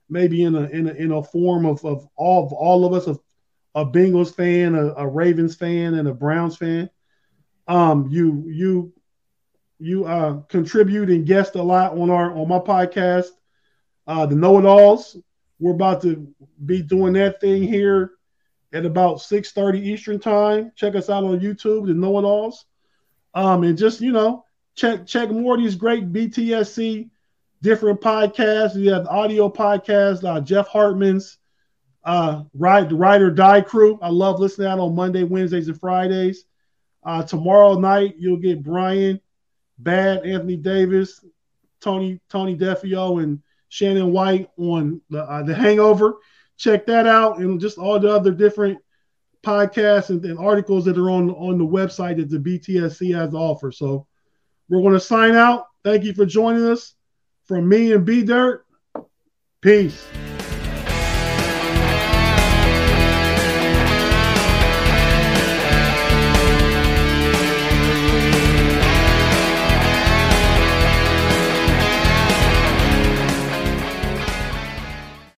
maybe 0.08 0.42
in 0.42 0.54
a 0.54 0.64
in 0.64 0.88
a 0.88 0.92
in 0.92 1.12
a 1.12 1.22
form 1.22 1.66
of 1.66 1.84
of 1.84 2.06
all 2.16 2.46
of 2.46 2.52
all 2.52 2.84
of 2.84 2.92
us 2.92 3.06
of 3.06 3.20
a 3.74 3.84
Bengals 3.84 4.34
fan, 4.34 4.74
a, 4.74 4.94
a 4.94 5.06
Ravens 5.06 5.54
fan, 5.54 5.94
and 5.94 6.08
a 6.08 6.14
Browns 6.14 6.56
fan. 6.56 6.90
Um, 7.66 8.08
you 8.10 8.44
you 8.46 8.92
you 9.78 10.04
uh 10.06 10.40
contribute 10.48 11.10
and 11.10 11.26
guest 11.26 11.54
a 11.54 11.62
lot 11.62 11.96
on 11.96 12.10
our 12.10 12.36
on 12.36 12.48
my 12.48 12.58
podcast, 12.58 13.28
uh, 14.06 14.26
the 14.26 14.34
Know 14.34 14.58
It 14.58 14.64
Alls. 14.64 15.16
We're 15.60 15.74
about 15.74 16.02
to 16.02 16.32
be 16.64 16.82
doing 16.82 17.14
that 17.14 17.40
thing 17.40 17.62
here 17.62 18.12
at 18.72 18.84
about 18.84 19.20
6:30 19.20 19.80
Eastern 19.80 20.18
time. 20.18 20.72
Check 20.76 20.94
us 20.94 21.08
out 21.08 21.24
on 21.24 21.40
YouTube, 21.40 21.86
the 21.86 21.94
Know 21.94 22.18
It 22.18 22.24
Alls. 22.24 22.64
Um, 23.34 23.62
and 23.62 23.78
just 23.78 24.00
you 24.00 24.12
know, 24.12 24.44
check 24.78 25.06
check 25.06 25.30
more 25.30 25.56
these 25.56 25.74
great 25.74 26.12
BTSC 26.12 27.10
different 27.60 28.00
podcasts. 28.00 28.76
We 28.76 28.86
have 28.86 29.06
audio 29.06 29.50
podcasts, 29.50 30.24
uh, 30.24 30.40
Jeff 30.40 30.68
Hartman's 30.68 31.38
uh 32.04 32.44
ride 32.54 32.88
the 32.88 32.94
Ride 32.94 33.22
or 33.22 33.30
Die 33.30 33.60
crew. 33.62 33.98
I 34.00 34.08
love 34.08 34.38
listening 34.38 34.68
out 34.68 34.78
on 34.78 34.94
Monday, 34.94 35.24
Wednesdays, 35.24 35.68
and 35.68 35.78
Fridays. 35.78 36.44
Uh, 37.04 37.22
tomorrow 37.22 37.78
night 37.78 38.14
you'll 38.18 38.36
get 38.36 38.62
Brian, 38.62 39.20
Bad, 39.78 40.24
Anthony 40.24 40.56
Davis, 40.56 41.24
Tony 41.80 42.20
Tony 42.30 42.56
Defeo, 42.56 43.22
and 43.22 43.42
Shannon 43.68 44.12
White 44.12 44.48
on 44.56 45.00
the 45.10 45.22
uh, 45.24 45.42
the 45.42 45.54
Hangover 45.54 46.18
check 46.58 46.84
that 46.86 47.06
out 47.06 47.38
and 47.38 47.60
just 47.60 47.78
all 47.78 47.98
the 47.98 48.12
other 48.12 48.32
different 48.32 48.78
podcasts 49.44 50.10
and, 50.10 50.22
and 50.24 50.38
articles 50.38 50.84
that 50.84 50.98
are 50.98 51.10
on 51.10 51.30
on 51.30 51.56
the 51.56 51.64
website 51.64 52.16
that 52.16 52.28
the 52.28 52.38
BTSC 52.38 53.14
has 53.14 53.30
to 53.30 53.36
offer. 53.36 53.72
So 53.72 54.06
we're 54.68 54.82
going 54.82 54.94
to 54.94 55.00
sign 55.00 55.34
out. 55.34 55.66
Thank 55.84 56.04
you 56.04 56.12
for 56.12 56.26
joining 56.26 56.66
us. 56.66 56.94
From 57.46 57.68
me 57.68 57.92
and 57.92 58.04
B 58.04 58.22
Dirt, 58.22 58.66
peace. 59.62 60.06